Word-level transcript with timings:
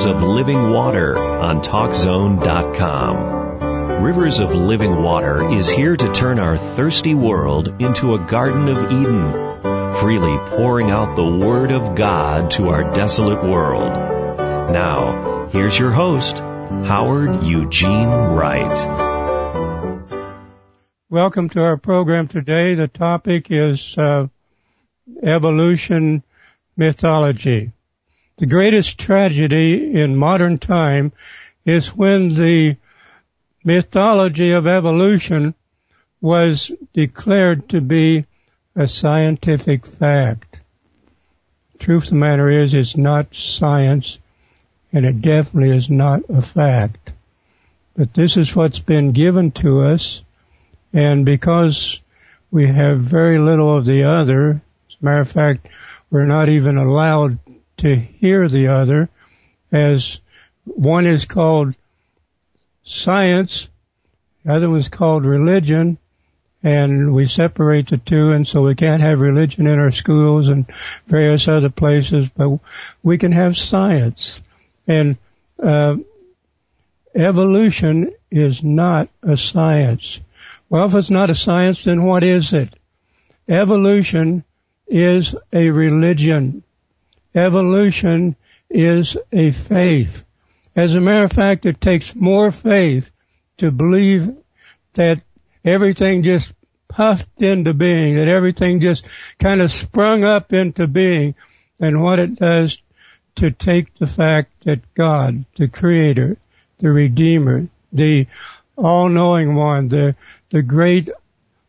Rivers 0.00 0.16
of 0.16 0.22
Living 0.22 0.70
Water 0.70 1.18
on 1.18 1.60
TalkZone.com. 1.60 4.02
Rivers 4.02 4.40
of 4.40 4.54
Living 4.54 5.02
Water 5.02 5.46
is 5.52 5.68
here 5.68 5.94
to 5.94 6.12
turn 6.12 6.38
our 6.38 6.56
thirsty 6.56 7.14
world 7.14 7.82
into 7.82 8.14
a 8.14 8.18
Garden 8.18 8.70
of 8.70 8.90
Eden, 8.90 9.32
freely 10.00 10.38
pouring 10.56 10.90
out 10.90 11.16
the 11.16 11.30
Word 11.30 11.70
of 11.70 11.96
God 11.96 12.52
to 12.52 12.70
our 12.70 12.94
desolate 12.94 13.44
world. 13.44 13.92
Now, 14.72 15.50
here's 15.52 15.78
your 15.78 15.90
host, 15.90 16.36
Howard 16.36 17.42
Eugene 17.42 18.08
Wright. 18.08 18.78
Welcome 21.10 21.50
to 21.50 21.60
our 21.60 21.76
program 21.76 22.26
today. 22.26 22.74
The 22.74 22.88
topic 22.88 23.48
is 23.50 23.98
uh, 23.98 24.28
evolution 25.22 26.22
mythology. 26.74 27.72
The 28.40 28.46
greatest 28.46 28.98
tragedy 28.98 30.00
in 30.00 30.16
modern 30.16 30.56
time 30.56 31.12
is 31.66 31.94
when 31.94 32.30
the 32.32 32.76
mythology 33.62 34.52
of 34.52 34.66
evolution 34.66 35.52
was 36.22 36.72
declared 36.94 37.68
to 37.68 37.82
be 37.82 38.24
a 38.74 38.88
scientific 38.88 39.84
fact. 39.84 40.58
Truth 41.80 42.04
of 42.04 42.08
the 42.08 42.14
matter 42.14 42.48
is, 42.48 42.72
it's 42.72 42.96
not 42.96 43.36
science, 43.36 44.18
and 44.90 45.04
it 45.04 45.20
definitely 45.20 45.76
is 45.76 45.90
not 45.90 46.22
a 46.30 46.40
fact. 46.40 47.12
But 47.94 48.14
this 48.14 48.38
is 48.38 48.56
what's 48.56 48.80
been 48.80 49.12
given 49.12 49.50
to 49.50 49.82
us, 49.82 50.22
and 50.94 51.26
because 51.26 52.00
we 52.50 52.68
have 52.68 53.00
very 53.00 53.38
little 53.38 53.76
of 53.76 53.84
the 53.84 54.04
other, 54.04 54.62
as 54.88 54.96
a 54.98 55.04
matter 55.04 55.20
of 55.20 55.30
fact, 55.30 55.68
we're 56.10 56.24
not 56.24 56.48
even 56.48 56.78
allowed 56.78 57.38
to 57.80 57.96
hear 57.96 58.48
the 58.48 58.68
other 58.68 59.08
as 59.72 60.20
one 60.64 61.06
is 61.06 61.24
called 61.24 61.74
science, 62.84 63.68
the 64.44 64.54
other 64.54 64.70
one's 64.70 64.88
called 64.88 65.24
religion, 65.24 65.98
and 66.62 67.14
we 67.14 67.26
separate 67.26 67.88
the 67.88 67.96
two, 67.96 68.32
and 68.32 68.46
so 68.46 68.62
we 68.62 68.74
can't 68.74 69.02
have 69.02 69.18
religion 69.18 69.66
in 69.66 69.78
our 69.78 69.90
schools 69.90 70.48
and 70.48 70.66
various 71.06 71.48
other 71.48 71.70
places, 71.70 72.28
but 72.28 72.58
we 73.02 73.16
can 73.16 73.32
have 73.32 73.56
science. 73.56 74.42
And 74.86 75.16
uh, 75.62 75.96
evolution 77.14 78.12
is 78.30 78.62
not 78.62 79.08
a 79.22 79.36
science. 79.36 80.20
Well, 80.68 80.86
if 80.86 80.94
it's 80.94 81.10
not 81.10 81.30
a 81.30 81.34
science, 81.34 81.84
then 81.84 82.04
what 82.04 82.22
is 82.22 82.52
it? 82.52 82.74
Evolution 83.48 84.44
is 84.86 85.34
a 85.52 85.70
religion. 85.70 86.62
Evolution 87.34 88.36
is 88.68 89.16
a 89.32 89.52
faith. 89.52 90.24
As 90.74 90.94
a 90.94 91.00
matter 91.00 91.24
of 91.24 91.32
fact, 91.32 91.66
it 91.66 91.80
takes 91.80 92.14
more 92.14 92.50
faith 92.50 93.10
to 93.58 93.70
believe 93.70 94.34
that 94.94 95.20
everything 95.64 96.22
just 96.22 96.52
puffed 96.88 97.42
into 97.42 97.72
being, 97.72 98.16
that 98.16 98.28
everything 98.28 98.80
just 98.80 99.06
kind 99.38 99.60
of 99.60 99.70
sprung 99.70 100.24
up 100.24 100.52
into 100.52 100.86
being 100.86 101.34
than 101.78 102.00
what 102.00 102.18
it 102.18 102.36
does 102.36 102.80
to 103.36 103.50
take 103.50 103.94
the 103.94 104.06
fact 104.06 104.64
that 104.64 104.94
God, 104.94 105.44
the 105.56 105.68
creator, 105.68 106.36
the 106.78 106.90
redeemer, 106.90 107.68
the 107.92 108.26
all-knowing 108.76 109.54
one, 109.54 109.88
the, 109.88 110.16
the 110.50 110.62
great 110.62 111.10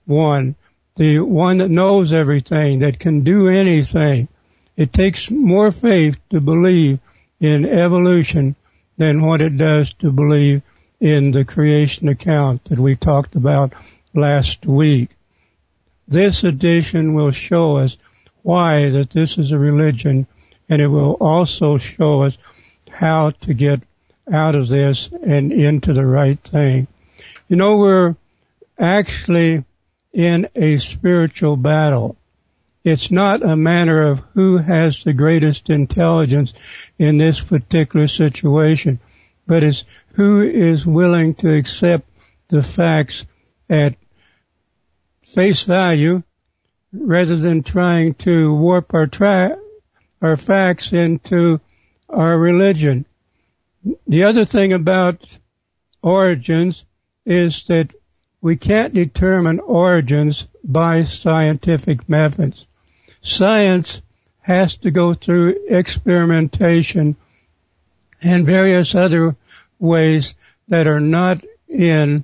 one, 0.05 0.55
the 0.95 1.19
one 1.19 1.57
that 1.57 1.69
knows 1.69 2.13
everything, 2.13 2.79
that 2.79 2.99
can 2.99 3.23
do 3.23 3.47
anything. 3.47 4.27
It 4.77 4.93
takes 4.93 5.29
more 5.29 5.71
faith 5.71 6.17
to 6.29 6.41
believe 6.41 6.99
in 7.39 7.65
evolution 7.65 8.55
than 8.97 9.25
what 9.25 9.41
it 9.41 9.57
does 9.57 9.93
to 9.93 10.11
believe 10.11 10.61
in 10.99 11.31
the 11.31 11.43
creation 11.43 12.07
account 12.07 12.65
that 12.65 12.79
we 12.79 12.95
talked 12.95 13.35
about 13.35 13.73
last 14.13 14.65
week. 14.65 15.09
This 16.07 16.43
edition 16.43 17.13
will 17.13 17.31
show 17.31 17.77
us 17.77 17.97
why 18.43 18.89
that 18.89 19.09
this 19.09 19.37
is 19.37 19.51
a 19.51 19.57
religion 19.57 20.27
and 20.69 20.81
it 20.81 20.87
will 20.87 21.13
also 21.13 21.77
show 21.77 22.23
us 22.23 22.37
how 22.89 23.31
to 23.31 23.53
get 23.53 23.81
out 24.31 24.55
of 24.55 24.69
this 24.69 25.09
and 25.11 25.51
into 25.51 25.93
the 25.93 26.05
right 26.05 26.39
thing. 26.39 26.87
You 27.47 27.57
know, 27.57 27.77
we're 27.77 28.15
actually 28.79 29.65
in 30.13 30.47
a 30.55 30.77
spiritual 30.77 31.57
battle. 31.57 32.17
It's 32.83 33.11
not 33.11 33.45
a 33.45 33.55
matter 33.55 34.01
of 34.01 34.23
who 34.33 34.57
has 34.57 35.03
the 35.03 35.13
greatest 35.13 35.69
intelligence 35.69 36.51
in 36.97 37.19
this 37.19 37.39
particular 37.39 38.07
situation, 38.07 38.99
but 39.45 39.63
it's 39.63 39.85
who 40.13 40.41
is 40.41 40.85
willing 40.85 41.35
to 41.35 41.53
accept 41.53 42.09
the 42.47 42.63
facts 42.63 43.25
at 43.69 43.95
face 45.21 45.63
value 45.63 46.23
rather 46.91 47.35
than 47.35 47.61
trying 47.61 48.15
to 48.15 48.53
warp 48.53 48.93
our 48.95 49.07
our 50.21 50.37
facts 50.37 50.91
into 50.91 51.61
our 52.09 52.37
religion. 52.37 53.05
The 54.07 54.23
other 54.23 54.45
thing 54.45 54.73
about 54.73 55.37
origins 56.01 56.83
is 57.25 57.63
that 57.65 57.93
we 58.41 58.55
can't 58.57 58.93
determine 58.93 59.59
origins 59.59 60.47
by 60.63 61.03
scientific 61.03 62.09
methods. 62.09 62.67
Science 63.21 64.01
has 64.41 64.77
to 64.77 64.91
go 64.91 65.13
through 65.13 65.67
experimentation 65.69 67.15
and 68.21 68.45
various 68.45 68.95
other 68.95 69.35
ways 69.79 70.33
that 70.67 70.87
are 70.87 70.99
not 70.99 71.43
in 71.67 72.23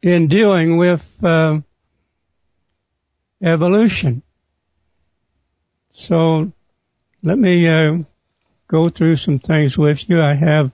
in 0.00 0.28
dealing 0.28 0.76
with 0.76 1.24
uh, 1.24 1.58
evolution. 3.42 4.22
So 5.92 6.52
let 7.22 7.38
me 7.38 7.66
uh, 7.66 7.98
go 8.68 8.88
through 8.88 9.16
some 9.16 9.40
things 9.40 9.76
with 9.76 10.08
you. 10.08 10.22
I 10.22 10.34
have 10.34 10.70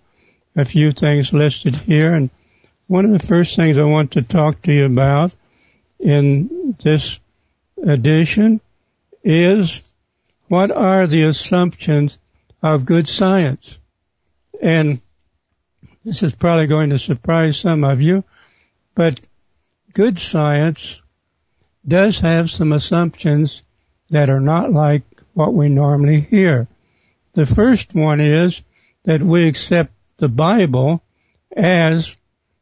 a 0.55 0.65
few 0.67 0.93
things 0.93 1.33
listed 1.33 1.77
here 1.77 2.15
and 2.15 2.29
one 2.87 3.07
of 3.07 3.19
the 3.19 3.27
first 3.27 3.57
things 3.57 3.79
I 3.79 3.85
want 3.85 4.13
to 4.13 4.23
talk 4.23 4.61
to 4.63 4.73
you 4.73 4.85
about 4.85 5.35
in 5.99 6.77
this 6.83 7.19
edition 7.83 8.61
is 9.23 9.83
what 10.49 10.71
are 10.71 11.07
the 11.07 11.25
assumptions 11.25 12.17
of 12.63 12.85
good 12.85 13.09
science? 13.09 13.79
And 14.63 15.01
this 16.05 16.23
is 16.23 16.35
probably 16.35 16.67
going 16.67 16.91
to 16.91 16.99
surprise 16.99 17.59
some 17.59 17.85
of 17.85 18.01
you, 18.01 18.25
but 18.95 19.21
good 19.93 20.19
science 20.19 21.01
does 21.87 22.21
have 22.21 22.51
some 22.51 22.73
assumptions 22.73 23.63
that 24.11 24.31
are 24.31 24.41
not 24.41 24.73
like 24.73 25.03
what 25.33 25.55
we 25.55 25.69
normally 25.69 26.21
hear. 26.21 26.69
The 27.35 27.47
first 27.47 27.95
one 27.95 28.21
is 28.21 28.63
that 29.05 29.23
we 29.23 29.49
accept 29.49 29.93
the 30.19 30.29
Bible 30.29 31.03
as 31.57 32.17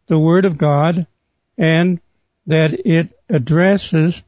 the 0.06 0.18
Word 0.18 0.44
of 0.44 0.58
God 0.58 1.06
and 1.58 2.00
that 2.46 2.86
it 2.86 3.18
addresses 3.28 4.22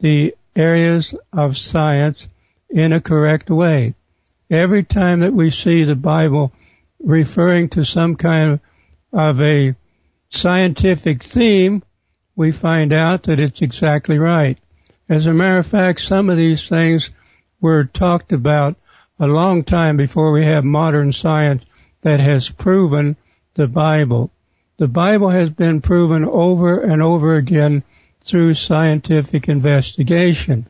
the 0.00 0.34
areas 0.54 1.14
of 1.32 1.56
science 1.56 2.26
in 2.68 2.92
a 2.92 3.00
correct 3.00 3.50
way. 3.50 3.94
Every 4.50 4.84
time 4.84 5.20
that 5.20 5.32
we 5.32 5.50
see 5.50 5.84
the 5.84 5.96
Bible 5.96 6.52
referring 7.00 7.68
to 7.70 7.84
some 7.84 8.16
kind 8.16 8.60
of 9.12 9.40
a 9.40 9.74
scientific 10.30 11.22
theme, 11.22 11.82
we 12.34 12.52
find 12.52 12.92
out 12.92 13.24
that 13.24 13.40
it's 13.40 13.62
exactly 13.62 14.18
right. 14.18 14.58
As 15.08 15.26
a 15.26 15.32
matter 15.32 15.58
of 15.58 15.66
fact, 15.66 16.00
some 16.00 16.30
of 16.30 16.36
these 16.36 16.68
things 16.68 17.10
were 17.60 17.84
talked 17.84 18.32
about 18.32 18.76
a 19.18 19.26
long 19.26 19.64
time 19.64 19.96
before 19.96 20.32
we 20.32 20.44
have 20.44 20.64
modern 20.64 21.12
science 21.12 21.64
that 22.02 22.20
has 22.20 22.50
proven 22.50 23.16
the 23.54 23.66
Bible. 23.66 24.30
The 24.76 24.88
Bible 24.88 25.30
has 25.30 25.48
been 25.48 25.80
proven 25.80 26.24
over 26.24 26.80
and 26.80 27.02
over 27.02 27.36
again 27.36 27.82
through 28.26 28.54
scientific 28.54 29.48
investigation. 29.48 30.66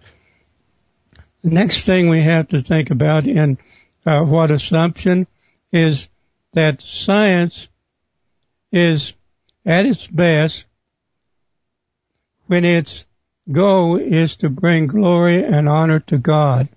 The 1.43 1.51
next 1.51 1.83
thing 1.83 2.09
we 2.09 2.23
have 2.23 2.49
to 2.49 2.61
think 2.61 2.91
about 2.91 3.27
in 3.27 3.59
uh, 4.05 4.23
what 4.23 4.51
assumption 4.51 5.27
is 5.73 6.09
that 6.53 6.83
science 6.83 7.69
is 8.73 9.15
at 9.65 9.87
its 9.87 10.07
best 10.07 10.67
when 12.47 12.65
its 12.65 13.05
goal 13.51 13.97
is 13.97 14.37
to 14.37 14.49
bring 14.49 14.87
glory 14.87 15.45
and 15.45 15.69
honor 15.69 16.01
to 16.01 16.19
God. 16.19 16.69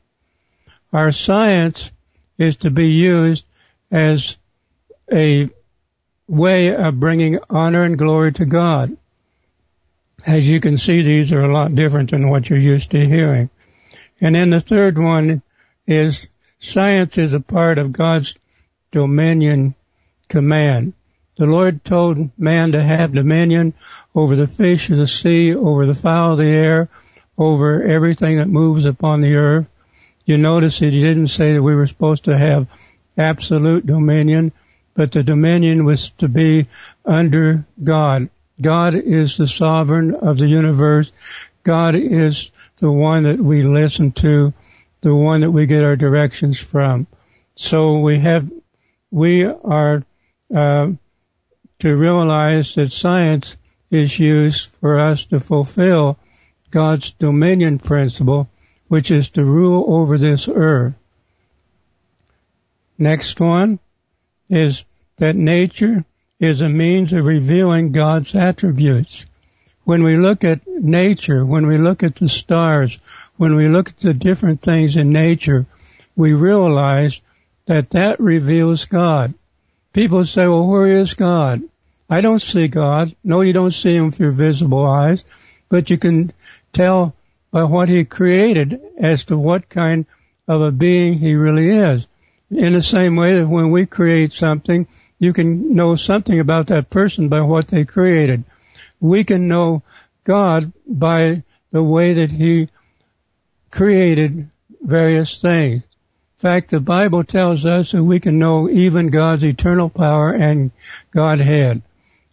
Our 0.94 1.12
science 1.12 1.92
is 2.38 2.58
to 2.58 2.72
be 2.72 2.90
used 2.90 3.46
as 3.92 4.38
a 5.12 5.50
way 6.28 6.76
of 6.76 7.00
bringing 7.00 7.40
honor 7.50 7.84
and 7.84 7.98
glory 7.98 8.34
to 8.34 8.46
God. 8.46 8.96
As 10.26 10.48
you 10.48 10.60
can 10.60 10.78
see, 10.78 11.02
these 11.02 11.32
are 11.34 11.44
a 11.44 11.54
lot 11.54 11.76
different 11.76 12.12
than 12.12 12.30
what 12.30 12.50
you're 12.50 12.60
used 12.60 12.92
to 12.92 13.06
hearing. 13.06 13.50
And 14.20 14.36
then 14.36 14.50
the 14.50 14.60
third 14.60 14.98
one 14.98 15.42
is 15.88 16.28
science 16.60 17.18
is 17.18 17.34
a 17.34 17.40
part 17.40 17.78
of 17.78 17.94
God's 17.94 18.36
dominion 18.92 19.76
command. 20.28 20.94
The 21.38 21.46
Lord 21.46 21.86
told 21.86 22.38
man 22.38 22.74
to 22.74 22.84
have 22.84 23.14
dominion 23.14 23.74
over 24.14 24.36
the 24.36 24.48
fish 24.48 24.90
of 24.90 24.98
the 24.98 25.08
sea, 25.08 25.56
over 25.56 25.86
the 25.86 25.96
fowl 25.96 26.34
of 26.34 26.40
the 26.40 26.46
air, 26.46 26.90
over 27.38 27.82
everything 27.82 28.38
that 28.38 28.50
moves 28.50 28.86
upon 28.86 29.22
the 29.22 29.36
earth. 29.36 29.68
You 30.26 30.38
notice 30.38 30.80
that 30.80 30.92
he 30.92 31.02
didn't 31.02 31.28
say 31.28 31.54
that 31.54 31.64
we 31.64 31.76
were 31.76 31.88
supposed 31.88 32.26
to 32.26 32.38
have 32.38 32.68
absolute 33.18 33.86
dominion, 33.86 34.52
but 34.96 35.14
the 35.14 35.24
dominion 35.24 35.86
was 35.86 36.10
to 36.18 36.28
be 36.28 36.68
under 37.06 37.66
God. 37.82 38.30
God 38.62 38.96
is 38.96 39.38
the 39.38 39.48
sovereign 39.48 40.16
of 40.16 40.38
the 40.38 40.48
universe. 40.48 41.12
God 41.64 41.96
is 41.96 42.52
the 42.78 42.92
one 42.92 43.24
that 43.24 43.40
we 43.40 43.64
listen 43.64 44.12
to, 44.14 44.54
the 45.02 45.16
one 45.16 45.42
that 45.42 45.52
we 45.52 45.66
get 45.66 45.84
our 45.84 45.96
directions 45.96 46.60
from. 46.60 47.08
So 47.56 48.00
we 48.00 48.20
have, 48.20 48.52
we 49.12 49.46
are 49.46 50.04
uh, 50.54 50.88
to 51.80 51.96
realize 51.96 52.76
that 52.76 52.92
science 52.92 53.56
is 53.90 54.18
used 54.20 54.70
for 54.82 55.00
us 55.00 55.26
to 55.28 55.40
fulfill 55.40 56.18
God's 56.72 57.12
dominion 57.12 57.80
principle, 57.80 58.50
which 58.88 59.12
is 59.12 59.32
to 59.32 59.44
rule 59.44 59.86
over 59.88 60.18
this 60.18 60.48
earth. 60.48 60.94
Next 62.98 63.40
one 63.40 63.80
is 64.50 64.84
that 65.18 65.36
nature 65.36 66.04
is 66.40 66.62
a 66.62 66.70
means 66.70 67.12
of 67.14 67.26
revealing 67.26 67.92
God's 67.92 68.34
attributes. 68.34 69.26
When 69.84 70.04
we 70.04 70.18
look 70.18 70.44
at 70.44 70.68
nature, 70.68 71.46
when 71.46 71.68
we 71.68 71.78
look 71.78 72.04
at 72.04 72.16
the 72.16 72.30
stars, 72.30 73.00
when 73.38 73.56
we 73.56 73.68
look 73.68 73.90
at 73.90 74.00
the 74.00 74.14
different 74.14 74.62
things 74.62 74.96
in 74.96 75.12
nature, 75.12 75.66
we 76.16 76.34
realize 76.34 77.20
that 77.66 77.92
that 77.92 78.20
reveals 78.20 78.86
God. 78.86 79.34
People 79.94 80.26
say, 80.26 80.48
well, 80.48 80.68
where 80.68 81.00
is 81.00 81.14
God? 81.14 81.64
I 82.10 82.22
don't 82.22 82.42
see 82.42 82.68
God. 82.68 83.16
No, 83.24 83.42
you 83.42 83.54
don't 83.54 83.74
see 83.74 83.96
Him 83.96 84.12
through 84.12 84.34
visible 84.34 84.86
eyes, 84.86 85.24
but 85.68 85.90
you 85.90 85.98
can 85.98 86.32
tell 86.74 87.16
by 87.52 87.64
what 87.64 87.90
He 87.90 88.06
created 88.06 88.80
as 88.98 89.26
to 89.26 89.38
what 89.38 89.70
kind 89.70 90.06
of 90.48 90.62
a 90.62 90.72
being 90.72 91.16
He 91.16 91.36
really 91.36 91.70
is. 91.70 92.08
In 92.50 92.74
the 92.74 92.82
same 92.82 93.16
way 93.16 93.40
that 93.40 93.48
when 93.48 93.72
we 93.72 93.86
create 93.86 94.34
something, 94.34 94.88
you 95.20 95.34
can 95.34 95.76
know 95.76 95.96
something 95.96 96.40
about 96.40 96.68
that 96.68 96.90
person 96.90 97.28
by 97.28 97.42
what 97.42 97.68
they 97.68 97.84
created. 97.84 98.46
We 99.00 99.26
can 99.26 99.48
know 99.48 99.84
God 100.24 100.72
by 100.88 101.44
the 101.72 101.84
way 101.84 102.14
that 102.14 102.32
He 102.32 102.70
created 103.70 104.50
various 104.82 105.42
things. 105.42 105.84
In 105.84 106.42
fact, 106.42 106.72
the 106.72 106.80
Bible 106.80 107.26
tells 107.26 107.66
us 107.66 107.92
that 107.92 108.04
we 108.04 108.22
can 108.22 108.40
know 108.40 108.70
even 108.70 109.10
God's 109.10 109.44
eternal 109.44 109.90
power 109.90 110.32
and 110.32 110.72
Godhead. 111.12 111.82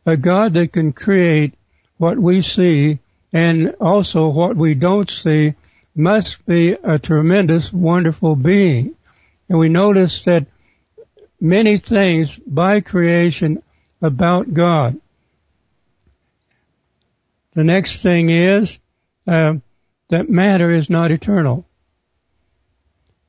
A 0.07 0.17
God 0.17 0.55
that 0.55 0.73
can 0.73 0.93
create 0.93 1.55
what 1.99 2.17
we 2.17 2.41
see 2.41 3.01
and 3.33 3.75
also 3.81 4.29
what 4.29 4.57
we 4.57 4.75
don't 4.75 5.11
see 5.11 5.55
must 5.97 6.47
be 6.47 6.73
a 6.73 6.99
tremendous, 7.01 7.73
wonderful 7.73 8.37
being. 8.37 8.95
And 9.49 9.59
we 9.59 9.69
notice 9.69 10.25
that 10.25 10.47
many 11.41 11.79
things 11.79 12.39
by 12.39 12.81
creation 12.81 13.63
about 14.01 14.53
God. 14.53 15.01
The 17.55 17.65
next 17.65 18.03
thing 18.03 18.31
is 18.31 18.79
uh, 19.27 19.55
that 20.11 20.29
matter 20.29 20.71
is 20.71 20.91
not 20.91 21.11
eternal. 21.11 21.65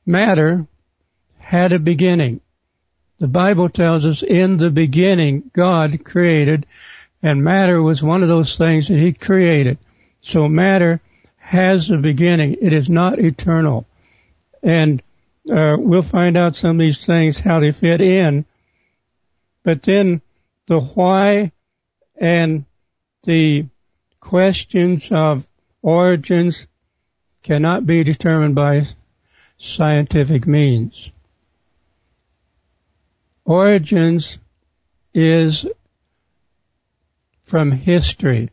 Matter 0.04 0.66
had 1.38 1.72
a 1.72 1.78
beginning. 1.78 2.40
The 3.18 3.26
Bible 3.26 3.68
tells 3.68 4.06
us 4.06 4.22
in 4.22 4.58
the 4.58 4.70
beginning 4.70 5.50
God 5.52 6.04
created 6.04 6.66
and 7.22 7.42
matter 7.42 7.82
was 7.82 8.02
one 8.02 8.22
of 8.22 8.28
those 8.28 8.56
things 8.56 8.88
that 8.88 8.98
he 8.98 9.12
created. 9.12 9.78
So 10.20 10.48
matter 10.48 11.00
has 11.38 11.90
a 11.90 11.96
beginning. 11.96 12.56
It 12.60 12.72
is 12.72 12.88
not 12.88 13.18
eternal. 13.18 13.86
And 14.62 15.02
uh, 15.48 15.76
we'll 15.78 16.02
find 16.02 16.36
out 16.36 16.56
some 16.56 16.72
of 16.72 16.78
these 16.78 17.04
things, 17.04 17.38
how 17.38 17.60
they 17.60 17.72
fit 17.72 18.00
in. 18.00 18.44
But 19.62 19.82
then 19.82 20.22
the 20.66 20.80
why 20.80 21.52
and 22.16 22.64
the 23.24 23.66
questions 24.20 25.10
of 25.10 25.46
origins 25.82 26.66
cannot 27.42 27.86
be 27.86 28.04
determined 28.04 28.54
by 28.54 28.86
scientific 29.56 30.46
means. 30.46 31.10
Origins 33.44 34.38
is 35.14 35.66
from 37.42 37.72
history. 37.72 38.50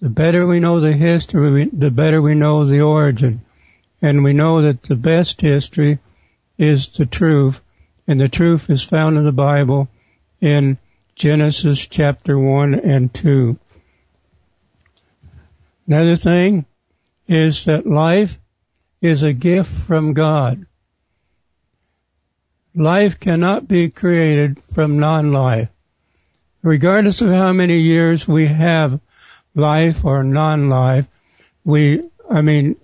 The 0.00 0.08
better 0.08 0.46
we 0.46 0.60
know 0.60 0.78
the 0.80 0.92
history, 0.92 1.68
the 1.72 1.90
better 1.90 2.22
we 2.22 2.34
know 2.34 2.64
the 2.64 2.82
origin. 2.82 3.40
And 4.00 4.22
we 4.22 4.32
know 4.32 4.62
that 4.62 4.82
the 4.82 4.94
best 4.94 5.40
history 5.40 5.98
is 6.56 6.88
the 6.90 7.06
truth, 7.06 7.60
and 8.06 8.20
the 8.20 8.28
truth 8.28 8.70
is 8.70 8.82
found 8.82 9.16
in 9.16 9.24
the 9.24 9.32
Bible 9.32 9.88
in 10.40 10.78
Genesis 11.16 11.86
chapter 11.86 12.38
1 12.38 12.74
and 12.74 13.12
2. 13.12 13.58
Another 15.86 16.16
thing 16.16 16.66
is 17.26 17.64
that 17.64 17.86
life 17.86 18.38
is 19.00 19.22
a 19.22 19.32
gift 19.32 19.72
from 19.72 20.12
God. 20.12 20.66
Life 22.74 23.18
cannot 23.18 23.66
be 23.66 23.90
created 23.90 24.62
from 24.74 24.98
non-life. 24.98 25.68
Regardless 26.62 27.20
of 27.22 27.30
how 27.30 27.52
many 27.52 27.80
years 27.80 28.28
we 28.28 28.46
have 28.46 29.00
life 29.54 30.04
or 30.04 30.22
non-life, 30.22 31.06
we, 31.64 32.02
I 32.30 32.42
mean, 32.42 32.76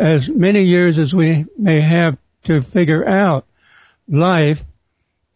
as 0.00 0.30
many 0.30 0.64
years 0.64 0.98
as 0.98 1.14
we 1.14 1.44
may 1.58 1.80
have 1.80 2.16
to 2.44 2.62
figure 2.62 3.06
out 3.06 3.44
life 4.08 4.64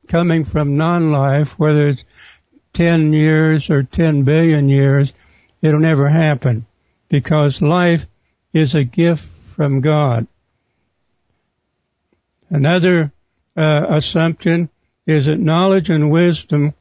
coming 0.09 0.45
from 0.45 0.79
non-life, 0.79 1.59
whether 1.59 1.89
it's 1.89 2.05
10 2.73 3.13
years 3.13 3.69
or 3.69 3.83
10 3.83 4.25
billion 4.25 4.71
years, 4.71 5.13
it'll 5.61 5.81
never 5.81 6.09
happen 6.09 6.65
because 7.11 7.61
life 7.61 8.07
is 8.55 8.75
a 8.75 8.85
gift 8.85 9.29
from 9.55 9.83
God. 9.83 10.27
Another 12.49 13.13
uh, 13.57 13.87
assumption 13.91 14.71
is 15.07 15.27
that 15.27 15.39
knowledge 15.39 15.91
and 15.91 16.11
wisdom 16.11 16.73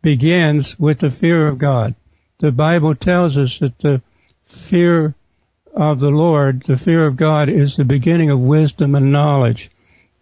begins 0.00 0.78
with 0.78 1.00
the 1.00 1.10
fear 1.10 1.46
of 1.46 1.58
God. 1.58 1.94
The 2.38 2.52
Bible 2.52 2.94
tells 2.94 3.36
us 3.36 3.58
that 3.58 3.78
the 3.78 4.00
fear 4.46 5.14
of 5.78 6.00
the 6.00 6.10
Lord, 6.10 6.64
the 6.66 6.76
fear 6.76 7.06
of 7.06 7.16
God 7.16 7.48
is 7.48 7.76
the 7.76 7.84
beginning 7.84 8.30
of 8.30 8.40
wisdom 8.40 8.96
and 8.96 9.12
knowledge. 9.12 9.70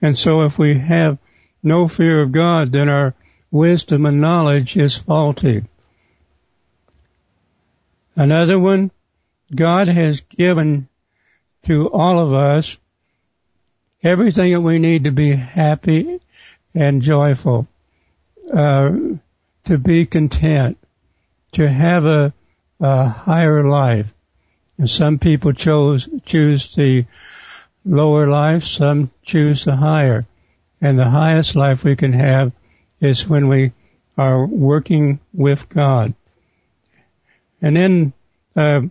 And 0.02 0.16
so 0.16 0.42
if 0.42 0.58
we 0.58 0.78
have 0.78 1.16
no 1.62 1.88
fear 1.88 2.20
of 2.20 2.30
God, 2.30 2.72
then 2.72 2.90
our 2.90 3.14
wisdom 3.50 4.04
and 4.04 4.20
knowledge 4.20 4.76
is 4.76 4.94
faulty. 4.94 5.64
Another 8.14 8.58
one, 8.58 8.90
God 9.54 9.88
has 9.88 10.20
given 10.20 10.88
to 11.62 11.88
all 11.88 12.20
of 12.20 12.34
us 12.34 12.76
everything 14.02 14.52
that 14.52 14.60
we 14.60 14.78
need 14.78 15.04
to 15.04 15.10
be 15.10 15.34
happy 15.34 16.20
and 16.74 17.00
joyful, 17.00 17.66
uh, 18.52 18.90
to 19.64 19.78
be 19.78 20.04
content, 20.04 20.76
to 21.52 21.66
have 21.66 22.04
a, 22.04 22.34
a 22.78 23.08
higher 23.08 23.64
life. 23.66 24.12
And 24.78 24.88
some 24.88 25.18
people 25.18 25.52
chose, 25.52 26.08
choose 26.24 26.74
the 26.74 27.06
lower 27.84 28.28
life, 28.28 28.64
some 28.64 29.10
choose 29.22 29.64
the 29.64 29.76
higher. 29.76 30.26
And 30.80 30.98
the 30.98 31.08
highest 31.08 31.56
life 31.56 31.84
we 31.84 31.96
can 31.96 32.12
have 32.12 32.52
is 33.00 33.28
when 33.28 33.48
we 33.48 33.72
are 34.18 34.46
working 34.46 35.20
with 35.32 35.68
God. 35.68 36.14
And 37.62 37.76
then, 37.76 38.12
uh, 38.54 38.82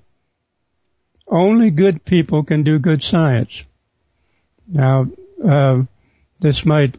only 1.27 1.71
good 1.71 2.05
people 2.05 2.43
can 2.43 2.63
do 2.63 2.79
good 2.79 3.03
science. 3.03 3.65
Now, 4.67 5.07
uh, 5.43 5.83
this 6.39 6.65
might 6.65 6.95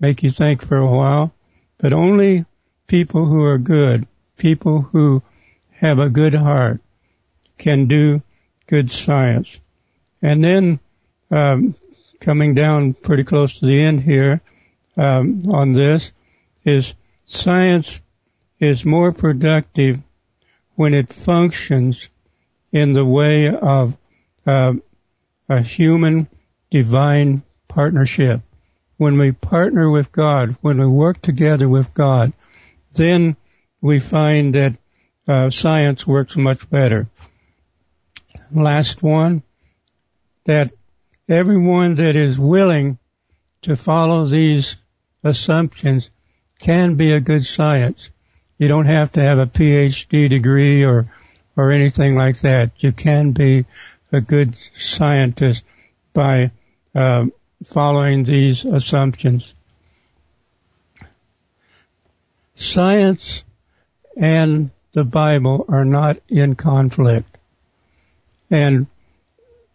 make 0.00 0.22
you 0.22 0.30
think 0.30 0.62
for 0.62 0.76
a 0.76 0.90
while, 0.90 1.32
but 1.78 1.92
only 1.92 2.44
people 2.86 3.26
who 3.26 3.42
are 3.42 3.58
good, 3.58 4.06
people 4.36 4.82
who 4.82 5.22
have 5.72 5.98
a 5.98 6.08
good 6.08 6.34
heart, 6.34 6.80
can 7.64 7.86
do 7.86 8.22
good 8.66 8.90
science. 8.90 9.58
And 10.20 10.44
then, 10.44 10.80
um, 11.30 11.74
coming 12.20 12.54
down 12.54 12.92
pretty 12.92 13.24
close 13.24 13.58
to 13.58 13.66
the 13.66 13.82
end 13.82 14.02
here 14.02 14.42
um, 14.98 15.50
on 15.50 15.72
this 15.72 16.12
is 16.64 16.94
science 17.24 18.02
is 18.60 18.84
more 18.84 19.12
productive 19.12 19.98
when 20.74 20.92
it 20.92 21.10
functions 21.10 22.10
in 22.70 22.92
the 22.92 23.04
way 23.04 23.48
of 23.48 23.96
uh, 24.46 24.74
a 25.48 25.62
human 25.62 26.28
divine 26.70 27.42
partnership. 27.66 28.42
When 28.98 29.16
we 29.18 29.32
partner 29.32 29.90
with 29.90 30.12
God, 30.12 30.56
when 30.60 30.78
we 30.78 30.86
work 30.86 31.22
together 31.22 31.68
with 31.68 31.94
God, 31.94 32.34
then 32.92 33.36
we 33.80 34.00
find 34.00 34.54
that 34.54 34.76
uh, 35.26 35.48
science 35.48 36.06
works 36.06 36.36
much 36.36 36.68
better. 36.68 37.08
Last 38.54 39.02
one, 39.02 39.42
that 40.44 40.70
everyone 41.28 41.94
that 41.94 42.16
is 42.16 42.38
willing 42.38 42.98
to 43.62 43.76
follow 43.76 44.26
these 44.26 44.76
assumptions 45.24 46.10
can 46.60 46.94
be 46.94 47.12
a 47.12 47.20
good 47.20 47.44
science. 47.44 48.10
You 48.58 48.68
don't 48.68 48.86
have 48.86 49.12
to 49.12 49.22
have 49.22 49.38
a 49.38 49.46
PhD 49.46 50.30
degree 50.30 50.84
or 50.84 51.10
or 51.56 51.72
anything 51.72 52.16
like 52.16 52.40
that. 52.40 52.72
You 52.78 52.92
can 52.92 53.32
be 53.32 53.64
a 54.12 54.20
good 54.20 54.56
scientist 54.76 55.64
by 56.12 56.50
uh, 56.94 57.26
following 57.64 58.24
these 58.24 58.64
assumptions. 58.64 59.54
Science 62.54 63.42
and 64.16 64.70
the 64.92 65.04
Bible 65.04 65.64
are 65.68 65.84
not 65.84 66.18
in 66.28 66.54
conflict. 66.54 67.33
And 68.50 68.86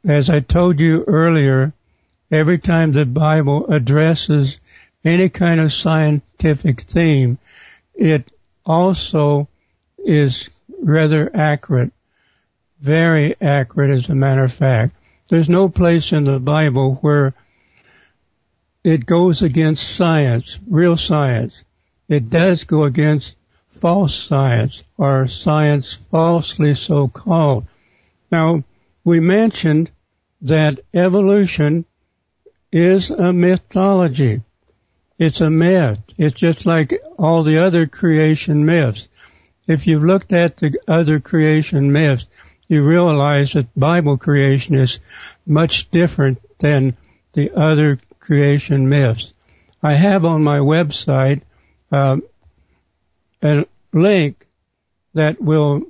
as 0.06 0.30
I 0.30 0.40
told 0.40 0.80
you 0.80 1.04
earlier, 1.06 1.74
every 2.32 2.60
time 2.60 2.92
the 2.92 3.06
Bible 3.06 3.68
addresses 3.68 4.58
any 5.04 5.30
kind 5.30 5.60
of 5.60 5.74
scientific 5.74 6.82
theme, 6.82 7.38
it 7.96 8.32
also 8.66 9.48
is 9.98 10.50
rather 10.82 11.30
accurate, 11.34 11.92
very 12.80 13.36
accurate 13.42 13.92
as 13.92 14.10
a 14.10 14.16
matter 14.16 14.44
of 14.44 14.54
fact. 14.54 14.96
There's 15.30 15.50
no 15.50 15.70
place 15.70 16.12
in 16.12 16.24
the 16.24 16.40
Bible 16.40 16.96
where 17.02 17.34
it 18.84 19.06
goes 19.06 19.42
against 19.42 19.96
science, 19.96 20.58
real 20.68 20.98
science. 20.98 21.64
It 22.08 22.30
does 22.30 22.64
go 22.64 22.86
against 22.86 23.36
false 23.70 24.16
science 24.16 24.84
or 24.98 25.28
science 25.28 25.94
falsely 25.94 26.76
so 26.76 27.08
called. 27.08 27.68
Now, 28.32 28.64
we 29.04 29.20
mentioned 29.20 29.90
that 30.42 30.80
evolution 30.94 31.86
is 32.72 33.10
a 33.10 33.34
mythology. 33.34 34.42
It's 35.18 35.42
a 35.42 35.50
myth. 35.50 36.00
It's 36.18 36.40
just 36.40 36.66
like 36.66 36.94
all 37.18 37.44
the 37.44 37.64
other 37.64 37.88
creation 37.88 38.66
myths. 38.66 39.08
If 39.68 39.88
you've 39.88 40.04
looked 40.04 40.34
at 40.34 40.58
the 40.58 40.80
other 40.88 41.20
creation 41.20 41.92
myths, 41.92 42.26
you 42.68 42.84
realize 42.84 43.54
that 43.54 43.78
Bible 43.78 44.18
creation 44.18 44.76
is 44.76 45.00
much 45.46 45.90
different 45.90 46.40
than 46.60 46.96
the 47.34 47.52
other 47.52 48.00
creation 48.20 48.90
myths. 48.90 49.34
I 49.82 49.96
have 49.96 50.24
on 50.24 50.44
my 50.44 50.60
website 50.60 51.42
uh, 51.92 52.18
a 53.42 53.66
link 53.92 54.46
that 55.14 55.42
will 55.42 55.82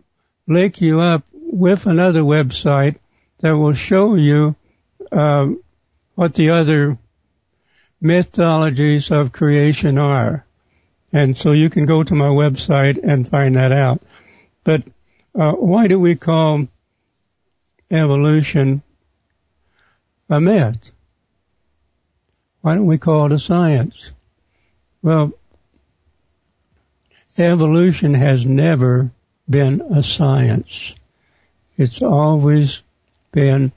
link 0.48 0.81
you 0.81 1.01
up 1.01 1.24
with 1.51 1.87
another 1.87 2.21
website 2.21 2.97
that 3.39 3.57
will 3.57 3.73
show 3.73 4.15
you 4.15 4.55
um, 5.11 5.61
what 6.15 6.33
the 6.35 6.51
other 6.51 6.97
mythologies 7.99 9.11
of 9.11 9.31
creation 9.31 9.97
are. 9.97 10.45
And 11.11 11.37
so 11.37 11.51
you 11.51 11.69
can 11.69 11.85
go 11.85 12.03
to 12.03 12.15
my 12.15 12.27
website 12.27 12.99
and 13.03 13.27
find 13.27 13.55
that 13.55 13.71
out. 13.71 14.01
But 14.63 14.83
uh, 15.33 15.53
why 15.53 15.87
do 15.87 15.99
we 15.99 16.15
call 16.15 16.67
evolution 17.89 18.83
a 20.29 20.39
myth? 20.39 20.91
Why 22.61 22.75
don't 22.75 22.85
we 22.85 22.99
call 22.99 23.25
it 23.25 23.31
a 23.31 23.39
science? 23.39 24.11
Well, 25.01 25.33
evolution 27.37 28.13
has 28.13 28.45
never 28.45 29.11
been 29.49 29.81
a 29.81 30.03
science. 30.03 30.93
It's 31.79 32.01
always 32.01 32.83
been 33.31 33.71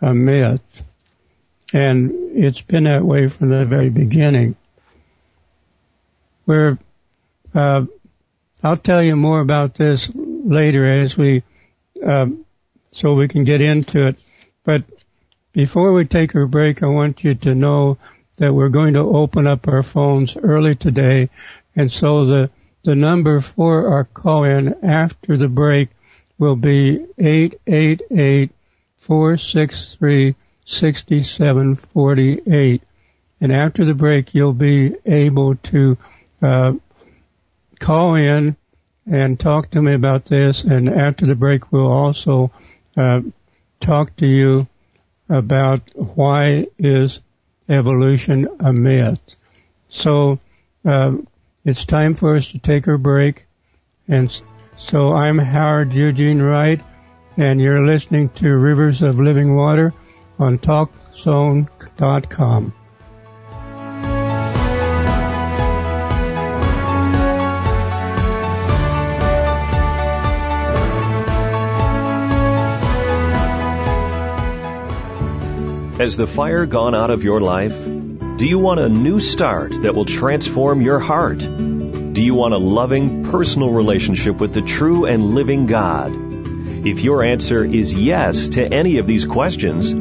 a 0.00 0.12
myth. 0.12 0.82
And 1.72 2.36
it's 2.36 2.62
been 2.62 2.84
that 2.84 3.04
way 3.04 3.28
from 3.28 3.50
the 3.50 3.64
very 3.64 3.90
beginning. 3.90 4.56
Where, 6.46 6.78
uh, 7.54 7.84
I'll 8.64 8.76
tell 8.76 9.00
you 9.00 9.14
more 9.14 9.38
about 9.38 9.76
this 9.76 10.10
later 10.14 11.00
as 11.00 11.16
we, 11.16 11.44
uh, 12.04 12.26
so 12.90 13.14
we 13.14 13.28
can 13.28 13.44
get 13.44 13.60
into 13.60 14.08
it. 14.08 14.18
But 14.64 14.82
before 15.52 15.92
we 15.92 16.06
take 16.06 16.34
our 16.34 16.46
break, 16.46 16.82
I 16.82 16.86
want 16.86 17.22
you 17.22 17.36
to 17.36 17.54
know 17.54 17.98
that 18.38 18.52
we're 18.52 18.68
going 18.68 18.94
to 18.94 19.00
open 19.00 19.46
up 19.46 19.68
our 19.68 19.84
phones 19.84 20.36
early 20.36 20.74
today. 20.74 21.30
And 21.76 21.92
so 21.92 22.24
the, 22.24 22.50
the 22.82 22.96
number 22.96 23.40
for 23.40 23.92
our 23.92 24.04
call 24.04 24.42
in 24.42 24.84
after 24.84 25.36
the 25.36 25.46
break 25.46 25.90
will 26.38 26.56
be 26.56 27.04
888 27.18 28.50
463 28.96 30.34
6748. 30.64 32.82
And 33.40 33.52
after 33.52 33.84
the 33.84 33.94
break, 33.94 34.34
you'll 34.34 34.52
be 34.52 34.94
able 35.06 35.54
to 35.56 35.96
uh, 36.42 36.72
call 37.78 38.16
in 38.16 38.56
and 39.10 39.40
talk 39.40 39.70
to 39.70 39.80
me 39.80 39.94
about 39.94 40.26
this. 40.26 40.64
And 40.64 40.88
after 40.88 41.26
the 41.26 41.34
break, 41.34 41.72
we'll 41.72 41.90
also 41.90 42.52
uh, 42.96 43.20
talk 43.80 44.16
to 44.16 44.26
you 44.26 44.66
about 45.28 45.82
why 45.94 46.66
is 46.78 47.20
evolution 47.68 48.48
a 48.60 48.72
myth. 48.72 49.20
So 49.88 50.38
uh, 50.84 51.12
it's 51.64 51.84
time 51.84 52.14
for 52.14 52.36
us 52.36 52.48
to 52.48 52.58
take 52.58 52.88
our 52.88 52.98
break. 52.98 53.46
And 54.06 54.30
so 54.78 55.12
I'm 55.12 55.38
Howard 55.38 55.92
Eugene 55.92 56.40
Wright, 56.40 56.80
and 57.36 57.60
you're 57.60 57.84
listening 57.84 58.30
to 58.30 58.56
Rivers 58.56 59.02
of 59.02 59.18
Living 59.18 59.54
Water 59.54 59.92
on 60.38 60.58
TalkZone.com. 60.58 62.72
Has 75.98 76.16
the 76.16 76.28
fire 76.28 76.64
gone 76.64 76.94
out 76.94 77.10
of 77.10 77.24
your 77.24 77.40
life? 77.40 77.76
Do 77.84 78.46
you 78.46 78.60
want 78.60 78.78
a 78.78 78.88
new 78.88 79.18
start 79.18 79.72
that 79.82 79.96
will 79.96 80.04
transform 80.04 80.80
your 80.80 81.00
heart? 81.00 81.42
Do 82.18 82.24
you 82.24 82.34
want 82.34 82.52
a 82.52 82.58
loving, 82.58 83.22
personal 83.30 83.70
relationship 83.70 84.40
with 84.40 84.52
the 84.52 84.60
true 84.60 85.04
and 85.04 85.36
living 85.36 85.66
God? 85.66 86.12
If 86.84 87.04
your 87.04 87.22
answer 87.22 87.64
is 87.64 87.94
yes 87.94 88.48
to 88.48 88.66
any 88.66 88.98
of 88.98 89.06
these 89.06 89.24
questions, 89.24 89.92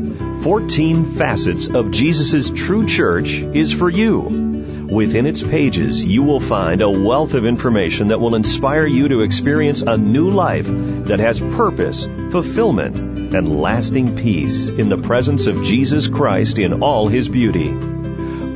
14 0.44 1.14
Facets 1.14 1.68
of 1.68 1.92
Jesus' 1.92 2.50
True 2.50 2.88
Church 2.88 3.34
is 3.36 3.72
for 3.72 3.88
you. 3.88 4.88
Within 4.90 5.28
its 5.28 5.44
pages, 5.44 6.04
you 6.04 6.24
will 6.24 6.40
find 6.40 6.82
a 6.82 6.90
wealth 6.90 7.36
of 7.36 7.46
information 7.46 8.08
that 8.08 8.20
will 8.20 8.34
inspire 8.34 8.88
you 8.88 9.10
to 9.10 9.22
experience 9.22 9.84
a 9.84 9.96
new 9.96 10.32
life 10.32 10.66
that 10.66 11.20
has 11.20 11.40
purpose, 11.40 12.08
fulfillment, 12.32 12.98
and 13.36 13.62
lasting 13.62 14.18
peace 14.18 14.70
in 14.70 14.90
the 14.90 14.98
presence 14.98 15.46
of 15.46 15.62
Jesus 15.62 16.08
Christ 16.08 16.58
in 16.58 16.82
all 16.82 17.10
his 17.10 17.30
beauty. 17.30 17.68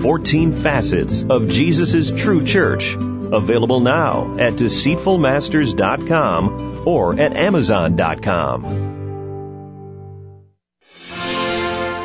14 0.01 0.51
Facets 0.51 1.21
of 1.21 1.47
Jesus' 1.47 2.09
True 2.09 2.43
Church. 2.43 2.97
Available 3.31 3.79
now 3.79 4.35
at 4.37 4.53
deceitfulmasters.com 4.53 6.87
or 6.87 7.19
at 7.19 7.35
amazon.com. 7.35 8.91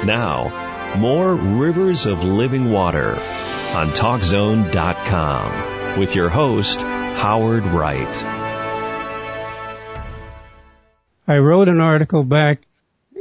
Now, 0.06 0.96
more 0.98 1.34
Rivers 1.34 2.06
of 2.06 2.22
Living 2.22 2.70
Water 2.70 3.10
on 3.74 3.88
TalkZone.com 3.88 5.98
with 5.98 6.14
your 6.14 6.28
host, 6.28 6.80
Howard 6.80 7.64
Wright. 7.64 8.22
I 11.26 11.38
wrote 11.38 11.68
an 11.68 11.80
article 11.80 12.22
back 12.22 12.60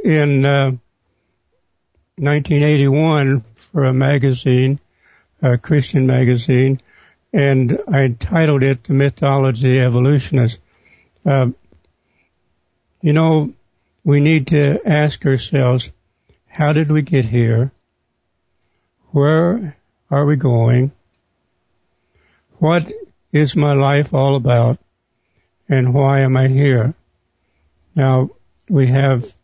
in 0.03 0.45
uh, 0.45 0.73
1981 2.17 3.43
for 3.57 3.85
a 3.85 3.93
magazine, 3.93 4.79
a 5.41 5.57
Christian 5.57 6.05
magazine, 6.05 6.79
and 7.35 7.79
I 7.85 8.07
titled 8.07 8.63
it 8.63 8.85
The 8.85 8.93
Mythology 8.93 9.77
Evolutionist. 9.77 10.57
Uh, 11.25 11.47
you 13.01 13.11
know, 13.11 13.53
we 14.05 14.21
need 14.21 14.47
to 14.47 14.79
ask 14.85 15.25
ourselves, 15.25 15.91
how 16.47 16.71
did 16.71 16.89
we 16.89 17.01
get 17.01 17.25
here? 17.25 17.73
Where 19.11 19.75
are 20.09 20.25
we 20.25 20.37
going? 20.37 20.93
What 22.59 22.89
is 23.33 23.53
my 23.53 23.73
life 23.73 24.13
all 24.13 24.37
about? 24.37 24.79
And 25.67 25.93
why 25.93 26.21
am 26.21 26.37
I 26.37 26.47
here? 26.47 26.93
Now, 27.95 28.29
we 28.69 28.87
have 28.87 29.35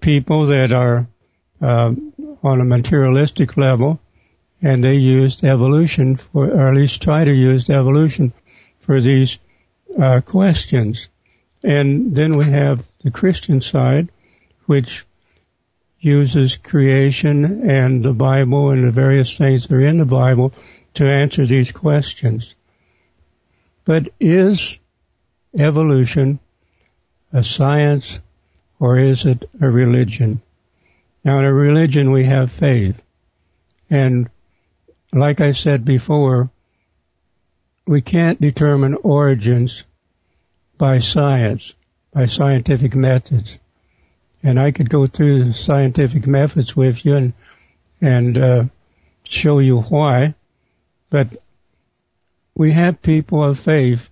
people 0.00 0.46
that 0.46 0.72
are 0.72 1.06
uh, 1.60 1.92
on 2.42 2.60
a 2.62 2.64
materialistic 2.64 3.58
level, 3.58 4.00
and 4.62 4.82
they 4.82 4.94
used 4.94 5.44
evolution 5.44 6.16
for, 6.16 6.48
or 6.48 6.68
at 6.68 6.76
least 6.76 7.02
try 7.02 7.24
to 7.24 7.32
use 7.32 7.68
evolution 7.68 8.32
for 8.78 9.00
these 9.00 9.38
uh, 10.00 10.20
questions. 10.20 11.08
And 11.62 12.14
then 12.14 12.36
we 12.36 12.44
have 12.44 12.86
the 13.02 13.10
Christian 13.10 13.60
side, 13.60 14.08
which 14.66 15.04
uses 16.00 16.56
creation 16.56 17.68
and 17.68 18.04
the 18.04 18.12
Bible 18.12 18.70
and 18.70 18.86
the 18.86 18.92
various 18.92 19.36
things 19.36 19.66
that 19.66 19.74
are 19.74 19.86
in 19.86 19.98
the 19.98 20.04
Bible 20.04 20.52
to 20.94 21.06
answer 21.06 21.44
these 21.44 21.72
questions. 21.72 22.54
But 23.84 24.10
is 24.20 24.78
evolution 25.58 26.38
a 27.32 27.42
science 27.42 28.20
or 28.78 28.98
is 28.98 29.26
it 29.26 29.48
a 29.60 29.68
religion? 29.68 30.42
Now 31.24 31.38
in 31.38 31.44
a 31.44 31.52
religion 31.52 32.12
we 32.12 32.24
have 32.24 32.52
faith. 32.52 33.02
And 33.90 34.28
like 35.12 35.40
I 35.40 35.52
said 35.52 35.84
before, 35.84 36.50
we 37.86 38.00
can't 38.00 38.40
determine 38.40 38.94
origins 38.94 39.84
by 40.76 40.98
science, 40.98 41.74
by 42.12 42.26
scientific 42.26 42.94
methods. 42.94 43.58
And 44.42 44.60
I 44.60 44.70
could 44.72 44.90
go 44.90 45.06
through 45.06 45.44
the 45.44 45.54
scientific 45.54 46.26
methods 46.26 46.76
with 46.76 47.04
you 47.04 47.14
and, 47.14 47.32
and 48.00 48.38
uh, 48.38 48.64
show 49.24 49.58
you 49.58 49.80
why. 49.80 50.34
But 51.10 51.42
we 52.54 52.72
have 52.72 53.02
people 53.02 53.44
of 53.44 53.58
faith 53.58 54.08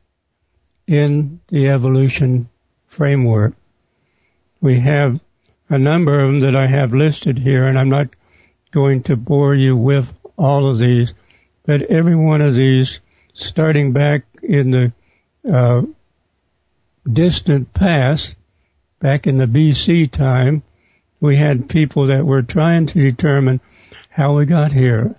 in 0.86 1.40
the 1.48 1.68
evolution 1.68 2.48
framework. 2.86 3.54
We 4.60 4.80
have 4.80 5.20
a 5.68 5.78
number 5.78 6.20
of 6.20 6.28
them 6.28 6.40
that 6.40 6.56
I 6.56 6.66
have 6.66 6.94
listed 6.94 7.38
here, 7.38 7.66
and 7.66 7.78
I'm 7.78 7.90
not 7.90 8.08
going 8.70 9.04
to 9.04 9.16
bore 9.16 9.54
you 9.54 9.76
with 9.76 10.12
all 10.36 10.70
of 10.70 10.78
these, 10.78 11.12
but 11.64 11.82
every 11.82 12.16
one 12.16 12.40
of 12.40 12.54
these, 12.54 13.00
starting 13.32 13.92
back 13.92 14.24
in 14.42 14.70
the 14.70 14.92
uh, 15.50 15.82
distant 17.10 17.72
past, 17.72 18.36
back 19.00 19.26
in 19.26 19.38
the 19.38 19.46
BC 19.46 20.10
time, 20.10 20.62
we 21.20 21.36
had 21.36 21.68
people 21.68 22.08
that 22.08 22.24
were 22.24 22.42
trying 22.42 22.86
to 22.86 23.10
determine 23.10 23.60
how 24.10 24.36
we 24.36 24.46
got 24.46 24.72
here. 24.72 25.14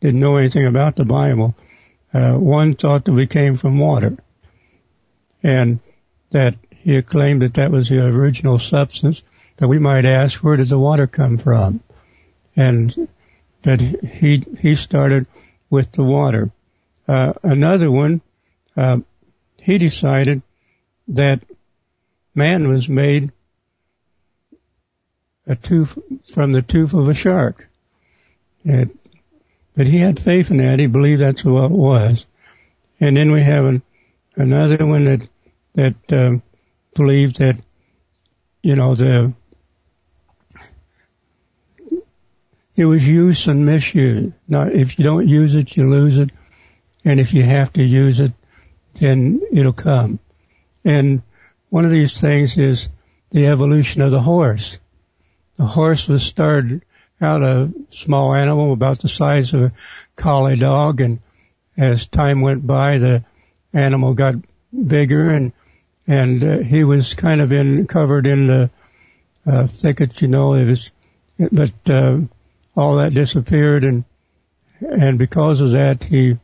Didn't 0.00 0.20
know 0.20 0.36
anything 0.36 0.66
about 0.66 0.96
the 0.96 1.04
Bible. 1.04 1.56
Uh, 2.14 2.34
one 2.34 2.74
thought 2.74 3.04
that 3.04 3.12
we 3.12 3.26
came 3.26 3.54
from 3.54 3.78
water, 3.78 4.16
and 5.42 5.80
that 6.30 6.54
he 6.70 7.02
claimed 7.02 7.42
that 7.42 7.54
that 7.54 7.70
was 7.70 7.88
the 7.88 8.04
original 8.06 8.58
substance. 8.58 9.22
That 9.56 9.68
we 9.68 9.80
might 9.80 10.04
ask, 10.04 10.42
where 10.42 10.56
did 10.56 10.68
the 10.68 10.78
water 10.78 11.08
come 11.08 11.36
from? 11.36 11.80
And 12.54 13.08
that 13.62 13.80
he 13.80 14.44
he 14.60 14.76
started 14.76 15.26
with 15.70 15.92
the 15.92 16.04
water. 16.04 16.50
Uh, 17.06 17.32
another 17.42 17.90
one, 17.90 18.20
uh, 18.76 18.98
he 19.60 19.78
decided 19.78 20.42
that 21.08 21.42
man 22.34 22.68
was 22.68 22.88
made 22.88 23.32
a 25.46 25.56
tooth 25.56 25.98
from 26.30 26.52
the 26.52 26.62
tooth 26.62 26.94
of 26.94 27.08
a 27.08 27.14
shark. 27.14 27.68
It, 28.64 28.90
but 29.74 29.86
he 29.86 29.98
had 29.98 30.20
faith 30.20 30.50
in 30.50 30.58
that. 30.58 30.78
He 30.78 30.86
believed 30.86 31.22
that's 31.22 31.44
what 31.44 31.66
it 31.66 31.70
was. 31.70 32.26
And 33.00 33.16
then 33.16 33.32
we 33.32 33.42
have 33.42 33.64
an, 33.64 33.82
another 34.36 34.84
one 34.84 35.04
that 35.04 35.28
that 35.74 36.12
um, 36.12 36.42
believed 36.94 37.38
that 37.38 37.56
you 38.62 38.74
know 38.74 38.94
the 38.94 39.32
it 42.78 42.84
was 42.84 43.06
use 43.06 43.48
and 43.48 43.66
misuse. 43.66 44.32
Now, 44.46 44.68
if 44.68 44.98
you 44.98 45.04
don't 45.04 45.26
use 45.26 45.56
it, 45.56 45.76
you 45.76 45.90
lose 45.90 46.16
it, 46.16 46.30
and 47.04 47.18
if 47.18 47.34
you 47.34 47.42
have 47.42 47.72
to 47.72 47.82
use 47.82 48.20
it, 48.20 48.32
then 48.94 49.40
it'll 49.52 49.72
come. 49.72 50.20
And 50.84 51.22
one 51.70 51.84
of 51.84 51.90
these 51.90 52.18
things 52.18 52.56
is 52.56 52.88
the 53.30 53.48
evolution 53.48 54.00
of 54.00 54.12
the 54.12 54.20
horse. 54.20 54.78
The 55.56 55.66
horse 55.66 56.06
was 56.06 56.22
started 56.22 56.82
out 57.20 57.42
a 57.42 57.72
small 57.90 58.32
animal 58.32 58.72
about 58.72 59.00
the 59.00 59.08
size 59.08 59.52
of 59.54 59.62
a 59.62 59.72
collie 60.14 60.56
dog, 60.56 61.00
and 61.00 61.18
as 61.76 62.06
time 62.06 62.42
went 62.42 62.64
by, 62.64 62.98
the 62.98 63.24
animal 63.72 64.14
got 64.14 64.36
bigger, 64.72 65.30
and 65.30 65.52
and 66.06 66.44
uh, 66.44 66.58
he 66.58 66.84
was 66.84 67.14
kind 67.14 67.40
of 67.40 67.52
in 67.52 67.88
covered 67.88 68.28
in 68.28 68.46
the 68.46 68.70
uh, 69.44 69.66
thicket, 69.66 70.22
you 70.22 70.28
know. 70.28 70.54
It 70.54 70.66
was, 70.66 70.90
but 71.50 71.90
uh, 71.90 72.20
all 72.78 72.96
that 72.96 73.12
disappeared, 73.14 73.84
and 73.84 74.04
and 74.80 75.18
because 75.18 75.60
of 75.60 75.72
that, 75.72 76.04
he 76.04 76.38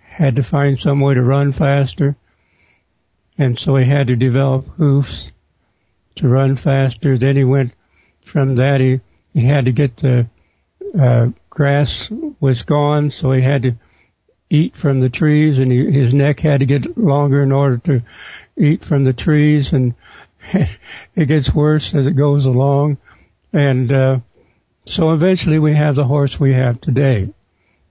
had 0.00 0.36
to 0.36 0.42
find 0.42 0.78
some 0.78 1.00
way 1.00 1.14
to 1.14 1.22
run 1.22 1.52
faster 1.52 2.16
and 3.38 3.58
so 3.58 3.76
he 3.76 3.84
had 3.84 4.08
to 4.08 4.16
develop 4.16 4.66
hoofs 4.76 5.30
to 6.16 6.28
run 6.28 6.56
faster. 6.56 7.18
Then 7.18 7.36
he 7.36 7.44
went 7.44 7.72
from 8.24 8.56
that. 8.56 8.80
He 8.80 9.00
he 9.32 9.40
had 9.40 9.64
to 9.64 9.72
get 9.72 9.96
the 9.96 10.28
uh, 10.98 11.30
grass 11.50 12.10
was 12.40 12.62
gone, 12.62 13.10
so 13.10 13.32
he 13.32 13.42
had 13.42 13.62
to 13.62 13.76
eat 14.48 14.76
from 14.76 15.00
the 15.00 15.08
trees, 15.08 15.58
and 15.58 15.72
he, 15.72 15.90
his 15.90 16.14
neck 16.14 16.38
had 16.38 16.60
to 16.60 16.66
get 16.66 16.96
longer 16.96 17.42
in 17.42 17.50
order 17.50 17.78
to 17.78 18.02
eat 18.56 18.84
from 18.84 19.02
the 19.02 19.12
trees, 19.12 19.72
and 19.72 19.94
it 20.52 21.26
gets 21.26 21.52
worse 21.52 21.94
as 21.94 22.06
it 22.06 22.12
goes 22.12 22.46
along, 22.46 22.98
and 23.52 23.90
uh, 23.90 24.20
so 24.86 25.12
eventually 25.12 25.58
we 25.58 25.74
have 25.74 25.94
the 25.94 26.04
horse 26.04 26.38
we 26.38 26.52
have 26.52 26.80
today, 26.80 27.30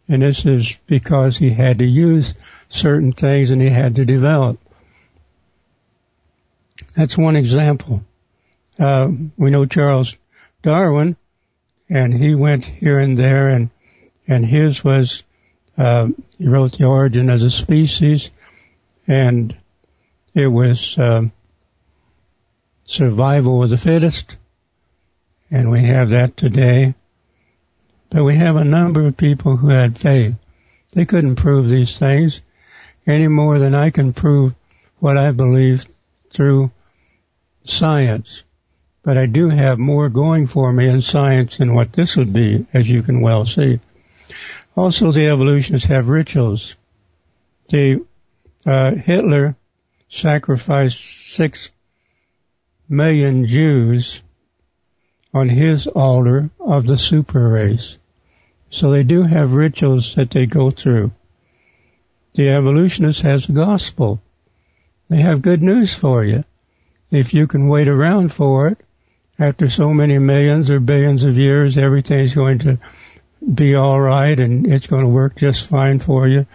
and 0.07 0.21
this 0.21 0.45
is 0.45 0.79
because 0.85 1.37
he 1.37 1.49
had 1.49 1.79
to 1.79 1.85
use 1.85 2.33
certain 2.69 3.13
things 3.13 3.51
and 3.51 3.61
he 3.61 3.69
had 3.69 3.95
to 3.95 4.05
develop. 4.05 4.59
That's 6.95 7.17
one 7.17 7.35
example. 7.35 8.03
Uh, 8.77 9.09
we 9.37 9.49
know 9.49 9.65
Charles 9.65 10.17
Darwin, 10.61 11.15
and 11.89 12.13
he 12.13 12.35
went 12.35 12.65
here 12.65 12.99
and 12.99 13.17
there, 13.17 13.49
and 13.49 13.69
and 14.27 14.45
his 14.45 14.83
was 14.83 15.23
uh, 15.77 16.07
he 16.37 16.47
wrote 16.47 16.77
the 16.77 16.85
origin 16.85 17.29
of 17.29 17.39
the 17.39 17.49
species, 17.49 18.29
and 19.07 19.55
it 20.33 20.47
was 20.47 20.97
uh, 20.97 21.23
survival 22.85 23.63
of 23.63 23.69
the 23.69 23.77
fittest, 23.77 24.37
and 25.53 25.69
we 25.69 25.83
have 25.83 26.09
that 26.09 26.35
today. 26.35 26.95
But 28.09 28.23
we 28.23 28.35
have 28.37 28.55
a 28.55 28.63
number 28.63 29.05
of 29.05 29.15
people 29.15 29.55
who 29.55 29.69
had 29.69 29.99
faith. 29.99 30.33
They 30.93 31.05
couldn't 31.05 31.35
prove 31.35 31.69
these 31.69 31.95
things 31.95 32.41
any 33.05 33.27
more 33.27 33.59
than 33.59 33.75
I 33.75 33.91
can 33.91 34.13
prove 34.13 34.55
what 34.97 35.15
I 35.15 35.31
believe 35.31 35.85
through 36.31 36.71
science. 37.65 38.43
But 39.03 39.19
I 39.19 39.27
do 39.27 39.49
have 39.49 39.77
more 39.77 40.09
going 40.09 40.47
for 40.47 40.73
me 40.73 40.87
in 40.87 41.01
science 41.01 41.57
than 41.57 41.75
what 41.75 41.93
this 41.93 42.17
would 42.17 42.33
be, 42.33 42.65
as 42.73 42.89
you 42.89 43.03
can 43.03 43.21
well 43.21 43.45
see. 43.45 43.79
Also, 44.75 45.11
the 45.11 45.27
evolutionists 45.27 45.87
have 45.87 46.07
rituals. 46.07 46.75
The 47.69 48.03
uh, 48.65 48.95
Hitler 48.95 49.55
sacrificed 50.09 51.03
six 51.35 51.69
million 52.89 53.45
Jews 53.45 54.23
on 55.33 55.49
his 55.49 55.87
altar 55.87 56.49
of 56.59 56.85
the 56.85 56.97
super 56.97 57.47
race. 57.49 57.97
So 58.69 58.91
they 58.91 59.03
do 59.03 59.23
have 59.23 59.51
rituals 59.51 60.15
that 60.15 60.31
they 60.31 60.45
go 60.45 60.69
through. 60.69 61.11
The 62.35 62.49
evolutionist 62.49 63.21
has 63.21 63.45
the 63.45 63.53
gospel. 63.53 64.21
They 65.09 65.21
have 65.21 65.41
good 65.41 65.61
news 65.61 65.93
for 65.93 66.23
you 66.23 66.43
if 67.13 67.33
you 67.33 67.45
can 67.45 67.67
wait 67.67 67.87
around 67.87 68.33
for 68.33 68.69
it, 68.69 68.79
after 69.37 69.69
so 69.69 69.93
many 69.93 70.17
millions 70.17 70.71
or 70.71 70.79
billions 70.79 71.23
of 71.23 71.37
years, 71.37 71.77
everything's 71.77 72.33
going 72.33 72.59
to 72.59 72.79
be 73.53 73.75
all 73.75 74.01
right 74.01 74.39
and 74.39 74.65
it's 74.65 74.87
going 74.87 75.03
to 75.03 75.09
work 75.09 75.35
just 75.35 75.67
fine 75.67 75.99
for 75.99 76.27
you. 76.27 76.47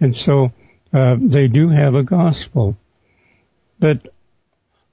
And 0.00 0.16
so 0.16 0.52
uh, 0.92 1.16
they 1.18 1.48
do 1.48 1.68
have 1.68 1.96
a 1.96 2.04
gospel. 2.04 2.76
But 3.80 4.06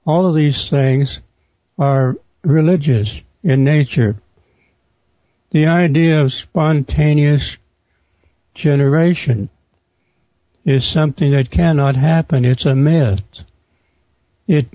all 0.04 0.26
of 0.26 0.34
these 0.34 0.68
things 0.68 1.20
are 1.78 2.16
religious 2.42 3.22
in 3.42 3.64
nature. 3.64 4.16
The 5.50 5.66
idea 5.66 6.20
of 6.20 6.32
spontaneous 6.32 7.56
generation 8.54 9.48
is 10.64 10.84
something 10.84 11.32
that 11.32 11.50
cannot 11.50 11.96
happen. 11.96 12.44
It's 12.44 12.66
a 12.66 12.74
myth. 12.74 13.22
It 14.46 14.68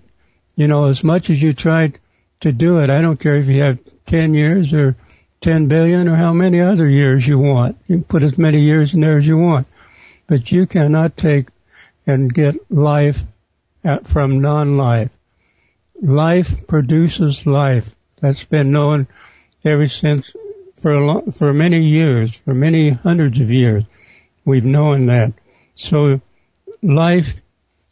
you 0.58 0.68
know, 0.68 0.86
as 0.86 1.04
much 1.04 1.30
as 1.30 1.42
you 1.42 1.54
try 1.54 1.94
to 2.42 2.52
do 2.52 2.80
it, 2.80 2.90
I 2.90 3.00
don't 3.02 3.20
care 3.20 3.38
if 3.38 3.48
you 3.48 3.62
have 3.62 3.80
10 4.08 4.34
years 4.34 4.74
or 4.74 4.98
10 5.42 5.68
billion 5.68 6.08
or 6.08 6.16
how 6.16 6.34
many 6.34 6.60
other 6.60 6.88
years 6.88 7.28
you 7.28 7.38
want. 7.38 7.78
You 7.88 7.98
can 7.98 8.04
put 8.04 8.24
as 8.24 8.40
many 8.40 8.62
years 8.62 8.96
in 8.96 9.02
there 9.02 9.20
as 9.20 9.28
you 9.28 9.38
want. 9.38 9.68
But 10.26 10.52
you 10.52 10.66
cannot 10.66 11.16
take 11.16 11.50
and 12.08 12.34
get 12.34 12.72
life 12.72 13.24
from 14.06 14.42
non-life. 14.42 15.12
Life 16.02 16.68
produces 16.68 17.46
life. 17.46 17.96
That's 18.20 18.44
been 18.44 18.72
known 18.72 19.08
ever 19.64 19.88
since 19.88 20.34
for 20.78 20.94
a 20.94 21.06
long, 21.06 21.32
for 21.32 21.54
many 21.54 21.84
years, 21.84 22.38
for 22.38 22.54
many 22.54 22.90
hundreds 22.90 23.40
of 23.40 23.52
years, 23.52 23.84
we've 24.46 24.66
known 24.66 25.08
that. 25.08 25.34
So 25.76 26.22
life 26.82 27.36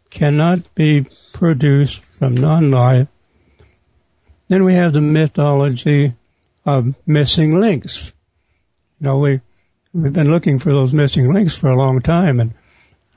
cannot 0.09 0.73
be 0.75 1.05
produced 1.33 1.99
from 2.01 2.35
non-life. 2.35 3.07
Then 4.47 4.63
we 4.63 4.75
have 4.75 4.93
the 4.93 5.01
mythology 5.01 6.13
of 6.65 6.95
missing 7.05 7.59
links. 7.59 8.13
You 8.99 9.07
know, 9.07 9.17
we, 9.17 9.41
we've 9.93 10.13
been 10.13 10.31
looking 10.31 10.59
for 10.59 10.71
those 10.71 10.93
missing 10.93 11.33
links 11.33 11.55
for 11.55 11.69
a 11.69 11.77
long 11.77 12.01
time 12.01 12.39
and 12.39 12.53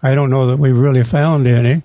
I 0.02 0.14
don't 0.14 0.30
know 0.30 0.48
that 0.48 0.58
we've 0.58 0.76
really 0.76 1.04
found 1.04 1.46
any. 1.46 1.82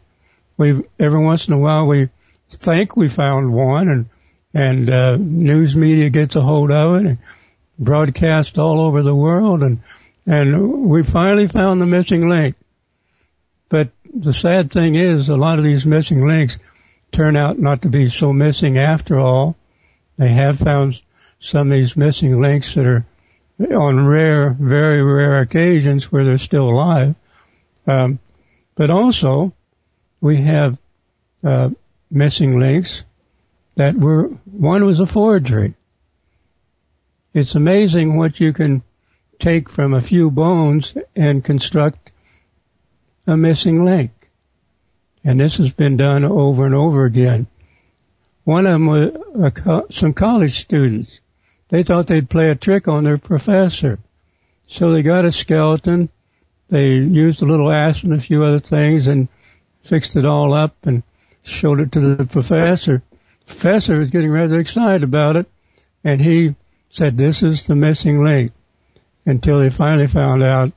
We 0.57 0.83
every 0.99 1.23
once 1.23 1.47
in 1.47 1.53
a 1.53 1.57
while 1.57 1.87
we 1.87 2.09
think 2.51 2.95
we 2.95 3.09
found 3.09 3.53
one 3.53 3.89
and, 3.89 4.09
and, 4.53 4.89
uh, 4.89 5.15
news 5.17 5.75
media 5.75 6.09
gets 6.09 6.35
a 6.35 6.41
hold 6.41 6.71
of 6.71 6.95
it 6.95 7.05
and 7.07 7.17
broadcast 7.79 8.59
all 8.59 8.81
over 8.81 9.01
the 9.01 9.15
world 9.15 9.63
and, 9.63 9.81
and 10.25 10.89
we 10.89 11.03
finally 11.03 11.47
found 11.47 11.81
the 11.81 11.85
missing 11.85 12.29
link. 12.29 12.55
But 13.69 13.89
the 14.13 14.33
sad 14.33 14.71
thing 14.71 14.95
is 14.95 15.29
a 15.29 15.35
lot 15.35 15.57
of 15.57 15.65
these 15.65 15.85
missing 15.85 16.25
links 16.25 16.59
turn 17.11 17.35
out 17.35 17.59
not 17.59 17.81
to 17.83 17.89
be 17.89 18.09
so 18.09 18.31
missing 18.33 18.77
after 18.77 19.19
all. 19.19 19.55
They 20.17 20.31
have 20.31 20.59
found 20.59 21.01
some 21.39 21.71
of 21.71 21.77
these 21.77 21.97
missing 21.97 22.39
links 22.39 22.75
that 22.75 22.85
are 22.85 23.05
on 23.59 24.05
rare, 24.05 24.51
very 24.51 25.03
rare 25.03 25.39
occasions 25.39 26.11
where 26.11 26.25
they're 26.25 26.37
still 26.37 26.69
alive. 26.69 27.15
Um, 27.85 28.19
but 28.75 28.89
also, 28.89 29.53
we 30.21 30.37
have 30.37 30.77
uh, 31.43 31.69
missing 32.09 32.59
links 32.59 33.03
that 33.75 33.95
were 33.95 34.27
one 34.45 34.85
was 34.85 34.99
a 34.99 35.05
forgery. 35.05 35.73
It's 37.33 37.55
amazing 37.55 38.15
what 38.15 38.39
you 38.39 38.53
can 38.53 38.83
take 39.39 39.69
from 39.69 39.93
a 39.93 40.01
few 40.01 40.29
bones 40.29 40.95
and 41.15 41.43
construct 41.43 42.11
a 43.25 43.35
missing 43.35 43.83
link. 43.83 44.11
And 45.23 45.39
this 45.39 45.57
has 45.57 45.73
been 45.73 45.97
done 45.97 46.25
over 46.25 46.65
and 46.65 46.75
over 46.75 47.05
again. 47.05 47.47
One 48.43 48.65
of 48.65 48.73
them 48.73 48.87
was 48.87 49.95
some 49.95 50.13
college 50.13 50.61
students. 50.61 51.19
They 51.69 51.83
thought 51.83 52.07
they'd 52.07 52.29
play 52.29 52.49
a 52.49 52.55
trick 52.55 52.87
on 52.87 53.03
their 53.03 53.17
professor. 53.17 53.99
So 54.67 54.91
they 54.91 55.01
got 55.01 55.25
a 55.25 55.31
skeleton. 55.31 56.09
They 56.69 56.87
used 56.87 57.41
a 57.41 57.45
little 57.45 57.71
acid 57.71 58.05
and 58.05 58.19
a 58.19 58.21
few 58.21 58.43
other 58.43 58.59
things 58.59 59.07
and 59.07 59.27
fixed 59.83 60.15
it 60.15 60.25
all 60.25 60.53
up 60.53 60.75
and 60.85 61.03
showed 61.43 61.79
it 61.79 61.93
to 61.93 62.15
the 62.15 62.25
professor. 62.25 63.01
Professor 63.47 63.99
was 63.99 64.09
getting 64.09 64.29
rather 64.29 64.59
excited 64.59 65.03
about 65.03 65.35
it 65.35 65.47
and 66.03 66.21
he 66.21 66.55
said, 66.89 67.17
this 67.17 67.41
is 67.41 67.65
the 67.65 67.75
missing 67.75 68.23
link 68.23 68.51
until 69.25 69.59
they 69.59 69.69
finally 69.69 70.07
found 70.07 70.43
out 70.43 70.71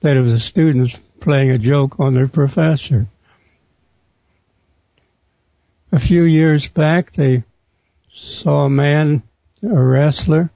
that 0.00 0.16
it 0.16 0.20
was 0.20 0.32
the 0.32 0.40
students 0.40 0.98
playing 1.20 1.50
a 1.50 1.58
joke 1.58 2.00
on 2.00 2.14
their 2.14 2.28
professor. 2.28 3.06
A 5.92 6.00
few 6.00 6.24
years 6.24 6.66
back, 6.68 7.12
they 7.12 7.44
saw 8.14 8.64
a 8.64 8.70
man, 8.70 9.22
a 9.62 9.82
wrestler. 9.82 10.50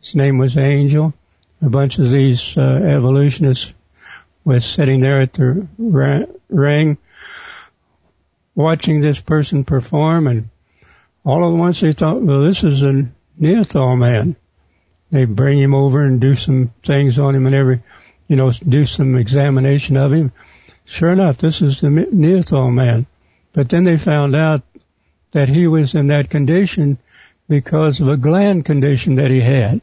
His 0.00 0.14
name 0.14 0.38
was 0.38 0.56
Angel. 0.56 1.14
A 1.62 1.68
bunch 1.68 1.98
of 1.98 2.10
these 2.10 2.56
uh, 2.56 2.60
evolutionists 2.60 3.72
was 4.44 4.64
sitting 4.64 5.00
there 5.00 5.22
at 5.22 5.32
the 5.32 5.68
ring, 6.48 6.98
watching 8.54 9.00
this 9.00 9.20
person 9.20 9.64
perform, 9.64 10.26
and 10.26 10.49
all 11.24 11.52
at 11.52 11.56
once 11.56 11.80
they 11.80 11.92
thought, 11.92 12.22
well, 12.22 12.42
this 12.42 12.64
is 12.64 12.82
a 12.82 13.08
Neanderthal 13.38 13.96
man. 13.96 14.36
They 15.10 15.24
bring 15.24 15.58
him 15.58 15.74
over 15.74 16.02
and 16.02 16.20
do 16.20 16.34
some 16.34 16.72
things 16.84 17.18
on 17.18 17.34
him 17.34 17.46
and 17.46 17.54
every, 17.54 17.82
you 18.28 18.36
know, 18.36 18.50
do 18.50 18.84
some 18.86 19.16
examination 19.16 19.96
of 19.96 20.12
him. 20.12 20.32
Sure 20.84 21.12
enough, 21.12 21.38
this 21.38 21.62
is 21.62 21.80
the 21.80 21.90
Neanderthal 21.90 22.70
man. 22.70 23.06
But 23.52 23.68
then 23.68 23.84
they 23.84 23.96
found 23.96 24.36
out 24.36 24.62
that 25.32 25.48
he 25.48 25.66
was 25.66 25.94
in 25.94 26.08
that 26.08 26.30
condition 26.30 26.98
because 27.48 28.00
of 28.00 28.08
a 28.08 28.16
gland 28.16 28.64
condition 28.64 29.16
that 29.16 29.30
he 29.30 29.40
had. 29.40 29.80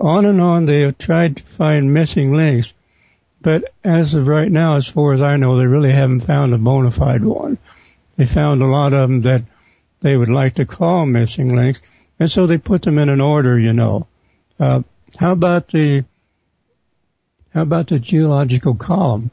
On 0.00 0.26
and 0.26 0.40
on 0.40 0.66
they 0.66 0.82
have 0.82 0.98
tried 0.98 1.36
to 1.36 1.42
find 1.42 1.94
missing 1.94 2.34
links, 2.34 2.74
but 3.40 3.72
as 3.82 4.14
of 4.14 4.26
right 4.26 4.50
now, 4.50 4.76
as 4.76 4.86
far 4.86 5.12
as 5.12 5.22
I 5.22 5.36
know, 5.36 5.58
they 5.58 5.66
really 5.66 5.92
haven't 5.92 6.20
found 6.20 6.54
a 6.54 6.58
bona 6.58 6.90
fide 6.90 7.24
one. 7.24 7.58
They 8.16 8.26
found 8.26 8.62
a 8.62 8.66
lot 8.66 8.92
of 8.92 9.08
them 9.08 9.20
that 9.22 9.42
they 10.02 10.16
would 10.16 10.28
like 10.28 10.54
to 10.54 10.66
call 10.66 11.06
missing 11.06 11.56
links, 11.56 11.80
and 12.18 12.30
so 12.30 12.46
they 12.46 12.58
put 12.58 12.82
them 12.82 12.98
in 12.98 13.08
an 13.08 13.20
order, 13.20 13.58
you 13.58 13.72
know. 13.72 14.06
Uh, 14.60 14.82
how 15.16 15.32
about 15.32 15.68
the 15.68 16.04
how 17.54 17.62
about 17.62 17.88
the 17.88 17.98
geological 17.98 18.74
column? 18.74 19.30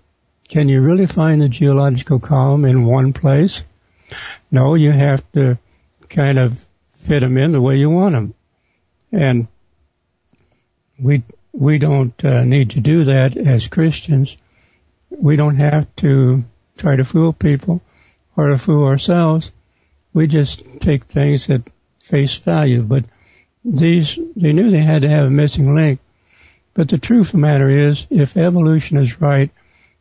Can 0.50 0.68
you 0.68 0.82
really 0.82 1.06
find 1.06 1.42
the 1.42 1.48
geological 1.48 2.20
column 2.20 2.66
in 2.66 2.86
one 2.86 3.14
place? 3.14 3.64
No, 4.52 4.76
you 4.76 4.92
have 4.92 5.24
to 5.34 5.58
kind 6.10 6.40
of 6.40 6.66
fit 6.92 7.22
them 7.22 7.38
in 7.38 7.52
the 7.52 7.62
way 7.62 7.78
you 7.78 7.90
want 7.90 8.16
them. 8.16 8.34
And 9.12 9.48
we, 11.00 11.24
we 11.54 11.78
don't 11.78 12.26
uh, 12.26 12.44
need 12.44 12.72
to 12.72 12.80
do 12.80 13.06
that 13.06 13.38
as 13.38 13.68
Christians. 13.68 14.36
We 15.10 15.36
don't 15.36 15.58
have 15.58 15.96
to 15.98 16.44
try 16.78 16.96
to 16.96 17.06
fool 17.06 17.32
people 17.32 17.82
or 18.36 18.50
to 18.50 18.58
fool 18.58 18.86
ourselves. 18.86 19.52
We 20.14 20.28
just 20.28 20.64
take 20.80 21.06
things 21.06 21.50
at 21.50 21.70
face 22.02 22.38
value. 22.38 22.82
But 22.82 23.06
these, 23.64 24.18
they 24.36 24.54
knew 24.54 24.72
they 24.72 24.82
had 24.82 25.04
to 25.04 25.10
have 25.10 25.28
a 25.28 25.32
missing 25.32 25.76
link. 25.76 26.00
But 26.74 26.90
the 26.90 26.98
truth 26.98 27.28
of 27.28 27.32
the 27.34 27.38
matter 27.40 27.70
is, 27.70 28.08
if 28.10 28.38
evolution 28.38 28.98
is 28.98 29.22
right, 29.22 29.52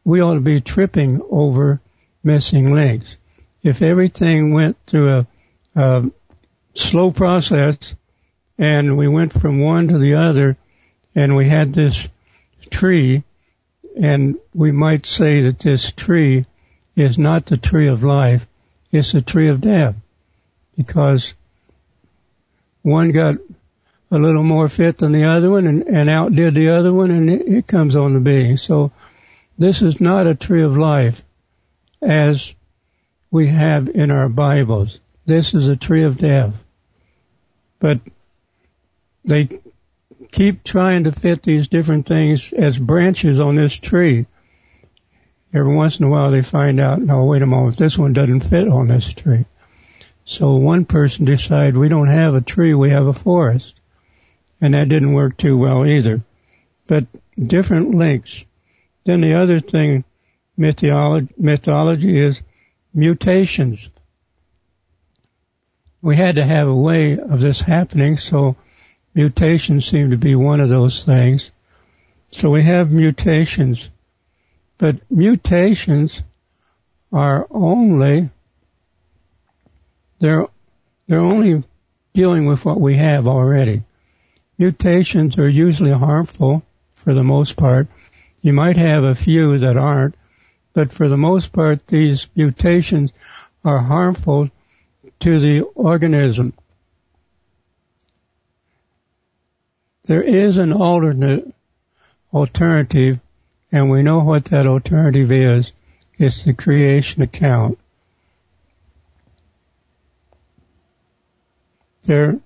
we 0.05 0.21
ought 0.21 0.35
to 0.35 0.41
be 0.41 0.61
tripping 0.61 1.21
over 1.31 1.81
missing 2.23 2.73
links 2.75 3.17
if 3.63 3.83
everything 3.83 4.53
went 4.53 4.77
through 4.87 5.19
a, 5.19 5.27
a 5.75 6.11
slow 6.75 7.11
process 7.11 7.95
and 8.57 8.97
we 8.97 9.09
went 9.09 9.33
from 9.33 9.61
one 9.61 9.89
to 9.89 9.99
the 9.99 10.15
other 10.15 10.57
and 11.15 11.37
we 11.37 11.49
had 11.49 11.73
this 11.73 12.09
tree 12.71 13.25
and 14.01 14.37
we 14.55 14.71
might 14.71 15.07
say 15.07 15.43
that 15.43 15.59
this 15.59 15.93
tree 15.93 16.47
is 16.95 17.19
not 17.19 17.47
the 17.47 17.57
tree 17.57 17.89
of 17.89 18.05
life, 18.05 18.47
it's 18.91 19.13
the 19.13 19.21
tree 19.21 19.49
of 19.49 19.61
death 19.61 19.95
because 20.77 21.35
one 22.83 23.11
got 23.11 23.37
a 24.11 24.19
little 24.19 24.43
more 24.43 24.69
fit 24.69 24.99
than 24.99 25.13
the 25.13 25.25
other 25.25 25.51
one 25.51 25.67
and, 25.67 25.83
and 25.83 26.09
outdid 26.09 26.55
the 26.55 26.71
other 26.71 26.93
one 26.93 27.11
and 27.11 27.29
it, 27.29 27.43
it 27.47 27.67
comes 27.67 27.97
on 27.97 28.15
to 28.15 28.21
being. 28.21 28.57
So 28.57 28.93
this 29.59 29.83
is 29.83 30.01
not 30.01 30.27
a 30.27 30.35
tree 30.35 30.63
of 30.63 30.77
life 30.77 31.23
as 32.01 32.55
we 33.31 33.49
have 33.49 33.89
in 33.89 34.11
our 34.11 34.29
Bibles. 34.29 35.01
This 35.27 35.53
is 35.53 35.69
a 35.69 35.77
tree 35.77 36.05
of 36.05 36.17
death. 36.17 36.55
But 37.81 38.01
they 39.25 39.61
keep 40.33 40.65
trying 40.65 41.05
to 41.05 41.13
fit 41.13 41.43
these 41.43 41.69
different 41.69 42.07
things 42.07 42.53
as 42.53 42.79
branches 42.79 43.41
on 43.41 43.57
this 43.57 43.77
tree. 43.77 44.27
Every 45.53 45.75
once 45.75 45.99
in 45.99 46.05
a 46.05 46.09
while 46.09 46.31
they 46.31 46.43
find 46.43 46.79
out, 46.79 47.01
no, 47.01 47.25
wait 47.25 47.43
a 47.43 47.47
moment, 47.47 47.79
this 47.79 47.97
one 47.97 48.13
doesn't 48.13 48.41
fit 48.41 48.69
on 48.69 48.89
this 48.89 49.13
tree. 49.13 49.47
So 50.25 50.57
one 50.57 50.85
person 50.85 51.25
decided 51.25 51.77
we 51.77 51.89
don't 51.89 52.09
have 52.09 52.35
a 52.35 52.43
tree, 52.43 52.75
we 52.75 52.91
have 52.91 53.07
a 53.07 53.15
forest. 53.15 53.81
And 54.61 54.75
that 54.75 54.89
didn't 54.89 55.15
work 55.15 55.37
too 55.37 55.57
well 55.57 55.87
either. 55.87 56.23
But 56.87 57.07
different 57.43 57.95
links. 57.95 58.45
Then 59.05 59.23
the 59.23 59.35
other 59.35 59.61
thing, 59.61 60.05
mythology, 60.57 61.33
mythology 61.39 62.19
is 62.19 62.43
mutations. 62.93 63.89
We 66.03 66.17
had 66.17 66.37
to 66.37 66.45
have 66.45 66.69
a 66.69 66.75
way 66.75 67.19
of 67.19 67.41
this 67.41 67.61
happening, 67.61 68.19
so 68.19 68.57
mutations 69.15 69.87
seem 69.87 70.11
to 70.11 70.19
be 70.19 70.35
one 70.35 70.61
of 70.61 70.69
those 70.69 71.05
things. 71.05 71.51
So 72.33 72.51
we 72.51 72.65
have 72.65 72.91
mutations, 72.91 73.89
but 74.79 74.97
mutations 75.11 76.23
are 77.13 77.47
only, 77.51 78.31
they're, 80.21 80.47
they're 81.07 81.19
only 81.19 81.65
dealing 82.13 82.47
with 82.47 82.65
what 82.65 82.81
we 82.81 82.97
have 82.97 83.27
already. 83.27 83.83
Mutations 84.57 85.37
are 85.39 85.49
usually 85.49 85.93
harmful 85.93 86.63
for 86.93 87.15
the 87.15 87.23
most 87.23 87.57
part. 87.57 87.89
You 88.41 88.53
might 88.53 88.77
have 88.77 89.05
a 89.05 89.15
few 89.15 89.59
that 89.59 89.77
aren't, 89.77 90.15
but 90.73 90.93
for 90.93 91.09
the 91.09 91.17
most 91.17 91.53
part, 91.53 91.87
these 91.87 92.29
mutations 92.37 93.13
are 93.65 93.79
harmful 93.79 94.51
to 95.21 95.41
the 95.41 95.63
organism. 95.75 96.53
There 100.05 100.23
is 100.23 100.57
an 100.57 100.73
alternate 100.73 101.53
alternative, 102.33 103.21
and 103.71 103.91
we 103.91 104.03
know 104.03 104.21
what 104.21 104.47
that 104.47 104.67
alternative 104.67 105.31
is. 105.31 105.73
It's 106.17 106.45
the 106.45 106.55
creation 106.55 107.23
account. 107.23 107.79
There, 112.05 112.39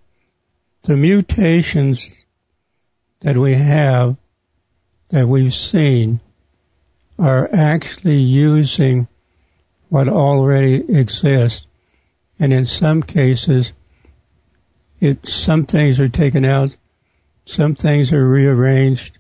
the 0.83 0.97
mutations 0.97 2.11
that 3.21 3.37
we 3.37 3.55
have, 3.55 4.17
that 5.11 5.29
we've 5.29 5.55
seen, 5.55 6.21
are 7.19 7.49
actually 7.53 8.19
using 8.19 9.07
what 9.89 10.09
already 10.09 10.75
exists. 10.75 11.67
And 12.39 12.53
in 12.53 12.67
some 12.67 13.03
cases, 13.03 13.73
it, 15.01 15.29
some 15.29 15.67
things 15.67 16.01
are 16.01 16.09
taken 16.09 16.45
out, 16.45 16.77
some 17.47 17.77
things 17.77 18.13
are 18.13 18.29
rearranged. 18.29 19.19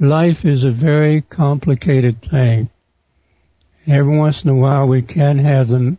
Life 0.00 0.44
is 0.44 0.64
a 0.64 0.72
very 0.72 1.20
complicated 1.20 2.20
thing. 2.20 2.68
Every 3.86 4.18
once 4.18 4.42
in 4.42 4.50
a 4.50 4.56
while 4.56 4.88
we 4.88 5.02
can 5.02 5.38
have 5.38 5.68
them 5.68 5.98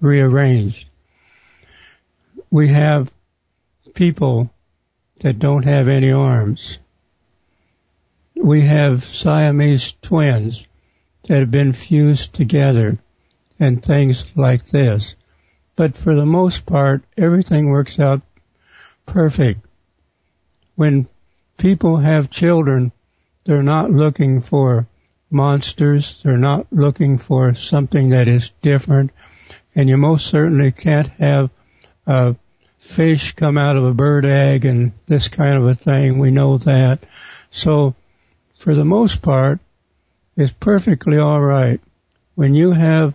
rearranged. 0.00 0.88
We 2.50 2.68
have 2.68 3.12
people 3.92 4.50
that 5.20 5.38
don't 5.38 5.64
have 5.64 5.88
any 5.88 6.10
arms. 6.10 6.78
We 8.34 8.62
have 8.62 9.04
Siamese 9.04 9.94
twins 10.00 10.66
that 11.28 11.40
have 11.40 11.50
been 11.50 11.74
fused 11.74 12.32
together 12.32 12.98
and 13.60 13.82
things 13.82 14.24
like 14.34 14.64
this. 14.66 15.16
But 15.76 15.98
for 15.98 16.14
the 16.14 16.26
most 16.26 16.64
part, 16.64 17.04
everything 17.18 17.68
works 17.68 18.00
out 18.00 18.22
perfect. 19.04 19.66
When 20.76 21.08
people 21.58 21.98
have 21.98 22.30
children, 22.30 22.90
they're 23.44 23.62
not 23.62 23.90
looking 23.90 24.40
for 24.40 24.86
monsters. 25.30 26.22
They're 26.22 26.36
not 26.36 26.66
looking 26.70 27.18
for 27.18 27.54
something 27.54 28.10
that 28.10 28.28
is 28.28 28.50
different. 28.62 29.10
And 29.74 29.88
you 29.88 29.96
most 29.96 30.26
certainly 30.26 30.72
can't 30.72 31.08
have 31.08 31.50
a 32.06 32.36
fish 32.78 33.32
come 33.34 33.56
out 33.56 33.76
of 33.76 33.84
a 33.84 33.94
bird 33.94 34.26
egg 34.26 34.64
and 34.64 34.92
this 35.06 35.28
kind 35.28 35.56
of 35.56 35.66
a 35.66 35.74
thing. 35.74 36.18
We 36.18 36.30
know 36.30 36.58
that. 36.58 37.00
So 37.50 37.94
for 38.58 38.74
the 38.74 38.84
most 38.84 39.22
part, 39.22 39.60
it's 40.36 40.52
perfectly 40.52 41.18
alright. 41.18 41.80
When 42.34 42.54
you 42.54 42.72
have 42.72 43.14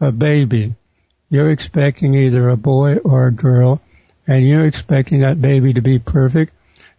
a 0.00 0.12
baby, 0.12 0.74
you're 1.28 1.50
expecting 1.50 2.14
either 2.14 2.48
a 2.48 2.56
boy 2.56 2.96
or 2.96 3.26
a 3.26 3.32
girl, 3.32 3.80
and 4.26 4.46
you're 4.46 4.66
expecting 4.66 5.20
that 5.20 5.40
baby 5.40 5.72
to 5.74 5.80
be 5.80 5.98
perfect, 5.98 6.52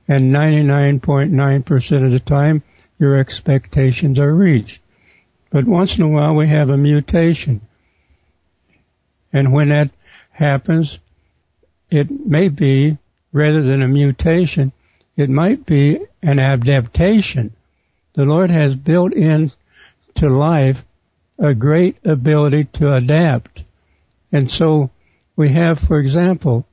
and 0.07 0.33
99.9% 0.33 2.05
of 2.05 2.11
the 2.11 2.19
time, 2.19 2.63
your 2.99 3.17
expectations 3.17 4.19
are 4.19 4.33
reached. 4.33 4.79
But 5.49 5.65
once 5.65 5.97
in 5.97 6.03
a 6.03 6.07
while, 6.07 6.35
we 6.35 6.47
have 6.47 6.69
a 6.69 6.77
mutation. 6.77 7.61
And 9.33 9.53
when 9.53 9.69
that 9.69 9.91
happens, 10.31 10.99
it 11.89 12.09
may 12.09 12.49
be, 12.49 12.97
rather 13.31 13.61
than 13.61 13.81
a 13.81 13.87
mutation, 13.87 14.71
it 15.15 15.29
might 15.29 15.65
be 15.65 15.99
an 16.21 16.39
adaptation. 16.39 17.53
The 18.13 18.25
Lord 18.25 18.51
has 18.51 18.75
built 18.75 19.13
in 19.13 19.51
to 20.15 20.29
life 20.29 20.83
a 21.39 21.53
great 21.53 21.97
ability 22.03 22.65
to 22.73 22.93
adapt. 22.93 23.63
And 24.31 24.49
so 24.49 24.89
we 25.35 25.49
have, 25.49 25.79
for 25.79 25.99
example, 25.99 26.65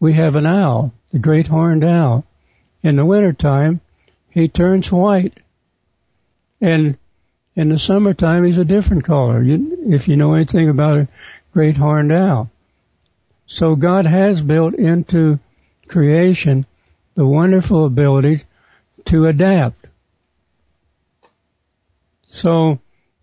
we 0.00 0.14
have 0.14 0.36
an 0.36 0.46
owl, 0.46 0.92
the 1.10 1.18
great 1.18 1.46
horned 1.46 1.84
owl. 1.84 2.24
In 2.84 2.96
the 2.96 3.06
wintertime, 3.06 3.80
he 4.28 4.46
turns 4.46 4.92
white. 4.92 5.32
And 6.60 6.98
in 7.56 7.70
the 7.70 7.78
summertime, 7.78 8.44
he's 8.44 8.58
a 8.58 8.64
different 8.64 9.04
color, 9.04 9.42
if 9.42 10.06
you 10.06 10.16
know 10.16 10.34
anything 10.34 10.68
about 10.68 10.98
a 10.98 11.08
great 11.52 11.78
horned 11.78 12.12
owl. 12.12 12.50
So 13.46 13.74
God 13.74 14.04
has 14.04 14.42
built 14.42 14.74
into 14.74 15.38
creation 15.88 16.66
the 17.14 17.26
wonderful 17.26 17.86
ability 17.86 18.44
to 19.06 19.26
adapt. 19.26 19.78
So, 22.26 22.80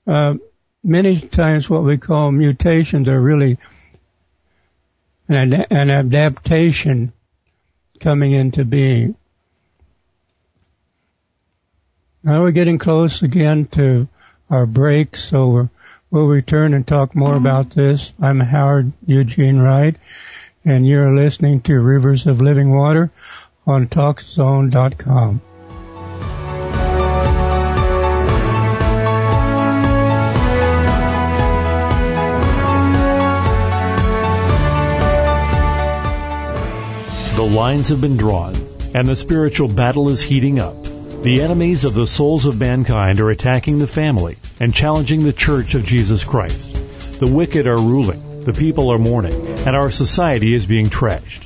uh, 0.08 0.36
many 0.84 1.19
times 1.19 1.69
what 1.69 1.84
we 1.84 1.97
call 1.97 2.32
mutations 2.32 3.10
are 3.10 3.21
really 3.21 3.58
an, 5.28 5.54
an 5.54 5.91
adaptation 5.91 7.13
coming 8.00 8.32
into 8.32 8.65
being. 8.65 9.17
Now 12.24 12.42
we're 12.42 12.52
getting 12.52 12.78
close 12.78 13.24
again 13.24 13.66
to 13.72 14.08
our 14.48 14.68
break, 14.68 15.16
so 15.16 15.70
we'll 16.12 16.28
return 16.28 16.76
and 16.76 16.86
talk 16.86 17.16
more 17.16 17.34
mm-hmm. 17.34 17.48
about 17.48 17.72
this. 17.72 18.14
I'm 18.22 18.40
Howard 18.40 18.92
Eugene 19.08 19.58
Wright, 19.58 19.96
and 20.64 20.86
you're 20.86 21.16
listening 21.16 21.62
to 21.62 21.80
Rivers 21.80 22.28
of 22.28 22.40
Living 22.40 22.70
Water 22.70 23.10
on 23.66 23.88
TalkZone.com. 23.88 25.42
The 37.36 37.44
lines 37.44 37.90
have 37.90 38.00
been 38.00 38.18
drawn, 38.18 38.54
and 38.94 39.08
the 39.08 39.16
spiritual 39.16 39.70
battle 39.70 40.10
is 40.10 40.22
heating 40.22 40.60
up. 40.60 40.81
The 41.24 41.44
enemies 41.44 41.86
of 41.86 41.94
the 41.94 42.08
souls 42.08 42.48
of 42.48 42.60
mankind 42.60 43.20
are 43.20 43.30
attacking 43.30 43.78
the 43.78 43.86
family 43.86 44.38
and 44.60 44.74
challenging 44.74 45.24
the 45.24 45.32
church 45.32 45.76
of 45.76 45.86
Jesus 45.86 46.24
Christ. 46.24 46.74
The 47.20 47.28
wicked 47.28 47.68
are 47.68 47.78
ruling, 47.78 48.44
the 48.44 48.54
people 48.54 48.92
are 48.92 48.98
mourning, 48.98 49.36
and 49.68 49.76
our 49.76 49.92
society 49.92 50.52
is 50.56 50.66
being 50.66 50.88
trashed. 50.88 51.44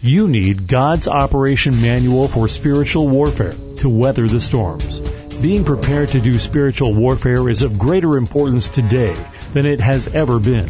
You 0.00 0.28
need 0.28 0.68
God's 0.68 1.08
Operation 1.08 1.82
Manual 1.82 2.28
for 2.28 2.46
Spiritual 2.46 3.08
Warfare 3.08 3.56
to 3.78 3.88
weather 3.88 4.28
the 4.28 4.40
storms. 4.40 5.00
Being 5.40 5.64
prepared 5.64 6.10
to 6.10 6.20
do 6.20 6.38
spiritual 6.38 6.94
warfare 6.94 7.48
is 7.48 7.62
of 7.62 7.80
greater 7.80 8.16
importance 8.18 8.68
today 8.68 9.16
than 9.52 9.66
it 9.66 9.80
has 9.80 10.06
ever 10.06 10.38
been. 10.38 10.68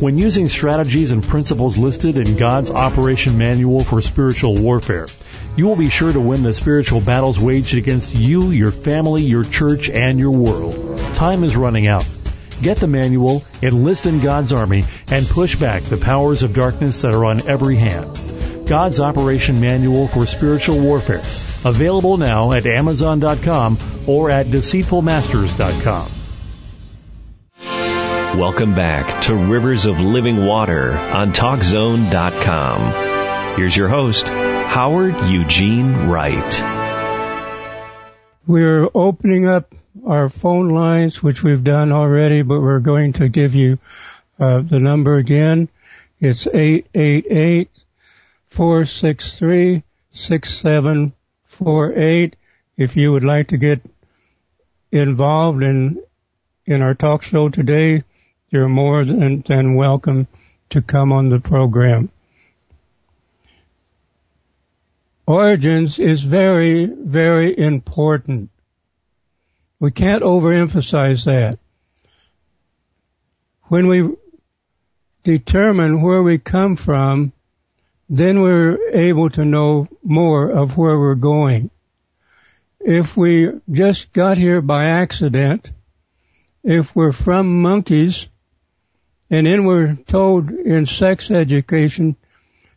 When 0.00 0.16
using 0.16 0.48
strategies 0.48 1.10
and 1.10 1.22
principles 1.22 1.76
listed 1.76 2.16
in 2.16 2.38
God's 2.38 2.70
Operation 2.70 3.36
Manual 3.36 3.84
for 3.84 4.00
Spiritual 4.00 4.56
Warfare, 4.56 5.08
you 5.56 5.66
will 5.66 5.76
be 5.76 5.90
sure 5.90 6.12
to 6.12 6.20
win 6.20 6.42
the 6.42 6.52
spiritual 6.52 7.00
battles 7.00 7.38
waged 7.38 7.76
against 7.76 8.14
you, 8.14 8.50
your 8.50 8.70
family, 8.70 9.24
your 9.24 9.44
church, 9.44 9.90
and 9.90 10.18
your 10.18 10.30
world. 10.30 10.98
Time 11.14 11.44
is 11.44 11.56
running 11.56 11.86
out. 11.86 12.08
Get 12.62 12.78
the 12.78 12.86
manual, 12.86 13.44
enlist 13.62 14.06
in 14.06 14.20
God's 14.20 14.52
army, 14.52 14.84
and 15.08 15.26
push 15.26 15.56
back 15.56 15.82
the 15.82 15.96
powers 15.96 16.42
of 16.42 16.54
darkness 16.54 17.02
that 17.02 17.14
are 17.14 17.24
on 17.24 17.46
every 17.48 17.76
hand. 17.76 18.20
God's 18.66 19.00
Operation 19.00 19.60
Manual 19.60 20.06
for 20.06 20.26
Spiritual 20.26 20.80
Warfare. 20.80 21.22
Available 21.64 22.16
now 22.16 22.52
at 22.52 22.66
Amazon.com 22.66 23.78
or 24.06 24.30
at 24.30 24.46
DeceitfulMasters.com. 24.46 26.10
Welcome 28.38 28.76
back 28.76 29.22
to 29.22 29.34
Rivers 29.34 29.86
of 29.86 29.98
Living 29.98 30.46
Water 30.46 30.92
on 30.92 31.32
TalkZone.com. 31.32 33.56
Here's 33.56 33.76
your 33.76 33.88
host, 33.88 34.26
Howard 34.70 35.18
Eugene 35.26 36.08
Wright. 36.08 36.62
We're 38.46 38.88
opening 38.94 39.48
up 39.48 39.74
our 40.06 40.28
phone 40.28 40.68
lines, 40.68 41.20
which 41.20 41.42
we've 41.42 41.64
done 41.64 41.90
already, 41.90 42.42
but 42.42 42.60
we're 42.60 42.78
going 42.78 43.14
to 43.14 43.28
give 43.28 43.56
you 43.56 43.80
uh, 44.38 44.60
the 44.60 44.78
number 44.78 45.16
again. 45.16 45.68
It's 46.20 46.46
888 46.46 47.68
463 48.46 49.82
6748. 50.12 52.36
If 52.76 52.96
you 52.96 53.10
would 53.10 53.24
like 53.24 53.48
to 53.48 53.56
get 53.56 53.82
involved 54.92 55.64
in 55.64 56.00
in 56.64 56.80
our 56.80 56.94
talk 56.94 57.24
show 57.24 57.48
today, 57.48 58.04
you're 58.50 58.68
more 58.68 59.04
than, 59.04 59.40
than 59.40 59.74
welcome 59.74 60.28
to 60.68 60.80
come 60.80 61.10
on 61.10 61.28
the 61.28 61.40
program. 61.40 62.08
Origins 65.30 66.00
is 66.00 66.24
very, 66.24 66.86
very 66.86 67.56
important. 67.56 68.50
We 69.78 69.92
can't 69.92 70.24
overemphasize 70.24 71.24
that. 71.26 71.60
When 73.68 73.86
we 73.86 74.16
determine 75.22 76.02
where 76.02 76.20
we 76.20 76.38
come 76.38 76.74
from, 76.74 77.32
then 78.08 78.40
we're 78.40 78.90
able 78.92 79.30
to 79.30 79.44
know 79.44 79.86
more 80.02 80.50
of 80.50 80.76
where 80.76 80.98
we're 80.98 81.14
going. 81.14 81.70
If 82.80 83.16
we 83.16 83.52
just 83.70 84.12
got 84.12 84.36
here 84.36 84.60
by 84.60 84.86
accident, 84.86 85.70
if 86.64 86.96
we're 86.96 87.12
from 87.12 87.62
monkeys, 87.62 88.28
and 89.30 89.46
then 89.46 89.64
we're 89.64 89.94
told 89.94 90.50
in 90.50 90.86
sex 90.86 91.30
education 91.30 92.16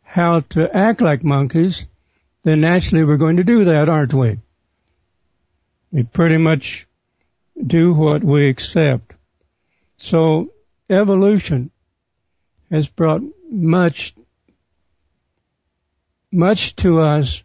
how 0.03 0.41
to 0.51 0.69
act 0.71 1.01
like 1.01 1.23
monkeys, 1.23 1.87
then 2.43 2.61
naturally 2.61 3.03
we're 3.03 3.17
going 3.17 3.37
to 3.37 3.43
do 3.43 3.65
that, 3.65 3.89
aren't 3.89 4.13
we? 4.13 4.39
We 5.91 6.03
pretty 6.03 6.37
much 6.37 6.87
do 7.65 7.93
what 7.93 8.23
we 8.23 8.49
accept. 8.49 9.13
So 9.97 10.51
evolution 10.89 11.71
has 12.69 12.87
brought 12.87 13.21
much 13.49 14.13
much 16.31 16.75
to 16.75 16.99
us 16.99 17.43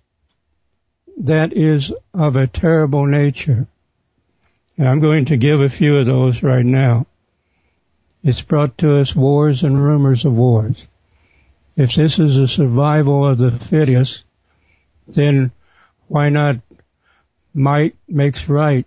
that 1.18 1.52
is 1.52 1.92
of 2.14 2.36
a 2.36 2.46
terrible 2.46 3.04
nature. 3.06 3.66
And 4.78 4.88
I'm 4.88 5.00
going 5.00 5.26
to 5.26 5.36
give 5.36 5.60
a 5.60 5.68
few 5.68 5.98
of 5.98 6.06
those 6.06 6.42
right 6.42 6.64
now. 6.64 7.06
It's 8.24 8.40
brought 8.40 8.78
to 8.78 8.98
us 8.98 9.14
wars 9.14 9.62
and 9.62 9.82
rumors 9.82 10.24
of 10.24 10.32
wars. 10.32 10.86
If 11.76 11.94
this 11.94 12.18
is 12.18 12.38
a 12.38 12.48
survival 12.48 13.28
of 13.28 13.38
the 13.38 13.50
fittest, 13.50 14.24
then 15.08 15.50
why 16.06 16.28
not 16.28 16.56
might 17.54 17.96
makes 18.06 18.48
right? 18.48 18.86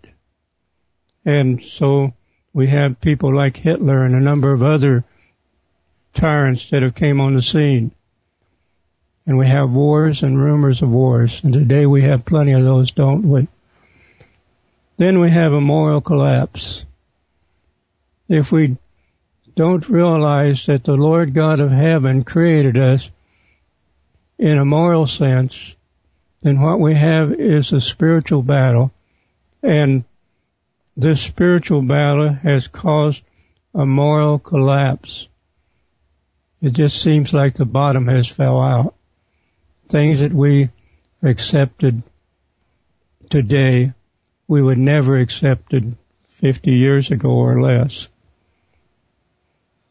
And 1.25 1.61
so 1.61 2.13
we 2.53 2.67
have 2.67 3.01
people 3.01 3.35
like 3.35 3.57
Hitler 3.57 4.05
and 4.05 4.15
a 4.15 4.19
number 4.19 4.51
of 4.53 4.63
other 4.63 5.03
tyrants 6.13 6.69
that 6.69 6.83
have 6.83 6.95
came 6.95 7.21
on 7.21 7.35
the 7.35 7.41
scene. 7.41 7.91
And 9.25 9.37
we 9.37 9.47
have 9.47 9.69
wars 9.69 10.23
and 10.23 10.41
rumors 10.41 10.81
of 10.81 10.89
wars. 10.89 11.43
And 11.43 11.53
today 11.53 11.85
we 11.85 12.03
have 12.03 12.25
plenty 12.25 12.53
of 12.53 12.63
those, 12.63 12.91
don't 12.91 13.29
we? 13.29 13.47
Then 14.97 15.19
we 15.19 15.31
have 15.31 15.53
a 15.53 15.61
moral 15.61 16.01
collapse. 16.01 16.85
If 18.27 18.51
we 18.51 18.77
don't 19.55 19.87
realize 19.89 20.65
that 20.65 20.83
the 20.83 20.95
Lord 20.95 21.33
God 21.33 21.59
of 21.59 21.71
heaven 21.71 22.23
created 22.23 22.77
us 22.77 23.09
in 24.37 24.57
a 24.57 24.65
moral 24.65 25.05
sense, 25.07 25.75
then 26.41 26.59
what 26.59 26.79
we 26.79 26.95
have 26.95 27.33
is 27.33 27.71
a 27.71 27.81
spiritual 27.81 28.41
battle. 28.41 28.91
And 29.61 30.03
this 30.97 31.21
spiritual 31.21 31.81
battle 31.81 32.33
has 32.33 32.67
caused 32.67 33.23
a 33.73 33.85
moral 33.85 34.39
collapse. 34.39 35.27
It 36.61 36.73
just 36.73 37.01
seems 37.01 37.33
like 37.33 37.55
the 37.55 37.65
bottom 37.65 38.07
has 38.07 38.27
fell 38.27 38.59
out. 38.59 38.95
Things 39.89 40.21
that 40.21 40.33
we 40.33 40.69
accepted 41.21 42.03
today, 43.29 43.93
we 44.47 44.61
would 44.61 44.77
never 44.77 45.17
accepted 45.17 45.95
50 46.27 46.71
years 46.71 47.11
ago 47.11 47.29
or 47.29 47.61
less. 47.61 48.07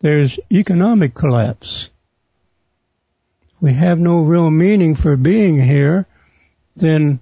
There's 0.01 0.39
economic 0.51 1.15
collapse. 1.15 1.91
We 3.61 3.75
have 3.75 3.99
no 3.99 4.23
real 4.23 4.51
meaning 4.51 4.95
for 4.95 5.17
being 5.17 5.61
here, 5.61 6.07
then 6.77 7.21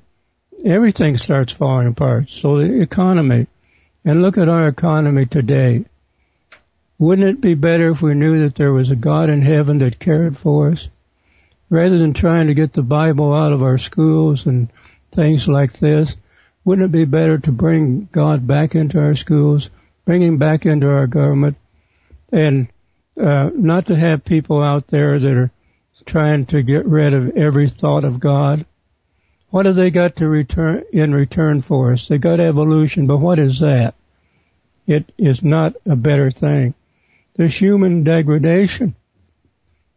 everything 0.65 1.17
starts 1.17 1.53
falling 1.53 1.89
apart. 1.89 2.31
So 2.31 2.59
the 2.59 2.81
economy, 2.81 3.47
and 4.05 4.23
look 4.23 4.39
at 4.39 4.49
our 4.49 4.69
economy 4.69 5.27
today. 5.27 5.85
Wouldn't 6.99 7.29
it 7.29 7.41
be 7.41 7.55
better 7.55 7.91
if 7.91 8.03
we 8.03 8.15
knew 8.15 8.43
that 8.43 8.57
there 8.57 8.73
was 8.73 8.91
a 8.91 8.97
God 8.97 9.31
in 9.31 9.43
heaven 9.43 9.79
that 9.79 10.01
cared 10.01 10.37
for 10.37 10.73
us? 10.73 10.89
Rather 11.71 11.99
than 11.99 12.13
trying 12.13 12.49
to 12.49 12.55
get 12.55 12.73
the 12.73 12.83
Bible 12.83 13.33
out 13.33 13.53
of 13.53 13.63
our 13.63 13.79
schools 13.79 14.47
and 14.47 14.69
things 15.13 15.47
like 15.47 15.75
this, 15.75 16.17
wouldn't 16.65 16.87
it 16.87 16.93
be 16.93 17.05
better 17.05 17.39
to 17.39 17.53
bring 17.53 18.09
God 18.11 18.47
back 18.47 18.75
into 18.75 18.99
our 18.99 19.15
schools, 19.15 19.71
bring 20.05 20.23
Him 20.23 20.39
back 20.39 20.67
into 20.67 20.89
our 20.89 21.07
government, 21.07 21.57
and 22.33 22.69
uh, 23.21 23.51
not 23.55 23.87
to 23.87 23.97
have 23.97 24.25
people 24.25 24.63
out 24.63 24.89
there 24.89 25.19
that 25.19 25.33
are 25.33 25.51
trying 26.05 26.47
to 26.47 26.63
get 26.63 26.87
rid 26.87 27.15
of 27.15 27.37
every 27.37 27.69
thought 27.69 28.05
of 28.05 28.21
God? 28.21 28.67
What 29.51 29.67
have 29.67 29.77
they 29.77 29.91
got 29.91 30.17
to 30.17 30.29
return 30.29 30.85
in 30.93 31.15
return 31.15 31.63
for 31.63 31.93
us? 31.93 32.07
They 32.07 32.19
got 32.19 32.41
evolution, 32.41 33.07
but 33.07 33.19
what 33.19 33.39
is 33.39 33.61
that? 33.61 33.95
It 34.87 35.13
is 35.17 35.43
not 35.43 35.75
a 35.87 35.97
better 35.97 36.31
thing. 36.31 36.75
There's 37.35 37.55
human 37.55 38.05
degradation. 38.05 38.95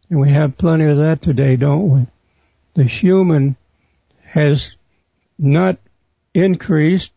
And 0.08 0.20
we 0.20 0.30
have 0.30 0.56
plenty 0.56 0.84
of 0.84 0.98
that 0.98 1.22
today, 1.22 1.56
don't 1.56 1.90
we? 1.90 2.06
The 2.74 2.84
human 2.84 3.56
has 4.22 4.76
not 5.38 5.78
increased 6.34 7.12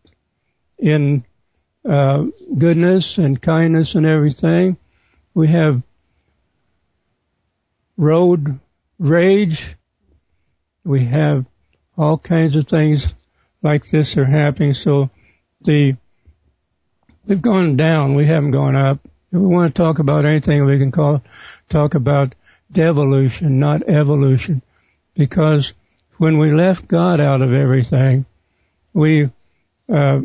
in 0.78 1.24
uh, 1.88 2.26
goodness 2.58 3.18
and 3.18 3.42
kindness 3.42 3.96
and 3.96 4.06
everything. 4.06 4.78
We 5.34 5.50
have 5.50 5.82
road 7.98 8.60
rage. 9.00 9.76
We 10.84 11.06
have 11.06 11.46
all 11.98 12.18
kinds 12.18 12.56
of 12.56 12.68
things 12.68 13.14
like 13.62 13.88
this 13.90 14.18
are 14.18 14.26
happening. 14.26 14.74
So 14.74 15.10
the 15.62 15.96
we've 17.26 17.42
gone 17.42 17.78
down. 17.78 18.16
We 18.16 18.26
haven't 18.26 18.52
gone 18.52 18.76
up. 18.76 19.00
If 19.32 19.40
we 19.40 19.48
want 19.48 19.74
to 19.74 19.82
talk 19.82 20.00
about 20.00 20.26
anything, 20.26 20.66
we 20.66 20.78
can 20.78 20.92
call 20.92 21.24
talk 21.70 21.96
about 21.96 22.36
devolution, 22.72 23.60
not 23.60 23.88
evolution, 23.88 24.62
because 25.14 25.74
when 26.18 26.38
we 26.38 26.54
left 26.54 26.88
God 26.88 27.20
out 27.20 27.42
of 27.42 27.54
everything, 27.54 28.26
we 28.94 29.30
uh, 29.92 30.22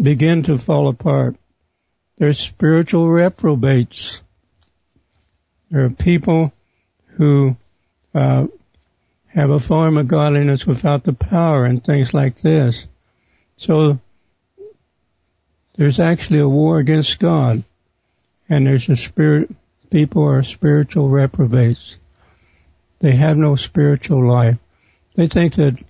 begin 0.00 0.42
to 0.44 0.58
fall 0.58 0.88
apart. 0.88 1.36
There's 2.16 2.38
spiritual 2.38 3.10
reprobates. 3.10 4.20
There 5.70 5.84
are 5.84 5.90
people 5.90 6.52
who 7.16 7.56
uh, 8.14 8.46
have 9.34 9.50
a 9.50 9.58
form 9.58 9.98
of 9.98 10.06
godliness 10.06 10.66
without 10.66 11.02
the 11.02 11.12
power 11.12 11.64
and 11.64 11.82
things 11.82 12.14
like 12.14 12.36
this. 12.36 12.86
So 13.56 13.98
there's 15.76 15.98
actually 15.98 16.38
a 16.38 16.48
war 16.48 16.78
against 16.78 17.18
God, 17.18 17.64
and 18.48 18.66
there's 18.66 18.88
a 18.88 18.96
spirit. 18.96 19.50
People 19.90 20.22
are 20.24 20.42
spiritual 20.42 21.08
reprobates. 21.08 21.96
They 23.00 23.16
have 23.16 23.36
no 23.36 23.56
spiritual 23.56 24.26
life. 24.26 24.56
They 25.16 25.26
think 25.26 25.54
that 25.54 25.82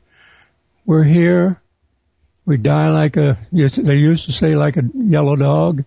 we're 0.87 1.05
here, 1.05 1.61
we 2.47 2.57
die 2.57 2.91
like 2.91 3.17
a. 3.17 3.39
They 3.53 3.97
used 3.97 4.27
to 4.27 4.33
say 4.33 4.57
like 4.57 4.77
a 4.77 4.85
yellow 4.95 5.37
dog, 5.37 5.85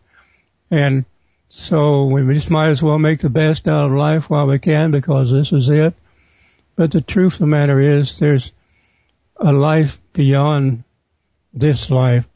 and 0.72 1.06
so 1.50 2.06
we 2.06 2.34
just 2.34 2.50
might 2.50 2.70
as 2.70 2.84
well 2.84 3.00
make 3.00 3.20
the 3.20 3.30
best 3.30 3.68
out 3.68 3.86
of 3.86 3.98
life 3.98 4.30
while 4.30 4.48
we 4.48 4.60
can 4.60 4.92
because 4.92 5.32
this 5.32 5.52
is 5.52 5.70
it. 5.70 5.94
But 6.78 6.92
the 6.92 7.02
truth 7.02 7.34
of 7.34 7.40
the 7.40 7.48
matter 7.48 7.80
is 7.82 8.20
there's 8.20 8.52
a 9.36 9.52
life 9.52 10.00
beyond 10.14 10.84
this 11.52 11.90
life, 11.90 12.28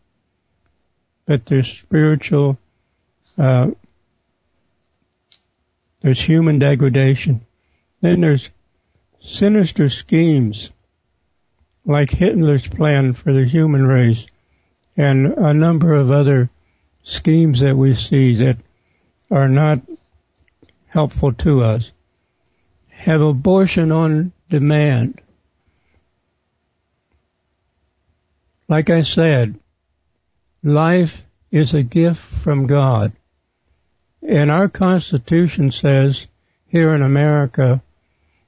but 1.28 1.46
there's 1.46 1.70
spiritual, 1.72 2.58
uh, 3.38 3.70
there's 6.02 6.20
human 6.20 6.58
degradation. 6.58 7.46
Then 8.02 8.22
there's 8.22 8.50
sinister 9.22 9.90
schemes 9.90 10.72
like 11.86 12.10
Hitler's 12.10 12.68
plan 12.68 13.14
for 13.14 13.32
the 13.32 13.46
human 13.46 13.86
race 13.86 14.26
and 14.98 15.28
a 15.28 15.54
number 15.54 15.94
of 15.94 16.10
other 16.10 16.50
schemes 17.04 17.60
that 17.60 17.78
we 17.78 17.94
see 17.94 18.38
that 18.38 18.58
are 19.30 19.48
not 19.48 19.82
helpful 20.88 21.32
to 21.34 21.64
us 21.64 21.92
have 23.02 23.22
abortion 23.22 23.92
on 23.92 24.32
demand. 24.50 25.20
Like 28.68 28.92
I 28.92 29.02
said, 29.02 29.60
life 30.64 31.24
is 31.50 31.74
a 31.74 31.82
gift 31.82 32.22
from 32.22 32.68
God. 32.68 33.14
And 34.22 34.52
our 34.52 34.70
Constitution 34.70 35.72
says 35.72 36.28
here 36.68 36.94
in 36.94 37.02
America 37.02 37.82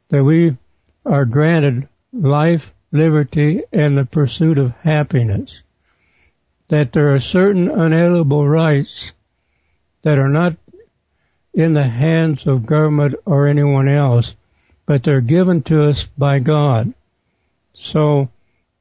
that 0.09 0.23
we 0.23 0.55
are 1.03 1.25
granted 1.25 1.89
life, 2.13 2.71
liberty, 2.91 3.63
and 3.71 3.97
the 3.97 4.05
pursuit 4.05 4.59
of 4.59 4.75
happiness. 4.81 5.63
That 6.67 6.93
there 6.93 7.15
are 7.15 7.19
certain 7.19 7.69
unalienable 7.69 8.47
rights 8.47 9.13
that 10.03 10.19
are 10.19 10.29
not 10.29 10.55
in 11.55 11.73
the 11.73 11.87
hands 11.87 12.45
of 12.45 12.67
government 12.67 13.15
or 13.25 13.47
anyone 13.47 13.87
else, 13.87 14.35
but 14.85 15.03
they're 15.03 15.21
given 15.21 15.63
to 15.63 15.89
us 15.89 16.03
by 16.17 16.39
God. 16.39 16.93
So 17.73 18.29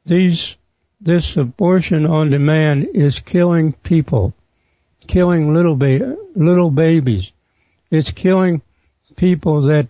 these, 0.05 0.57
this 1.01 1.37
abortion 1.37 2.07
on 2.07 2.31
demand 2.31 2.89
is 2.95 3.21
killing 3.21 3.73
people, 3.73 4.35
killing 5.07 5.55
little 5.55 5.77
ba- 5.77 6.17
little 6.35 6.71
babies. 6.71 7.33
It's 7.91 8.11
killing 8.11 8.63
people 9.17 9.63
that 9.63 9.89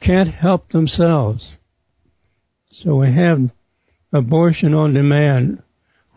can't 0.00 0.28
help 0.28 0.68
themselves. 0.68 1.58
So 2.68 2.96
we 2.96 3.12
have 3.12 3.50
abortion 4.12 4.74
on 4.74 4.94
demand. 4.94 5.62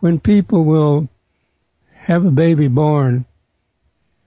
When 0.00 0.20
people 0.20 0.64
will 0.64 1.08
have 1.94 2.24
a 2.24 2.30
baby 2.30 2.68
born 2.68 3.24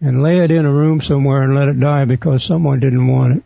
and 0.02 0.24
lay 0.24 0.40
it 0.40 0.52
in 0.52 0.66
a 0.66 0.72
room 0.72 1.02
somewhere 1.02 1.44
and 1.44 1.56
let 1.56 1.68
it 1.68 1.80
die 1.80 2.06
because 2.06 2.44
someone 2.44 2.80
didn't 2.80 3.08
want 3.08 3.38
it. 3.38 3.44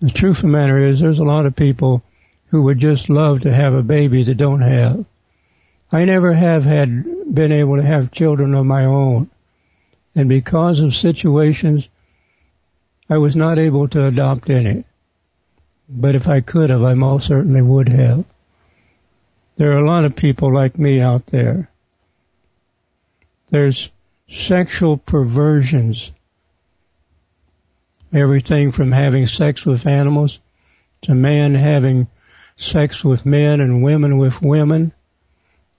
The 0.00 0.10
truth 0.10 0.38
of 0.38 0.42
the 0.42 0.48
matter 0.48 0.78
is 0.78 1.00
there's 1.00 1.18
a 1.18 1.24
lot 1.24 1.46
of 1.46 1.56
people 1.56 2.02
who 2.48 2.62
would 2.62 2.78
just 2.78 3.10
love 3.10 3.40
to 3.42 3.52
have 3.52 3.74
a 3.74 3.82
baby 3.82 4.22
that 4.24 4.36
don't 4.36 4.60
have. 4.60 5.04
I 5.90 6.04
never 6.04 6.32
have 6.32 6.64
had 6.64 7.34
been 7.34 7.52
able 7.52 7.76
to 7.76 7.82
have 7.82 8.12
children 8.12 8.54
of 8.54 8.64
my 8.66 8.84
own. 8.84 9.30
And 10.14 10.28
because 10.28 10.80
of 10.80 10.94
situations, 10.94 11.88
I 13.10 13.18
was 13.18 13.34
not 13.36 13.58
able 13.58 13.88
to 13.88 14.06
adopt 14.06 14.50
any. 14.50 14.84
but 15.88 16.14
if 16.14 16.28
I 16.28 16.40
could 16.42 16.70
have, 16.70 16.82
I 16.82 16.94
most 16.94 17.26
certainly 17.26 17.62
would 17.62 17.88
have. 17.88 18.24
There 19.56 19.72
are 19.72 19.78
a 19.78 19.88
lot 19.88 20.04
of 20.04 20.14
people 20.14 20.52
like 20.52 20.78
me 20.78 21.00
out 21.00 21.26
there. 21.26 21.70
There's 23.48 23.90
sexual 24.28 24.98
perversions. 24.98 26.12
Everything 28.12 28.72
from 28.72 28.92
having 28.92 29.26
sex 29.26 29.66
with 29.66 29.86
animals 29.86 30.40
to 31.02 31.14
man 31.14 31.54
having 31.54 32.08
sex 32.56 33.04
with 33.04 33.24
men 33.24 33.60
and 33.60 33.82
women 33.82 34.18
with 34.18 34.42
women. 34.42 34.92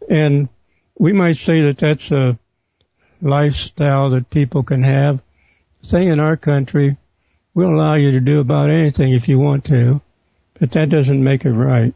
And 0.10 0.50
we 0.98 1.14
might 1.14 1.38
say 1.38 1.62
that 1.62 1.78
that's 1.78 2.12
a 2.12 2.38
lifestyle 3.22 4.12
that 4.12 4.30
people 4.30 4.64
can 4.64 4.84
have. 4.84 5.22
Thing 5.84 6.10
in 6.10 6.20
our 6.20 6.38
country, 6.38 6.98
we'll 7.54 7.74
allow 7.74 7.96
you 7.96 8.12
to 8.12 8.20
do 8.20 8.40
about 8.40 8.70
anything 8.70 9.14
if 9.14 9.28
you 9.28 9.40
want 9.40 9.66
to, 9.66 10.02
but 10.60 10.72
that 10.72 10.90
doesn't 10.90 11.24
make 11.24 11.46
it 11.46 11.52
right. 11.52 11.94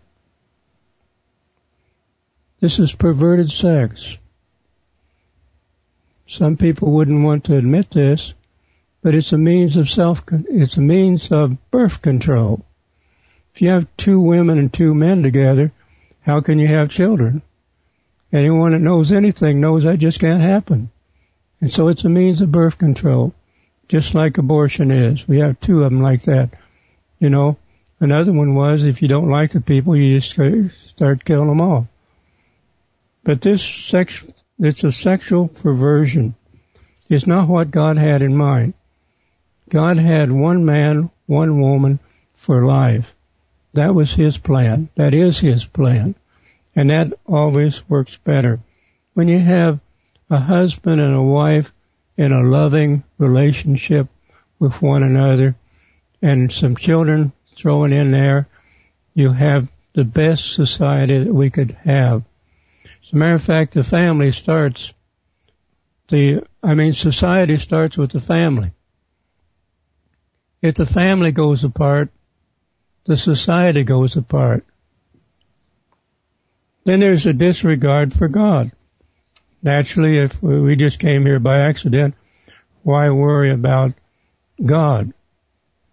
This 2.60 2.80
is 2.80 2.94
perverted 2.94 3.52
sex. 3.52 4.18
Some 6.28 6.56
people 6.56 6.92
wouldn't 6.92 7.24
want 7.24 7.46
to 7.46 7.58
admit 7.58 7.92
this, 7.92 8.34
but 9.04 9.14
it's 9.14 9.34
a 9.34 9.38
means 9.38 9.76
of 9.76 9.90
self, 9.90 10.24
it's 10.32 10.78
a 10.78 10.82
means 10.82 11.30
of 11.30 11.70
birth 11.70 12.02
control. 12.02 12.66
If 13.54 13.62
you 13.62 13.70
have 13.70 13.86
two 13.98 14.20
women 14.20 14.58
and 14.58 14.72
two 14.72 14.96
men 14.96 15.22
together, 15.22 15.74
how 16.22 16.40
can 16.40 16.58
you 16.58 16.68
have 16.70 16.90
children? 16.90 17.42
Anyone 18.32 18.72
that 18.72 18.80
knows 18.80 19.12
anything 19.12 19.60
knows 19.60 19.84
that 19.84 20.00
just 20.00 20.22
can't 20.22 20.42
happen. 20.42 20.90
And 21.60 21.72
so 21.72 21.90
it's 21.90 22.06
a 22.06 22.10
means 22.10 22.42
of 22.42 22.52
birth 22.52 22.78
control, 22.78 23.34
just 23.90 24.16
like 24.16 24.38
abortion 24.38 24.90
is. 24.90 25.28
We 25.28 25.40
have 25.40 25.60
two 25.60 25.84
of 25.84 25.92
them 25.92 26.02
like 26.02 26.24
that. 26.24 26.52
You 27.20 27.30
know, 27.30 27.58
another 28.00 28.32
one 28.32 28.56
was 28.56 28.86
if 28.86 29.02
you 29.02 29.10
don't 29.10 29.30
like 29.30 29.52
the 29.52 29.62
people, 29.62 29.98
you 29.98 30.20
just 30.20 30.32
start 30.90 31.26
killing 31.26 31.50
them 31.50 31.62
all. 31.62 31.90
But 33.26 33.42
this 33.42 33.62
sex, 33.62 34.24
it's 34.60 34.84
a 34.86 34.92
sexual 34.94 35.50
perversion. 35.50 36.36
It's 37.10 37.28
not 37.28 37.50
what 37.50 37.70
God 37.70 37.98
had 37.98 38.22
in 38.22 38.36
mind. 38.36 38.74
God 39.74 39.98
had 39.98 40.32
one 40.32 40.66
man, 40.66 41.10
one 41.26 41.60
woman 41.60 42.00
for 42.36 42.64
life. 42.64 43.16
That 43.74 43.96
was 43.96 44.14
his 44.14 44.38
plan. 44.38 44.90
That 44.94 45.16
is 45.16 45.40
his 45.40 45.66
plan. 45.66 46.14
And 46.76 46.92
that 46.92 47.14
always 47.26 47.90
works 47.90 48.16
better. 48.18 48.60
When 49.16 49.28
you 49.28 49.40
have 49.40 49.80
a 50.30 50.38
husband 50.38 51.02
and 51.02 51.16
a 51.16 51.24
wife 51.24 51.74
in 52.16 52.32
a 52.32 52.44
loving 52.44 53.04
relationship 53.18 54.10
with 54.60 54.80
one 54.80 55.02
another 55.02 55.56
and 56.22 56.52
some 56.52 56.78
children 56.78 57.32
thrown 57.58 57.94
in 57.94 58.12
there, 58.12 58.48
you 59.16 59.32
have 59.32 59.68
the 59.94 60.06
best 60.06 60.54
society 60.54 61.24
that 61.24 61.34
we 61.34 61.50
could 61.50 61.72
have. 61.84 62.22
As 63.04 63.12
a 63.12 63.16
matter 63.16 63.34
of 63.34 63.44
fact, 63.44 63.74
the 63.74 63.84
family 63.84 64.34
starts, 64.34 64.94
the, 66.10 66.44
I 66.62 66.76
mean, 66.76 66.94
society 66.94 67.58
starts 67.58 67.98
with 67.98 68.12
the 68.12 68.22
family. 68.22 68.72
If 70.64 70.76
the 70.76 70.86
family 70.86 71.34
goes 71.34 71.66
apart, 71.66 72.10
the 73.04 73.18
society 73.18 73.84
goes 73.84 74.16
apart. 74.16 74.66
Then 76.86 77.02
there's 77.02 77.26
a 77.26 77.34
disregard 77.34 78.14
for 78.14 78.30
God. 78.30 78.72
Naturally, 79.62 80.20
if 80.20 80.42
we 80.42 80.78
just 80.78 81.00
came 81.00 81.26
here 81.26 81.40
by 81.40 81.60
accident, 81.60 82.16
why 82.82 83.10
worry 83.10 83.52
about 83.52 83.94
God? 84.66 85.14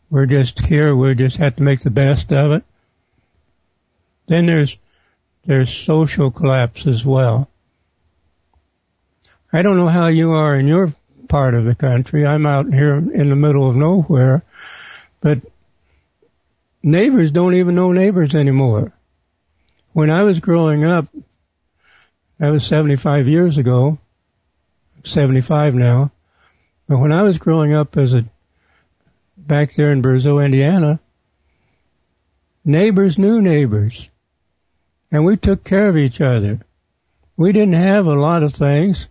We're 0.08 0.26
just 0.26 0.60
here, 0.60 0.94
we 0.94 1.16
just 1.16 1.38
have 1.38 1.56
to 1.56 1.64
make 1.64 1.80
the 1.80 1.90
best 1.90 2.32
of 2.32 2.52
it. 2.52 2.64
Then 4.28 4.46
there's, 4.46 4.78
there's 5.46 5.72
social 5.72 6.30
collapse 6.30 6.86
as 6.86 7.04
well. 7.04 7.50
I 9.52 9.62
don't 9.62 9.76
know 9.76 9.88
how 9.88 10.06
you 10.06 10.30
are 10.30 10.54
in 10.54 10.68
your 10.68 10.94
part 11.30 11.54
of 11.54 11.64
the 11.64 11.74
country. 11.74 12.26
I'm 12.26 12.44
out 12.44 12.66
here 12.74 12.96
in 12.96 13.30
the 13.30 13.36
middle 13.36 13.70
of 13.70 13.76
nowhere, 13.76 14.44
but 15.20 15.38
neighbors 16.82 17.30
don't 17.30 17.54
even 17.54 17.74
know 17.74 17.92
neighbors 17.92 18.34
anymore. 18.34 18.92
When 19.92 20.10
I 20.10 20.24
was 20.24 20.40
growing 20.40 20.84
up, 20.84 21.06
that 22.38 22.50
was 22.50 22.66
75 22.66 23.28
years 23.28 23.58
ago, 23.58 23.98
75 25.04 25.74
now, 25.74 26.10
but 26.88 26.98
when 26.98 27.12
I 27.12 27.22
was 27.22 27.38
growing 27.38 27.72
up 27.72 27.96
as 27.96 28.14
a, 28.14 28.24
back 29.36 29.74
there 29.74 29.92
in 29.92 30.02
Brazil, 30.02 30.40
Indiana, 30.40 30.98
neighbors 32.64 33.18
knew 33.18 33.40
neighbors. 33.40 34.08
And 35.12 35.24
we 35.24 35.36
took 35.36 35.62
care 35.62 35.88
of 35.88 35.96
each 35.96 36.20
other. 36.20 36.60
We 37.36 37.52
didn't 37.52 37.74
have 37.74 38.06
a 38.06 38.14
lot 38.14 38.42
of 38.42 38.54
things. 38.54 39.08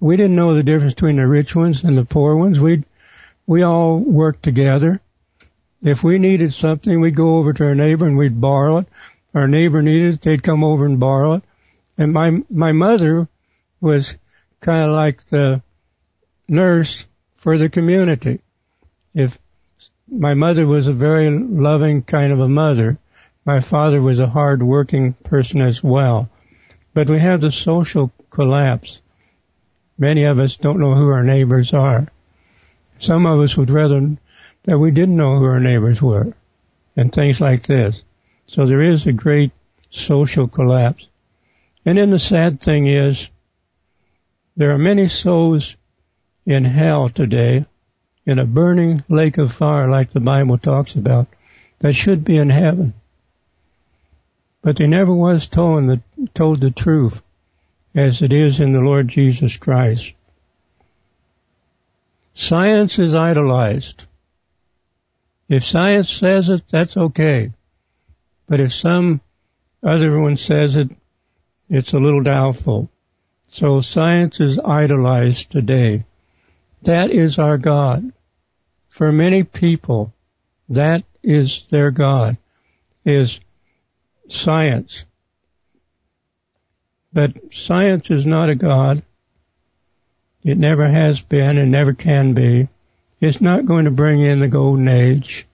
We 0.00 0.16
didn't 0.16 0.36
know 0.36 0.54
the 0.54 0.62
difference 0.62 0.94
between 0.94 1.16
the 1.16 1.26
rich 1.26 1.54
ones 1.54 1.84
and 1.84 1.96
the 1.96 2.04
poor 2.04 2.34
ones. 2.34 2.58
We 2.58 2.84
we 3.46 3.62
all 3.62 3.98
worked 3.98 4.42
together. 4.42 5.00
If 5.82 6.02
we 6.02 6.18
needed 6.18 6.52
something, 6.54 7.00
we'd 7.00 7.16
go 7.16 7.38
over 7.38 7.52
to 7.52 7.64
our 7.64 7.74
neighbor 7.74 8.06
and 8.06 8.16
we'd 8.16 8.40
borrow 8.40 8.78
it. 8.78 8.86
Our 9.34 9.48
neighbor 9.48 9.82
needed 9.82 10.14
it, 10.14 10.22
they'd 10.22 10.42
come 10.42 10.62
over 10.62 10.84
and 10.84 11.00
borrow 11.00 11.34
it. 11.34 11.42
And 11.96 12.12
my, 12.12 12.42
my 12.50 12.72
mother 12.72 13.28
was 13.80 14.14
kind 14.60 14.84
of 14.84 14.90
like 14.90 15.24
the 15.26 15.62
nurse 16.48 17.06
for 17.36 17.56
the 17.58 17.68
community. 17.68 18.40
If 19.14 19.38
my 20.08 20.34
mother 20.34 20.66
was 20.66 20.86
a 20.86 20.92
very 20.92 21.30
loving 21.30 22.02
kind 22.02 22.32
of 22.32 22.40
a 22.40 22.48
mother, 22.48 22.98
my 23.44 23.60
father 23.60 24.00
was 24.02 24.20
a 24.20 24.26
hard 24.26 24.62
working 24.62 25.14
person 25.14 25.60
as 25.60 25.82
well. 25.82 26.28
But 26.92 27.08
we 27.08 27.18
had 27.18 27.40
the 27.40 27.50
social 27.50 28.12
collapse. 28.30 29.00
Many 30.00 30.24
of 30.24 30.38
us 30.38 30.56
don't 30.56 30.80
know 30.80 30.94
who 30.94 31.10
our 31.10 31.22
neighbors 31.22 31.74
are. 31.74 32.08
Some 32.98 33.26
of 33.26 33.38
us 33.38 33.54
would 33.54 33.68
rather 33.68 34.16
that 34.64 34.78
we 34.78 34.92
didn't 34.92 35.18
know 35.18 35.38
who 35.38 35.44
our 35.44 35.60
neighbors 35.60 36.00
were 36.00 36.32
and 36.96 37.12
things 37.12 37.38
like 37.38 37.66
this. 37.66 38.02
So 38.46 38.64
there 38.64 38.80
is 38.80 39.06
a 39.06 39.12
great 39.12 39.52
social 39.90 40.48
collapse. 40.48 41.06
And 41.84 41.98
then 41.98 42.08
the 42.08 42.18
sad 42.18 42.62
thing 42.62 42.86
is 42.86 43.28
there 44.56 44.70
are 44.70 44.78
many 44.78 45.08
souls 45.08 45.76
in 46.46 46.64
hell 46.64 47.10
today 47.10 47.66
in 48.24 48.38
a 48.38 48.46
burning 48.46 49.04
lake 49.10 49.36
of 49.36 49.52
fire 49.52 49.90
like 49.90 50.12
the 50.12 50.20
Bible 50.20 50.56
talks 50.56 50.94
about 50.94 51.26
that 51.80 51.92
should 51.92 52.24
be 52.24 52.38
in 52.38 52.48
heaven. 52.48 52.94
But 54.62 54.76
they 54.76 54.86
never 54.86 55.12
was 55.12 55.46
told 55.46 55.88
the, 55.88 56.00
told 56.32 56.60
the 56.60 56.70
truth 56.70 57.20
as 57.94 58.22
it 58.22 58.32
is 58.32 58.60
in 58.60 58.72
the 58.72 58.80
Lord 58.80 59.08
Jesus 59.08 59.56
Christ. 59.56 60.14
Science 62.34 62.98
is 62.98 63.14
idolized. 63.14 64.06
If 65.48 65.64
science 65.64 66.10
says 66.10 66.48
it, 66.48 66.62
that's 66.70 66.96
okay. 66.96 67.52
But 68.46 68.60
if 68.60 68.72
some 68.72 69.20
other 69.82 70.20
one 70.20 70.36
says 70.36 70.76
it, 70.76 70.90
it's 71.68 71.92
a 71.92 71.98
little 71.98 72.22
doubtful. 72.22 72.88
So 73.48 73.80
science 73.80 74.40
is 74.40 74.58
idolized 74.58 75.50
today. 75.50 76.04
That 76.82 77.10
is 77.10 77.38
our 77.38 77.58
God. 77.58 78.12
For 78.88 79.12
many 79.12 79.42
people, 79.42 80.12
that 80.68 81.04
is 81.22 81.66
their 81.70 81.90
God, 81.90 82.36
is 83.04 83.40
science. 84.28 85.04
But 87.12 87.52
science 87.52 88.10
is 88.10 88.26
not 88.26 88.50
a 88.50 88.54
God. 88.54 89.02
It 90.44 90.58
never 90.58 90.88
has 90.88 91.20
been 91.20 91.58
and 91.58 91.70
never 91.70 91.92
can 91.92 92.34
be. 92.34 92.68
It's 93.20 93.40
not 93.40 93.66
going 93.66 93.84
to 93.84 93.90
bring 93.90 94.20
in 94.20 94.40
the 94.40 94.48
golden 94.48 94.88
age. 94.88 95.46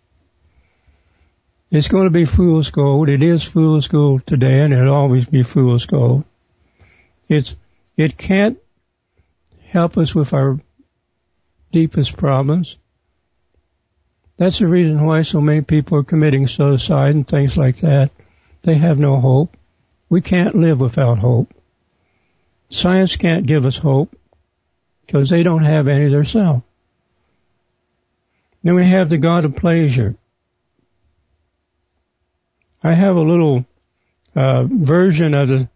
It's 1.71 1.89
going 1.89 2.05
to 2.05 2.11
be 2.11 2.25
fool's 2.25 2.71
gold. 2.71 3.09
It 3.09 3.23
is 3.23 3.43
fool's 3.43 3.89
gold 3.89 4.27
today 4.27 4.61
and 4.61 4.73
it'll 4.73 4.95
always 4.95 5.27
be 5.27 5.43
fool's 5.43 5.87
gold. 5.87 6.25
It's, 7.29 7.57
it 7.97 8.17
can't 8.17 8.59
help 9.69 9.99
us 9.99 10.15
with 10.15 10.33
our 10.33 10.61
deepest 11.73 12.17
problems. 12.17 12.77
That's 14.37 14.59
the 14.59 14.69
reason 14.69 15.05
why 15.05 15.23
so 15.23 15.41
many 15.41 15.63
people 15.63 15.99
are 15.99 16.05
committing 16.05 16.47
suicide 16.47 17.15
and 17.15 17.27
things 17.27 17.57
like 17.57 17.79
that. 17.81 18.11
They 18.63 18.77
have 18.77 18.99
no 18.99 19.19
hope. 19.19 19.57
We 20.09 20.21
can't 20.21 20.55
live 20.55 20.81
without 20.81 21.19
hope. 21.19 21.53
Science 22.69 23.17
can't 23.17 23.47
give 23.47 23.67
us 23.67 23.77
hope 23.77 24.17
because 25.05 25.31
they 25.31 25.43
don't 25.43 25.65
have 25.65 25.89
any 25.89 26.09
themselves. 26.09 26.63
Then 28.63 28.75
we 28.75 28.89
have 28.89 29.09
the 29.09 29.19
God 29.19 29.45
of 29.45 29.57
pleasure. 29.57 30.17
I 32.83 32.95
have 32.95 33.17
a 33.17 33.21
little 33.21 33.65
uh, 34.35 34.65
version 34.65 35.35
of 35.35 35.49
the 35.49 35.69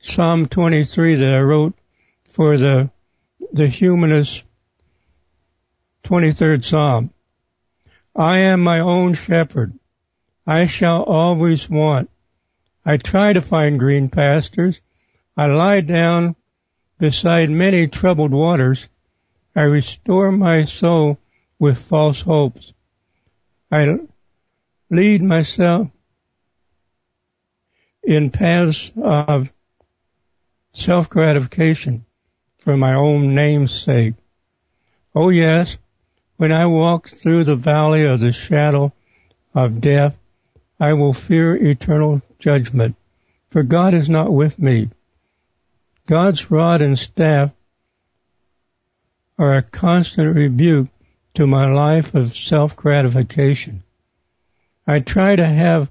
Psalm 0.00 0.46
23 0.46 1.16
that 1.16 1.28
I 1.28 1.40
wrote 1.40 1.74
for 2.28 2.56
the 2.56 2.90
the 3.52 3.66
humanist 3.66 4.44
23rd 6.04 6.64
Psalm. 6.64 7.10
I 8.14 8.38
am 8.38 8.60
my 8.60 8.80
own 8.80 9.14
shepherd. 9.14 9.78
I 10.46 10.66
shall 10.66 11.02
always 11.02 11.68
want. 11.68 12.10
I 12.88 12.96
try 12.96 13.34
to 13.34 13.42
find 13.42 13.78
green 13.78 14.08
pastures. 14.08 14.80
I 15.36 15.44
lie 15.44 15.82
down 15.82 16.36
beside 16.98 17.50
many 17.50 17.86
troubled 17.86 18.30
waters. 18.32 18.88
I 19.54 19.64
restore 19.64 20.32
my 20.32 20.64
soul 20.64 21.18
with 21.58 21.76
false 21.76 22.22
hopes. 22.22 22.72
I 23.70 23.98
lead 24.88 25.22
myself 25.22 25.88
in 28.02 28.30
paths 28.30 28.90
of 28.96 29.52
self-gratification 30.72 32.06
for 32.56 32.74
my 32.78 32.94
own 32.94 33.34
name's 33.34 33.78
sake. 33.78 34.14
Oh 35.14 35.28
yes, 35.28 35.76
when 36.38 36.52
I 36.52 36.64
walk 36.64 37.10
through 37.10 37.44
the 37.44 37.54
valley 37.54 38.06
of 38.06 38.20
the 38.20 38.32
shadow 38.32 38.94
of 39.54 39.82
death, 39.82 40.16
I 40.80 40.94
will 40.94 41.12
fear 41.12 41.54
eternal 41.54 42.22
judgment, 42.38 42.96
for 43.50 43.62
God 43.62 43.94
is 43.94 44.08
not 44.08 44.32
with 44.32 44.58
me. 44.58 44.90
God's 46.06 46.50
rod 46.50 46.82
and 46.82 46.98
staff 46.98 47.50
are 49.38 49.56
a 49.56 49.62
constant 49.62 50.34
rebuke 50.34 50.88
to 51.34 51.46
my 51.46 51.70
life 51.70 52.14
of 52.14 52.36
self-gratification. 52.36 53.82
I 54.86 55.00
try 55.00 55.36
to 55.36 55.46
have 55.46 55.90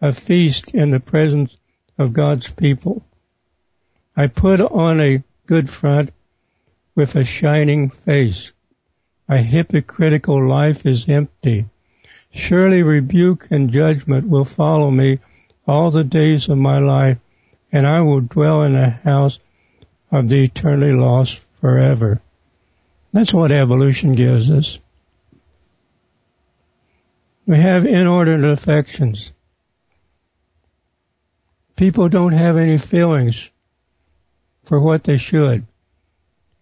a 0.00 0.12
feast 0.12 0.72
in 0.72 0.90
the 0.90 1.00
presence 1.00 1.56
of 1.98 2.12
God's 2.12 2.50
people. 2.50 3.04
I 4.16 4.28
put 4.28 4.60
on 4.60 5.00
a 5.00 5.22
good 5.46 5.68
front 5.68 6.12
with 6.94 7.16
a 7.16 7.24
shining 7.24 7.90
face. 7.90 8.52
My 9.28 9.42
hypocritical 9.42 10.48
life 10.48 10.86
is 10.86 11.08
empty. 11.08 11.66
Surely 12.32 12.82
rebuke 12.82 13.48
and 13.50 13.72
judgment 13.72 14.28
will 14.28 14.44
follow 14.44 14.90
me 14.90 15.18
all 15.66 15.90
the 15.90 16.04
days 16.04 16.48
of 16.48 16.58
my 16.58 16.78
life, 16.78 17.18
and 17.72 17.86
I 17.86 18.00
will 18.00 18.20
dwell 18.20 18.62
in 18.62 18.74
the 18.74 18.90
house 18.90 19.38
of 20.10 20.28
the 20.28 20.44
eternally 20.44 20.92
lost 20.92 21.42
forever. 21.60 22.20
That's 23.12 23.34
what 23.34 23.52
evolution 23.52 24.14
gives 24.14 24.50
us. 24.50 24.78
We 27.46 27.58
have 27.58 27.86
inordinate 27.86 28.50
affections. 28.50 29.32
People 31.76 32.08
don't 32.08 32.32
have 32.32 32.56
any 32.56 32.78
feelings 32.78 33.50
for 34.64 34.80
what 34.80 35.04
they 35.04 35.16
should. 35.16 35.66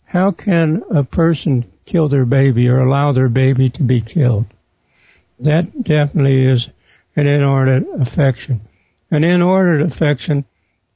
How 0.05 0.31
can 0.31 0.83
a 0.91 1.05
person 1.05 1.65
kill 1.87 2.09
their 2.09 2.25
baby 2.25 2.69
or 2.69 2.81
allow 2.81 3.13
their 3.13 3.29
baby 3.29 3.71
to 3.71 3.83
be 3.83 4.01
killed? 4.01 4.47
That 5.41 5.83
definitely 5.83 6.47
is 6.47 6.69
an 7.17 7.27
inordinate 7.27 7.89
affection. 8.01 8.61
An 9.15 9.23
inordinate 9.23 9.87
affection 9.87 10.45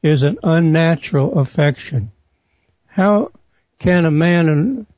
is 0.02 0.24
an 0.24 0.38
unnatural 0.42 1.38
affection. 1.38 2.10
How 2.88 3.30
can 3.78 4.04
a 4.06 4.10
man 4.10 4.88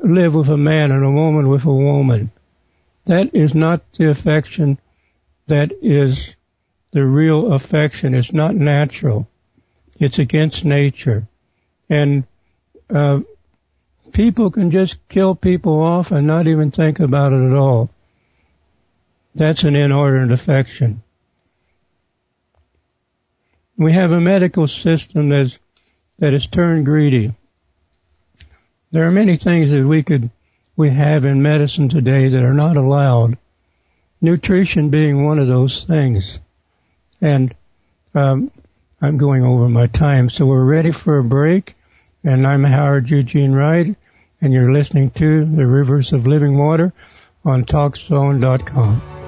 live 0.00 0.32
with 0.32 0.48
a 0.48 0.56
man 0.56 0.92
and 0.92 1.04
a 1.04 1.10
woman 1.10 1.48
with 1.48 1.64
a 1.64 1.74
woman? 1.74 2.30
That 3.06 3.34
is 3.34 3.52
not 3.52 3.82
the 3.94 4.10
affection 4.10 4.78
that 5.48 5.72
is 5.82 6.36
the 6.92 7.04
real 7.04 7.52
affection. 7.52 8.14
It's 8.14 8.32
not 8.32 8.54
natural. 8.54 9.26
It's 9.98 10.20
against 10.20 10.64
nature. 10.64 11.26
And 11.90 12.22
uh, 12.88 13.22
people 14.12 14.52
can 14.52 14.70
just 14.70 15.08
kill 15.08 15.34
people 15.34 15.80
off 15.80 16.12
and 16.12 16.28
not 16.28 16.46
even 16.46 16.70
think 16.70 17.00
about 17.00 17.32
it 17.32 17.44
at 17.44 17.56
all. 17.56 17.90
That's 19.34 19.64
an 19.64 19.74
inordinate 19.74 20.30
affection. 20.30 21.01
We 23.76 23.92
have 23.92 24.12
a 24.12 24.20
medical 24.20 24.68
system 24.68 25.28
that's, 25.28 25.58
that 26.18 26.34
is 26.34 26.46
turned 26.46 26.84
greedy. 26.84 27.34
There 28.90 29.06
are 29.06 29.10
many 29.10 29.36
things 29.36 29.70
that 29.70 29.86
we 29.86 30.02
could, 30.02 30.30
we 30.76 30.90
have 30.90 31.24
in 31.24 31.42
medicine 31.42 31.88
today 31.88 32.28
that 32.28 32.44
are 32.44 32.54
not 32.54 32.76
allowed. 32.76 33.38
Nutrition 34.20 34.90
being 34.90 35.24
one 35.24 35.38
of 35.38 35.48
those 35.48 35.84
things. 35.84 36.38
And, 37.20 37.54
um, 38.14 38.50
I'm 39.00 39.16
going 39.16 39.42
over 39.42 39.68
my 39.68 39.88
time, 39.88 40.30
so 40.30 40.46
we're 40.46 40.64
ready 40.64 40.92
for 40.92 41.18
a 41.18 41.24
break. 41.24 41.74
And 42.22 42.46
I'm 42.46 42.62
Howard 42.62 43.10
Eugene 43.10 43.52
Wright, 43.52 43.96
and 44.40 44.52
you're 44.52 44.72
listening 44.72 45.10
to 45.12 45.44
the 45.44 45.66
Rivers 45.66 46.12
of 46.12 46.28
Living 46.28 46.56
Water 46.56 46.92
on 47.44 47.64
TalkZone.com. 47.64 49.21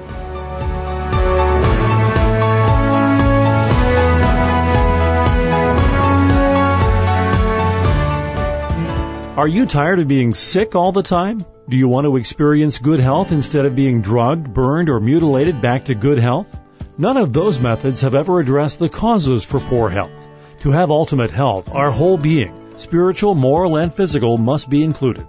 Are 9.37 9.49
you 9.49 9.65
tired 9.65 9.99
of 9.99 10.07
being 10.07 10.33
sick 10.33 10.75
all 10.75 10.93
the 10.93 11.03
time? 11.03 11.45
Do 11.67 11.75
you 11.75 11.89
want 11.89 12.05
to 12.05 12.15
experience 12.15 12.77
good 12.77 13.01
health 13.01 13.33
instead 13.33 13.65
of 13.65 13.75
being 13.75 14.01
drugged, 14.01 14.53
burned, 14.53 14.87
or 14.87 15.01
mutilated 15.01 15.59
back 15.59 15.83
to 15.85 15.93
good 15.93 16.19
health? 16.19 16.57
None 16.97 17.17
of 17.17 17.33
those 17.33 17.59
methods 17.59 17.99
have 17.99 18.15
ever 18.15 18.39
addressed 18.39 18.79
the 18.79 18.87
causes 18.87 19.43
for 19.43 19.59
poor 19.59 19.89
health. 19.89 20.29
To 20.61 20.71
have 20.71 20.89
ultimate 20.89 21.31
health, 21.31 21.69
our 21.75 21.91
whole 21.91 22.17
being, 22.17 22.57
spiritual, 22.77 23.35
moral, 23.35 23.75
and 23.75 23.93
physical, 23.93 24.37
must 24.37 24.69
be 24.69 24.85
included. 24.85 25.27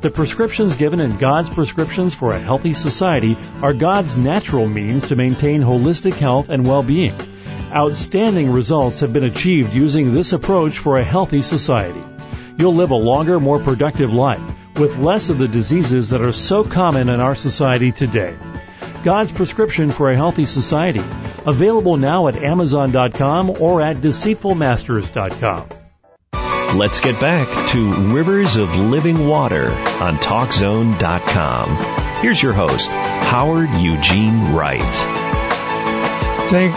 The 0.00 0.08
prescriptions 0.08 0.76
given 0.76 0.98
in 0.98 1.18
God's 1.18 1.50
prescriptions 1.50 2.14
for 2.14 2.32
a 2.32 2.38
healthy 2.38 2.72
society 2.72 3.36
are 3.60 3.74
God's 3.74 4.16
natural 4.16 4.66
means 4.66 5.08
to 5.08 5.16
maintain 5.16 5.60
holistic 5.60 6.14
health 6.14 6.48
and 6.48 6.66
well-being. 6.66 7.12
Outstanding 7.70 8.50
results 8.50 9.00
have 9.00 9.12
been 9.12 9.24
achieved 9.24 9.74
using 9.74 10.14
this 10.14 10.32
approach 10.32 10.78
for 10.78 10.96
a 10.96 11.04
healthy 11.04 11.42
society 11.42 12.02
you'll 12.58 12.74
live 12.74 12.90
a 12.90 12.96
longer, 12.96 13.40
more 13.40 13.58
productive 13.58 14.12
life 14.12 14.42
with 14.76 14.98
less 14.98 15.30
of 15.30 15.38
the 15.38 15.48
diseases 15.48 16.10
that 16.10 16.22
are 16.22 16.32
so 16.32 16.64
common 16.64 17.08
in 17.08 17.20
our 17.20 17.34
society 17.34 17.92
today. 17.92 18.36
God's 19.04 19.32
prescription 19.32 19.90
for 19.90 20.10
a 20.10 20.16
healthy 20.16 20.46
society. 20.46 21.02
Available 21.44 21.96
now 21.96 22.28
at 22.28 22.36
Amazon.com 22.36 23.50
or 23.50 23.82
at 23.82 23.96
DeceitfulMasters.com. 23.96 25.68
Let's 26.78 27.00
get 27.00 27.20
back 27.20 27.68
to 27.70 27.94
Rivers 28.14 28.56
of 28.56 28.74
Living 28.76 29.26
Water 29.26 29.70
on 29.70 30.16
TalkZone.com. 30.16 32.22
Here's 32.22 32.42
your 32.42 32.54
host, 32.54 32.90
Howard 32.90 33.68
Eugene 33.70 34.54
Wright. 34.54 34.80
Thank, 36.48 36.74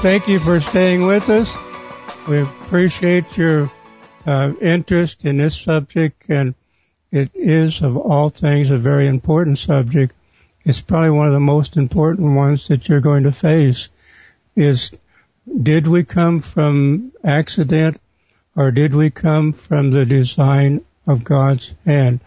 thank 0.00 0.26
you 0.26 0.40
for 0.40 0.60
staying 0.60 1.06
with 1.06 1.30
us. 1.30 1.54
We 2.26 2.40
appreciate 2.40 3.36
your 3.36 3.70
uh, 4.26 4.52
interest 4.60 5.24
in 5.24 5.36
this 5.36 5.56
subject, 5.56 6.28
and 6.28 6.54
it 7.12 7.30
is 7.34 7.82
of 7.82 7.96
all 7.96 8.28
things 8.28 8.70
a 8.70 8.78
very 8.78 9.06
important 9.06 9.58
subject. 9.58 10.14
It's 10.64 10.80
probably 10.80 11.10
one 11.10 11.28
of 11.28 11.32
the 11.32 11.40
most 11.40 11.76
important 11.76 12.34
ones 12.34 12.68
that 12.68 12.88
you're 12.88 13.00
going 13.00 13.22
to 13.22 13.32
face. 13.32 13.88
Is 14.56 14.90
did 15.62 15.86
we 15.86 16.02
come 16.02 16.40
from 16.40 17.12
accident, 17.22 18.00
or 18.56 18.72
did 18.72 18.94
we 18.94 19.10
come 19.10 19.52
from 19.52 19.92
the 19.92 20.04
design 20.04 20.84
of 21.06 21.22
God's 21.22 21.72
hand? 21.84 22.20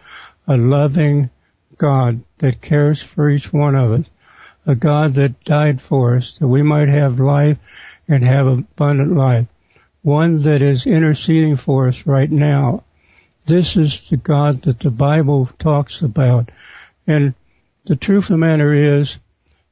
A 0.47 0.55
loving 0.55 1.29
God 1.77 2.23
that 2.37 2.61
cares 2.61 3.01
for 3.01 3.29
each 3.29 3.51
one 3.51 3.75
of 3.75 3.91
us, 3.91 4.05
a 4.65 4.75
God 4.75 5.15
that 5.15 5.43
died 5.43 5.81
for 5.81 6.15
us 6.15 6.37
that 6.37 6.47
we 6.47 6.61
might 6.61 6.87
have 6.87 7.19
life 7.19 7.57
and 8.07 8.23
have 8.23 8.47
abundant 8.47 9.15
life 9.15 9.47
one 10.01 10.39
that 10.39 10.61
is 10.61 10.85
interceding 10.85 11.55
for 11.55 11.87
us 11.87 12.05
right 12.05 12.31
now. 12.31 12.83
This 13.45 13.77
is 13.77 14.09
the 14.09 14.17
God 14.17 14.63
that 14.63 14.79
the 14.79 14.91
Bible 14.91 15.49
talks 15.59 16.01
about. 16.01 16.51
And 17.07 17.33
the 17.85 17.95
truth 17.95 18.25
of 18.25 18.29
the 18.29 18.37
matter 18.37 18.99
is, 18.99 19.17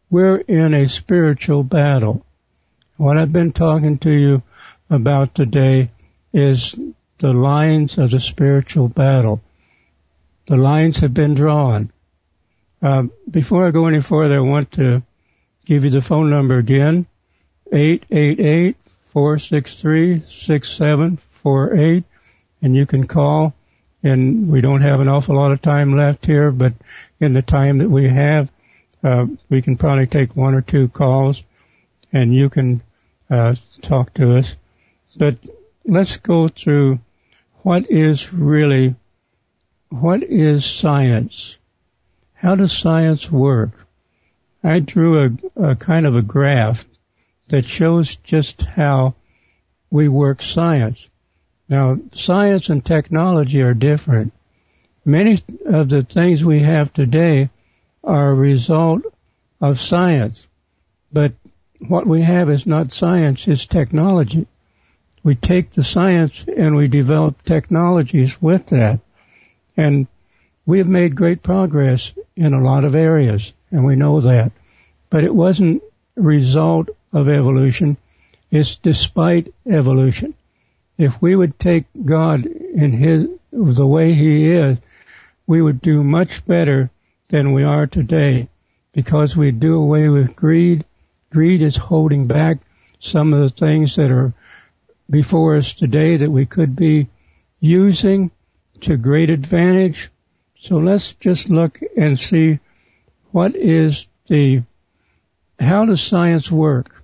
we're 0.10 0.38
in 0.38 0.74
a 0.74 0.88
spiritual 0.88 1.64
battle. 1.64 2.26
What 2.98 3.18
I've 3.18 3.34
been 3.34 3.52
talking 3.52 4.00
to 4.00 4.12
you 4.12 4.42
about 4.90 5.36
today 5.36 5.92
is 6.34 6.76
the 7.20 7.34
lines 7.34 7.98
of 7.98 8.12
the 8.12 8.20
spiritual 8.20 8.88
battle. 8.88 9.42
The 10.48 10.58
lines 10.58 11.00
have 11.00 11.14
been 11.14 11.34
drawn. 11.34 11.92
Uh, 12.82 13.04
before 13.30 13.68
I 13.68 13.72
go 13.72 13.88
any 13.88 14.02
further, 14.02 14.38
I 14.38 14.42
want 14.42 14.72
to 14.74 15.04
give 15.66 15.84
you 15.84 15.90
the 15.90 16.02
phone 16.02 16.30
number 16.30 16.58
again, 16.58 17.06
888 17.72 18.78
463-6748 19.14 22.04
and 22.62 22.76
you 22.76 22.86
can 22.86 23.08
call 23.08 23.54
and 24.04 24.50
we 24.50 24.62
don't 24.62 24.82
have 24.82 25.00
an 25.00 25.08
awful 25.08 25.36
lot 25.36 25.52
of 25.52 25.62
time 25.62 25.96
left 25.96 26.26
here, 26.26 26.52
but 26.52 26.74
in 27.20 27.34
the 27.34 27.42
time 27.42 27.80
that 27.80 27.90
we 27.90 28.08
have, 28.08 28.50
uh, 29.04 29.26
we 29.50 29.62
can 29.62 29.78
probably 29.78 30.08
take 30.08 30.36
one 30.36 30.54
or 30.54 30.62
two 30.62 30.88
calls 30.88 31.44
and 32.14 32.34
you 32.34 32.50
can 32.50 32.82
uh, 33.30 33.56
talk 33.82 34.14
to 34.16 34.38
us. 34.38 34.56
But 35.16 35.38
let's 35.86 36.18
go 36.18 36.48
through 36.48 37.00
what 37.64 37.90
is 37.90 38.32
really, 38.32 38.96
what 39.90 40.24
is 40.24 40.66
science? 40.66 41.58
How 42.34 42.56
does 42.56 42.78
science 42.78 43.32
work? 43.32 43.72
I 44.64 44.80
drew 44.80 45.26
a, 45.26 45.72
a 45.72 45.76
kind 45.76 46.06
of 46.06 46.16
a 46.16 46.22
graph 46.22 46.86
that 47.50 47.66
shows 47.66 48.16
just 48.18 48.64
how 48.64 49.16
we 49.90 50.08
work 50.08 50.42
science. 50.42 51.10
Now, 51.70 51.98
science 52.14 52.70
and 52.70 52.84
technology 52.84 53.62
are 53.62 53.74
different. 53.74 54.34
Many 55.06 55.44
of 55.66 55.90
the 55.90 56.04
things 56.04 56.44
we 56.44 56.62
have 56.62 56.94
today 56.94 57.50
are 58.04 58.32
a 58.32 58.36
result 58.36 59.04
of 59.62 59.80
science. 59.80 60.48
But 61.12 61.34
what 61.88 62.08
we 62.08 62.22
have 62.22 62.50
is 62.50 62.66
not 62.66 62.94
science, 62.94 63.48
it's 63.48 63.66
technology. 63.66 64.48
We 65.24 65.36
take 65.36 65.72
the 65.72 65.84
science 65.84 66.46
and 66.48 66.76
we 66.76 66.88
develop 66.88 67.44
technologies 67.44 68.42
with 68.42 68.68
that. 68.68 69.00
And 69.76 70.08
we 70.66 70.80
have 70.80 70.88
made 70.88 71.16
great 71.16 71.44
progress 71.44 72.14
in 72.36 72.54
a 72.54 72.62
lot 72.62 72.84
of 72.84 72.96
areas, 72.96 73.54
and 73.72 73.86
we 73.86 73.96
know 73.96 74.20
that. 74.22 74.52
But 75.10 75.24
it 75.24 75.34
wasn't 75.34 75.82
result 76.18 76.90
of 77.14 77.30
evolution. 77.30 77.98
It's 78.52 78.76
despite 78.76 79.54
evolution. 79.66 80.34
If 80.98 81.22
we 81.22 81.36
would 81.36 81.60
take 81.60 81.86
God 82.06 82.46
in 82.46 82.92
His, 82.92 83.28
the 83.52 83.88
way 83.88 84.14
He 84.14 84.50
is, 84.52 84.78
we 85.46 85.62
would 85.62 85.80
do 85.80 86.04
much 86.04 86.46
better 86.46 86.90
than 87.30 87.54
we 87.54 87.64
are 87.64 87.88
today 87.88 88.50
because 88.94 89.36
we 89.36 89.52
do 89.52 89.76
away 89.76 90.10
with 90.10 90.36
greed. 90.36 90.86
Greed 91.30 91.62
is 91.62 91.78
holding 91.78 92.28
back 92.28 92.60
some 93.00 93.34
of 93.34 93.42
the 93.42 93.50
things 93.50 93.96
that 93.98 94.12
are 94.12 94.34
before 95.10 95.56
us 95.56 95.74
today 95.74 96.18
that 96.18 96.32
we 96.32 96.46
could 96.46 96.76
be 96.76 97.08
using 97.60 98.32
to 98.82 98.98
great 98.98 99.30
advantage. 99.30 100.10
So 100.60 100.78
let's 100.78 101.14
just 101.14 101.50
look 101.50 101.80
and 101.96 102.20
see 102.20 102.60
what 103.32 103.56
is 103.56 104.08
the, 104.28 104.64
how 105.60 105.86
does 105.86 106.02
science 106.02 106.52
work? 106.52 107.04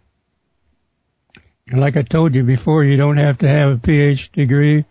And 1.68 1.80
like 1.80 1.98
I 1.98 2.02
told 2.04 2.36
you 2.36 2.44
before, 2.44 2.84
you 2.84 2.98
don't 2.98 3.18
have 3.18 3.40
to 3.40 3.48
have 3.48 3.72
a 3.72 3.78
PhD 3.78 4.32
degree 4.32 4.86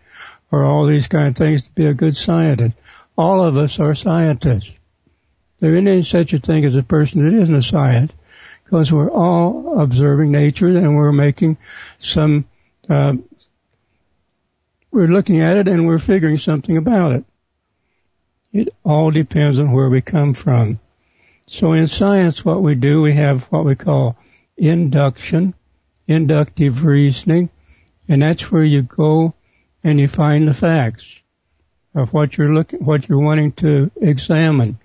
or 0.51 0.63
all 0.63 0.85
these 0.85 1.07
kind 1.07 1.27
of 1.27 1.35
things 1.35 1.63
to 1.63 1.71
be 1.71 1.85
a 1.85 1.93
good 1.93 2.17
scientist. 2.17 2.75
All 3.17 3.43
of 3.43 3.57
us 3.57 3.79
are 3.79 3.95
scientists. 3.95 4.73
There 5.59 5.75
isn't 5.75 6.03
such 6.03 6.33
a 6.33 6.39
thing 6.39 6.65
as 6.65 6.75
a 6.75 6.83
person 6.83 7.23
that 7.23 7.41
isn't 7.41 7.55
a 7.55 7.61
scientist 7.61 8.13
because 8.63 8.91
we're 8.91 9.11
all 9.11 9.79
observing 9.79 10.31
nature 10.31 10.67
and 10.67 10.95
we're 10.95 11.11
making 11.11 11.57
some, 11.99 12.45
uh, 12.89 13.13
we're 14.91 15.07
looking 15.07 15.39
at 15.39 15.57
it 15.57 15.67
and 15.67 15.85
we're 15.85 15.99
figuring 15.99 16.37
something 16.37 16.75
about 16.75 17.13
it. 17.13 17.25
It 18.51 18.75
all 18.83 19.09
depends 19.09 19.59
on 19.59 19.71
where 19.71 19.89
we 19.89 20.01
come 20.01 20.33
from. 20.33 20.79
So 21.53 21.73
in 21.73 21.85
science, 21.85 22.43
what 22.43 22.63
we 22.63 22.73
do, 22.73 23.03
we 23.03 23.13
have 23.13 23.43
what 23.51 23.63
we 23.63 23.75
call 23.75 24.17
induction, 24.57 25.53
inductive 26.07 26.83
reasoning, 26.83 27.51
and 28.07 28.23
that's 28.23 28.51
where 28.51 28.63
you 28.63 28.81
go 28.81 29.35
and 29.83 29.99
you 29.99 30.07
find 30.07 30.47
the 30.47 30.55
facts 30.55 31.21
of 31.93 32.11
what 32.11 32.35
you're 32.35 32.55
looking, 32.55 32.83
what 32.83 33.07
you're 33.07 33.19
wanting 33.19 33.51
to 33.51 33.91
examine. 34.01 34.79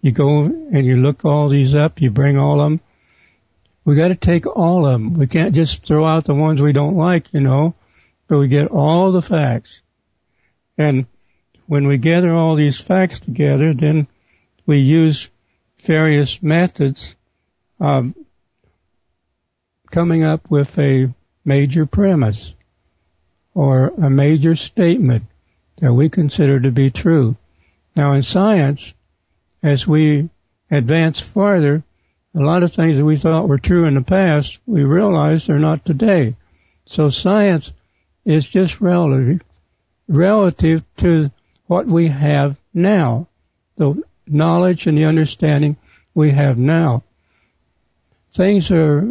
You 0.00 0.10
go 0.10 0.44
and 0.44 0.86
you 0.86 0.96
look 0.96 1.26
all 1.26 1.50
these 1.50 1.74
up, 1.74 2.00
you 2.00 2.10
bring 2.10 2.38
all 2.38 2.62
of 2.62 2.70
them. 2.70 2.80
We 3.84 3.94
got 3.94 4.08
to 4.08 4.14
take 4.14 4.46
all 4.46 4.86
of 4.86 4.92
them. 4.92 5.12
We 5.12 5.26
can't 5.26 5.54
just 5.54 5.84
throw 5.84 6.06
out 6.06 6.24
the 6.24 6.34
ones 6.34 6.62
we 6.62 6.72
don't 6.72 6.96
like, 6.96 7.34
you 7.34 7.42
know, 7.42 7.74
but 8.26 8.38
we 8.38 8.48
get 8.48 8.68
all 8.68 9.12
the 9.12 9.20
facts. 9.20 9.82
And 10.78 11.04
when 11.66 11.86
we 11.86 11.98
gather 11.98 12.34
all 12.34 12.56
these 12.56 12.80
facts 12.80 13.20
together, 13.20 13.74
then 13.74 14.06
we 14.64 14.78
use 14.78 15.28
various 15.78 16.42
methods 16.42 17.14
of 17.78 18.14
coming 19.90 20.24
up 20.24 20.50
with 20.50 20.78
a 20.78 21.12
major 21.44 21.86
premise 21.86 22.54
or 23.54 23.88
a 23.88 24.10
major 24.10 24.56
statement 24.56 25.24
that 25.78 25.92
we 25.92 26.08
consider 26.08 26.60
to 26.60 26.70
be 26.70 26.90
true. 26.90 27.36
Now 27.94 28.12
in 28.12 28.22
science, 28.22 28.92
as 29.62 29.86
we 29.86 30.28
advance 30.70 31.20
farther, 31.20 31.82
a 32.34 32.40
lot 32.40 32.62
of 32.62 32.74
things 32.74 32.98
that 32.98 33.04
we 33.04 33.16
thought 33.16 33.48
were 33.48 33.58
true 33.58 33.86
in 33.86 33.94
the 33.94 34.02
past, 34.02 34.58
we 34.66 34.84
realize 34.84 35.46
they're 35.46 35.58
not 35.58 35.84
today. 35.84 36.36
So 36.86 37.08
science 37.08 37.72
is 38.24 38.46
just 38.46 38.80
relative, 38.80 39.42
relative 40.08 40.82
to 40.98 41.30
what 41.66 41.86
we 41.86 42.08
have 42.08 42.56
now, 42.74 43.28
the 43.76 44.02
knowledge 44.26 44.86
and 44.86 44.96
the 44.96 45.04
understanding 45.04 45.76
we 46.14 46.30
have 46.30 46.58
now. 46.58 47.02
Things 48.32 48.70
are 48.70 49.08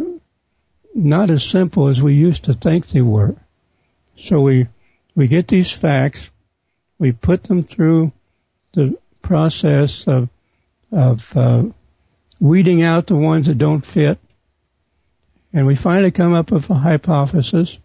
not 0.94 1.30
as 1.30 1.44
simple 1.44 1.88
as 1.88 2.02
we 2.02 2.14
used 2.14 2.44
to 2.44 2.54
think 2.54 2.86
they 2.86 3.02
were. 3.02 3.36
So 4.16 4.40
we, 4.40 4.68
we 5.14 5.28
get 5.28 5.48
these 5.48 5.70
facts, 5.70 6.30
we 6.98 7.12
put 7.12 7.44
them 7.44 7.64
through 7.64 8.12
the 8.72 8.98
process 9.22 10.06
of 10.06 10.28
of 10.92 11.36
uh, 11.36 11.64
weeding 12.40 12.82
out 12.82 13.06
the 13.06 13.16
ones 13.16 13.46
that 13.46 13.58
don't 13.58 13.84
fit. 13.84 14.18
And 15.52 15.66
we 15.66 15.74
finally 15.74 16.10
come 16.10 16.34
up 16.34 16.50
with 16.50 16.68
a 16.70 16.74
hypothesis. 16.74 17.78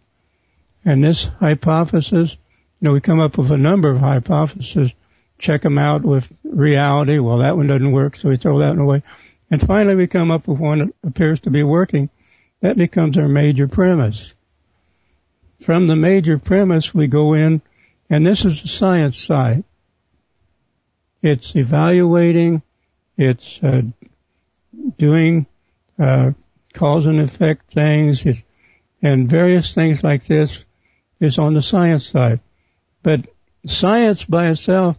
And 0.84 1.04
this 1.04 1.26
hypothesis, 1.26 2.38
you 2.80 2.88
know, 2.88 2.94
we 2.94 3.02
come 3.02 3.20
up 3.20 3.38
with 3.38 3.52
a 3.52 3.58
number 3.58 3.90
of 3.90 4.00
hypotheses, 4.00 4.94
check 5.38 5.62
them 5.62 5.78
out 5.78 6.02
with 6.02 6.32
reality. 6.52 7.20
Well, 7.20 7.40
that 7.40 7.58
one 7.58 7.68
doesn't 7.68 7.92
work, 7.92 8.18
so 8.18 8.30
we 8.30 8.38
throw 8.38 8.60
that 8.60 8.70
one 8.70 8.80
away. 8.80 9.04
And 9.50 9.62
finally 9.62 9.96
we 9.96 10.08
come 10.08 10.32
up 10.32 10.48
with 10.48 10.60
one 10.60 10.80
that 10.80 10.94
appears 11.04 11.42
to 11.42 11.50
be 11.50 11.64
working. 11.64 12.10
That 12.62 12.78
becomes 12.78 13.18
our 13.18 13.28
major 13.28 13.68
premise. 13.68 14.34
From 15.60 15.88
the 15.88 15.96
major 15.96 16.38
premise 16.38 16.94
we 16.94 17.08
go 17.08 17.34
in, 17.34 17.62
and 18.10 18.26
this 18.26 18.46
is 18.46 18.62
the 18.62 18.68
science 18.68 19.18
side. 19.18 19.64
It's 21.22 21.56
evaluating 21.56 22.62
it's 23.18 23.62
uh, 23.62 23.82
doing 24.98 25.46
uh, 26.00 26.32
cause 26.74 27.06
and 27.06 27.22
effect 27.22 27.72
things, 27.72 28.26
and 29.02 29.30
various 29.30 29.76
things 29.76 30.04
like 30.04 30.26
this 30.26 30.64
is 31.20 31.38
on 31.38 31.54
the 31.54 31.62
science 31.62 32.08
side. 32.08 32.40
But 33.04 33.28
science 33.68 34.24
by 34.24 34.48
itself 34.48 34.98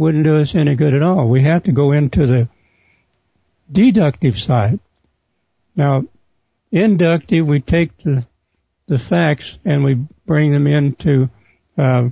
wouldn't 0.00 0.24
do 0.24 0.40
us 0.40 0.54
any 0.54 0.76
good 0.76 0.94
at 0.94 1.02
all. 1.02 1.28
We 1.28 1.42
have 1.42 1.64
to 1.64 1.72
go 1.72 1.92
into 1.92 2.26
the 2.26 2.48
deductive 3.70 4.38
side. 4.38 4.80
Now, 5.76 6.04
inductive, 6.72 7.46
we 7.46 7.60
take 7.60 7.98
the 7.98 8.26
the 8.86 8.96
facts 8.98 9.58
and 9.62 9.84
we 9.84 9.94
bring 10.24 10.52
them 10.52 10.66
into 10.66 11.28
uh, 11.76 12.08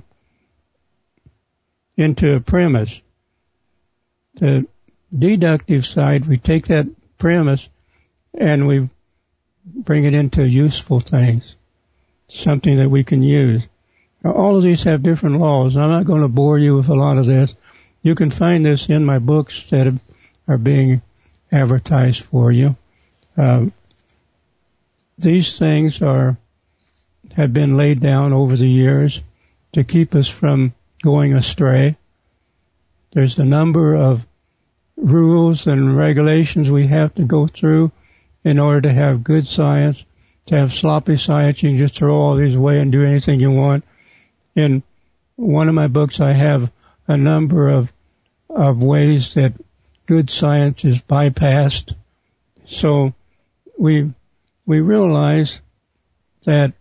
into 1.97 2.35
a 2.35 2.39
premise. 2.39 3.01
The 4.35 4.67
deductive 5.17 5.83
side, 5.83 6.27
we 6.27 6.37
take 6.37 6.67
that 6.67 6.85
premise 7.17 7.67
and 8.35 8.67
we 8.67 8.87
bring 9.65 10.03
it 10.03 10.13
into 10.13 10.47
useful 10.47 10.99
things, 10.99 11.55
something 12.27 12.77
that 12.77 12.89
we 12.89 13.03
can 13.03 13.23
use. 13.23 13.67
Now, 14.23 14.33
all 14.33 14.57
of 14.57 14.61
these 14.61 14.83
have 14.83 15.01
different 15.01 15.39
laws. 15.39 15.75
I'm 15.75 15.89
not 15.89 16.05
going 16.05 16.21
to 16.21 16.27
bore 16.27 16.59
you 16.59 16.75
with 16.75 16.89
a 16.89 16.93
lot 16.93 17.17
of 17.17 17.25
this. 17.25 17.55
You 18.01 18.15
can 18.15 18.29
find 18.29 18.65
this 18.65 18.89
in 18.89 19.05
my 19.05 19.19
books 19.19 19.69
that 19.71 19.93
are 20.47 20.57
being 20.57 21.01
advertised 21.51 22.23
for 22.23 22.51
you. 22.51 22.75
Um, 23.37 23.73
these 25.17 25.57
things 25.57 26.01
are 26.01 26.37
have 27.35 27.53
been 27.53 27.77
laid 27.77 27.99
down 27.99 28.33
over 28.33 28.55
the 28.55 28.67
years 28.67 29.21
to 29.73 29.83
keep 29.83 30.15
us 30.15 30.27
from 30.27 30.73
going 31.03 31.33
astray. 31.33 31.95
There's 33.11 33.37
a 33.37 33.45
number 33.45 33.95
of 33.95 34.25
rules 34.95 35.67
and 35.67 35.95
regulations 35.95 36.69
we 36.69 36.87
have 36.87 37.13
to 37.15 37.23
go 37.23 37.47
through 37.47 37.91
in 38.43 38.59
order 38.59 38.81
to 38.81 38.93
have 38.93 39.23
good 39.23 39.47
science. 39.47 40.03
To 40.47 40.57
have 40.57 40.73
sloppy 40.73 41.17
science, 41.17 41.61
you 41.61 41.69
can 41.69 41.77
just 41.77 41.95
throw 41.95 42.15
all 42.15 42.35
these 42.35 42.55
away 42.55 42.79
and 42.79 42.91
do 42.91 43.05
anything 43.05 43.39
you 43.39 43.51
want. 43.51 43.83
In 44.55 44.81
one 45.35 45.69
of 45.69 45.75
my 45.75 45.87
books, 45.87 46.19
I 46.19 46.33
have 46.33 46.71
a 47.09 47.17
number 47.17 47.69
of 47.69 47.91
of 48.49 48.81
ways 48.81 49.33
that 49.33 49.53
good 50.05 50.29
science 50.29 50.85
is 50.85 51.01
bypassed. 51.01 51.95
So 52.67 53.13
we 53.77 54.13
we 54.65 54.79
realize 54.79 55.59
that 56.45 56.73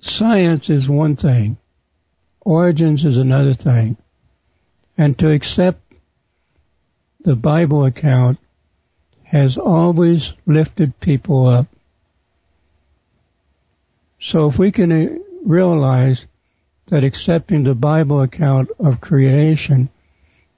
science 0.00 0.68
is 0.68 0.88
one 0.88 1.16
thing, 1.16 1.56
origins 2.40 3.06
is 3.06 3.16
another 3.16 3.54
thing, 3.54 3.96
and 4.98 5.18
to 5.18 5.30
accept 5.30 5.80
the 7.20 7.34
Bible 7.34 7.86
account 7.86 8.38
has 9.22 9.56
always 9.56 10.34
lifted 10.46 11.00
people 11.00 11.46
up. 11.46 11.66
So 14.20 14.48
if 14.48 14.58
we 14.58 14.70
can 14.70 15.24
realize 15.44 16.26
that 16.88 17.04
accepting 17.04 17.64
the 17.64 17.74
Bible 17.74 18.22
account 18.22 18.70
of 18.78 19.00
creation, 19.00 19.88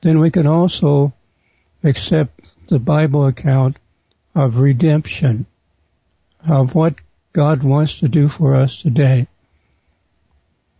then 0.01 0.19
we 0.19 0.31
can 0.31 0.47
also 0.47 1.13
accept 1.83 2.41
the 2.69 2.79
Bible 2.79 3.27
account 3.27 3.77
of 4.35 4.59
redemption, 4.59 5.47
of 6.49 6.75
what 6.75 6.95
God 7.33 7.63
wants 7.63 8.01
to 8.01 8.09
do 8.09 8.29
for 8.29 8.55
us 8.55 8.81
today. 8.81 9.27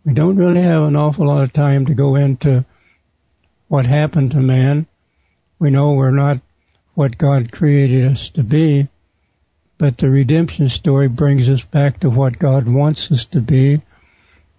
We 0.05 0.13
don't 0.13 0.37
really 0.37 0.61
have 0.61 0.83
an 0.83 0.95
awful 0.95 1.27
lot 1.27 1.43
of 1.43 1.53
time 1.53 1.85
to 1.87 1.93
go 1.93 2.15
into 2.15 2.65
what 3.67 3.85
happened 3.85 4.31
to 4.31 4.39
man. 4.39 4.87
We 5.59 5.69
know 5.69 5.91
we're 5.91 6.11
not 6.11 6.39
what 6.93 7.17
God 7.17 7.51
created 7.51 8.11
us 8.11 8.31
to 8.31 8.43
be, 8.43 8.87
but 9.77 9.97
the 9.97 10.09
redemption 10.09 10.69
story 10.69 11.07
brings 11.07 11.49
us 11.49 11.63
back 11.63 11.99
to 11.99 12.09
what 12.09 12.39
God 12.39 12.67
wants 12.67 13.11
us 13.11 13.25
to 13.27 13.41
be. 13.41 13.81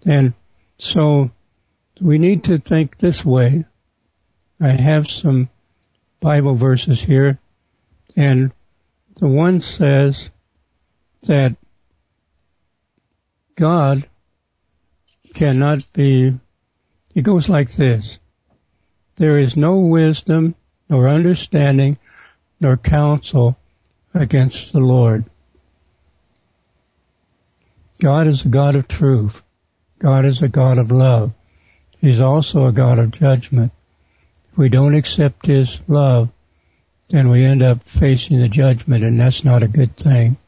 And 0.05 0.35
so 0.83 1.31
we 2.01 2.19
need 2.19 2.43
to 2.45 2.59
think 2.59 2.99
this 2.99 3.25
way. 3.25 3.65
I 4.61 4.71
have 4.71 5.09
some 5.09 5.49
Bible 6.19 6.57
verses 6.57 7.01
here, 7.01 7.39
and 8.17 8.51
the 9.15 9.29
one 9.29 9.63
says 9.63 10.29
that 11.23 11.57
God 13.55 14.09
cannot 15.35 15.87
be, 15.93 16.37
it 17.15 17.23
goes 17.23 17.49
like 17.49 17.71
this. 17.71 18.19
There 19.15 19.39
is 19.39 19.57
no 19.57 19.79
wisdom, 19.79 20.57
nor 20.89 21.09
understanding, 21.09 21.97
nor 22.59 22.77
counsel 22.77 23.57
against 24.15 24.73
the 24.73 24.81
Lord. 24.81 25.27
God 28.01 28.27
is 28.27 28.45
a 28.45 28.49
God 28.49 28.75
of 28.75 28.89
truth. 28.89 29.43
God 30.03 30.25
is 30.25 30.43
a 30.43 30.49
God 30.49 30.79
of 30.81 30.91
love. 30.91 31.33
He's 32.01 32.21
also 32.21 32.67
a 32.67 32.73
God 32.73 32.99
of 32.99 33.13
judgment. 33.13 33.71
If 34.51 34.59
we 34.59 34.69
don't 34.69 34.97
accept 34.97 35.47
His 35.47 35.81
love, 35.87 36.29
then 37.11 37.29
we 37.29 37.45
end 37.45 37.63
up 37.63 37.85
facing 37.85 38.41
the 38.41 38.49
judgment 38.49 39.05
and 39.05 39.21
that's 39.21 39.45
not 39.45 39.63
a 39.63 39.69
good 39.69 39.97
thing. 39.97 40.39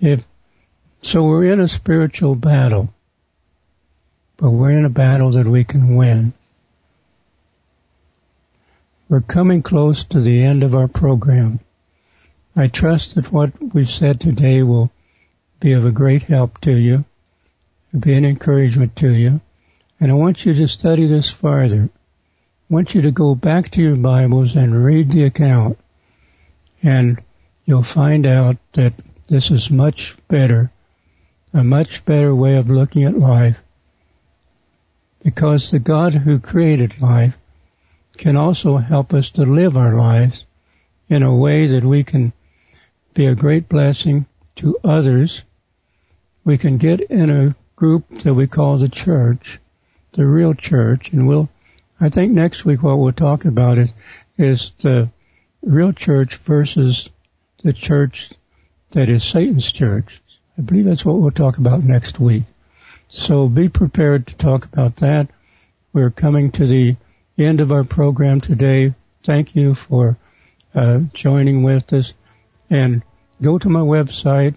If, 0.00 0.24
so 1.02 1.24
we're 1.24 1.52
in 1.52 1.58
a 1.58 1.66
spiritual 1.66 2.36
battle, 2.36 2.94
but 4.36 4.50
we're 4.50 4.78
in 4.78 4.84
a 4.84 4.90
battle 4.90 5.32
that 5.32 5.46
we 5.46 5.64
can 5.64 5.96
win. 5.96 6.34
We're 9.08 9.22
coming 9.22 9.62
close 9.62 10.04
to 10.04 10.20
the 10.20 10.44
end 10.44 10.62
of 10.62 10.76
our 10.76 10.86
program. 10.86 11.58
I 12.54 12.68
trust 12.68 13.16
that 13.16 13.32
what 13.32 13.60
we've 13.60 13.90
said 13.90 14.20
today 14.20 14.62
will 14.62 14.92
be 15.62 15.74
of 15.74 15.86
a 15.86 15.92
great 15.92 16.24
help 16.24 16.60
to 16.60 16.72
you, 16.72 17.04
be 17.96 18.14
an 18.14 18.24
encouragement 18.24 18.96
to 18.96 19.08
you, 19.08 19.40
and 20.00 20.10
I 20.10 20.14
want 20.14 20.44
you 20.44 20.52
to 20.52 20.66
study 20.66 21.06
this 21.06 21.30
farther. 21.30 21.88
I 21.88 21.88
want 22.68 22.96
you 22.96 23.02
to 23.02 23.12
go 23.12 23.36
back 23.36 23.70
to 23.70 23.80
your 23.80 23.94
Bibles 23.94 24.56
and 24.56 24.84
read 24.84 25.12
the 25.12 25.22
account, 25.22 25.78
and 26.82 27.22
you'll 27.64 27.84
find 27.84 28.26
out 28.26 28.56
that 28.72 28.94
this 29.28 29.52
is 29.52 29.70
much 29.70 30.16
better, 30.26 30.72
a 31.54 31.62
much 31.62 32.04
better 32.04 32.34
way 32.34 32.56
of 32.56 32.68
looking 32.68 33.04
at 33.04 33.16
life, 33.16 33.62
because 35.22 35.70
the 35.70 35.78
God 35.78 36.12
who 36.12 36.40
created 36.40 37.00
life 37.00 37.38
can 38.16 38.36
also 38.36 38.78
help 38.78 39.14
us 39.14 39.30
to 39.30 39.42
live 39.42 39.76
our 39.76 39.94
lives 39.94 40.44
in 41.08 41.22
a 41.22 41.32
way 41.32 41.68
that 41.68 41.84
we 41.84 42.02
can 42.02 42.32
be 43.14 43.26
a 43.26 43.36
great 43.36 43.68
blessing 43.68 44.26
to 44.56 44.76
others. 44.82 45.44
We 46.44 46.58
can 46.58 46.78
get 46.78 47.00
in 47.00 47.30
a 47.30 47.54
group 47.76 48.08
that 48.20 48.34
we 48.34 48.46
call 48.46 48.78
the 48.78 48.88
church, 48.88 49.60
the 50.12 50.26
real 50.26 50.54
church, 50.54 51.12
and 51.12 51.26
we'll, 51.26 51.48
I 52.00 52.08
think 52.08 52.32
next 52.32 52.64
week 52.64 52.82
what 52.82 52.98
we'll 52.98 53.12
talk 53.12 53.44
about 53.44 53.78
is 54.36 54.72
the 54.78 55.10
real 55.62 55.92
church 55.92 56.36
versus 56.36 57.08
the 57.62 57.72
church 57.72 58.30
that 58.90 59.08
is 59.08 59.24
Satan's 59.24 59.70
church. 59.70 60.20
I 60.58 60.62
believe 60.62 60.84
that's 60.84 61.04
what 61.04 61.18
we'll 61.18 61.30
talk 61.30 61.58
about 61.58 61.82
next 61.82 62.20
week. 62.20 62.44
So 63.08 63.48
be 63.48 63.68
prepared 63.68 64.26
to 64.28 64.36
talk 64.36 64.64
about 64.66 64.96
that. 64.96 65.28
We're 65.92 66.10
coming 66.10 66.50
to 66.52 66.66
the 66.66 66.96
end 67.38 67.60
of 67.60 67.70
our 67.72 67.84
program 67.84 68.40
today. 68.40 68.94
Thank 69.22 69.54
you 69.54 69.74
for 69.74 70.16
uh, 70.74 71.00
joining 71.12 71.62
with 71.62 71.92
us. 71.92 72.12
And 72.70 73.02
go 73.40 73.58
to 73.58 73.68
my 73.68 73.80
website, 73.80 74.54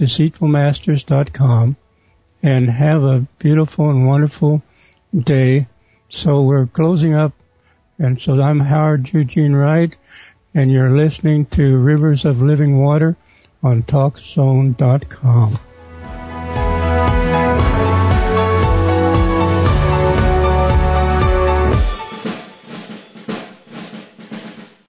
deceitfulmasters.com, 0.00 1.76
and 2.42 2.70
have 2.70 3.02
a 3.02 3.26
beautiful 3.38 3.90
and 3.90 4.06
wonderful 4.06 4.62
day. 5.16 5.68
So 6.08 6.42
we're 6.42 6.66
closing 6.66 7.14
up. 7.14 7.32
And 7.98 8.18
so 8.18 8.40
I'm 8.40 8.60
Howard 8.60 9.12
Eugene 9.12 9.52
Wright, 9.52 9.94
and 10.54 10.72
you're 10.72 10.96
listening 10.96 11.44
to 11.46 11.76
Rivers 11.76 12.24
of 12.24 12.40
Living 12.40 12.80
Water 12.80 13.14
on 13.62 13.82
TalkZone.com. 13.82 15.58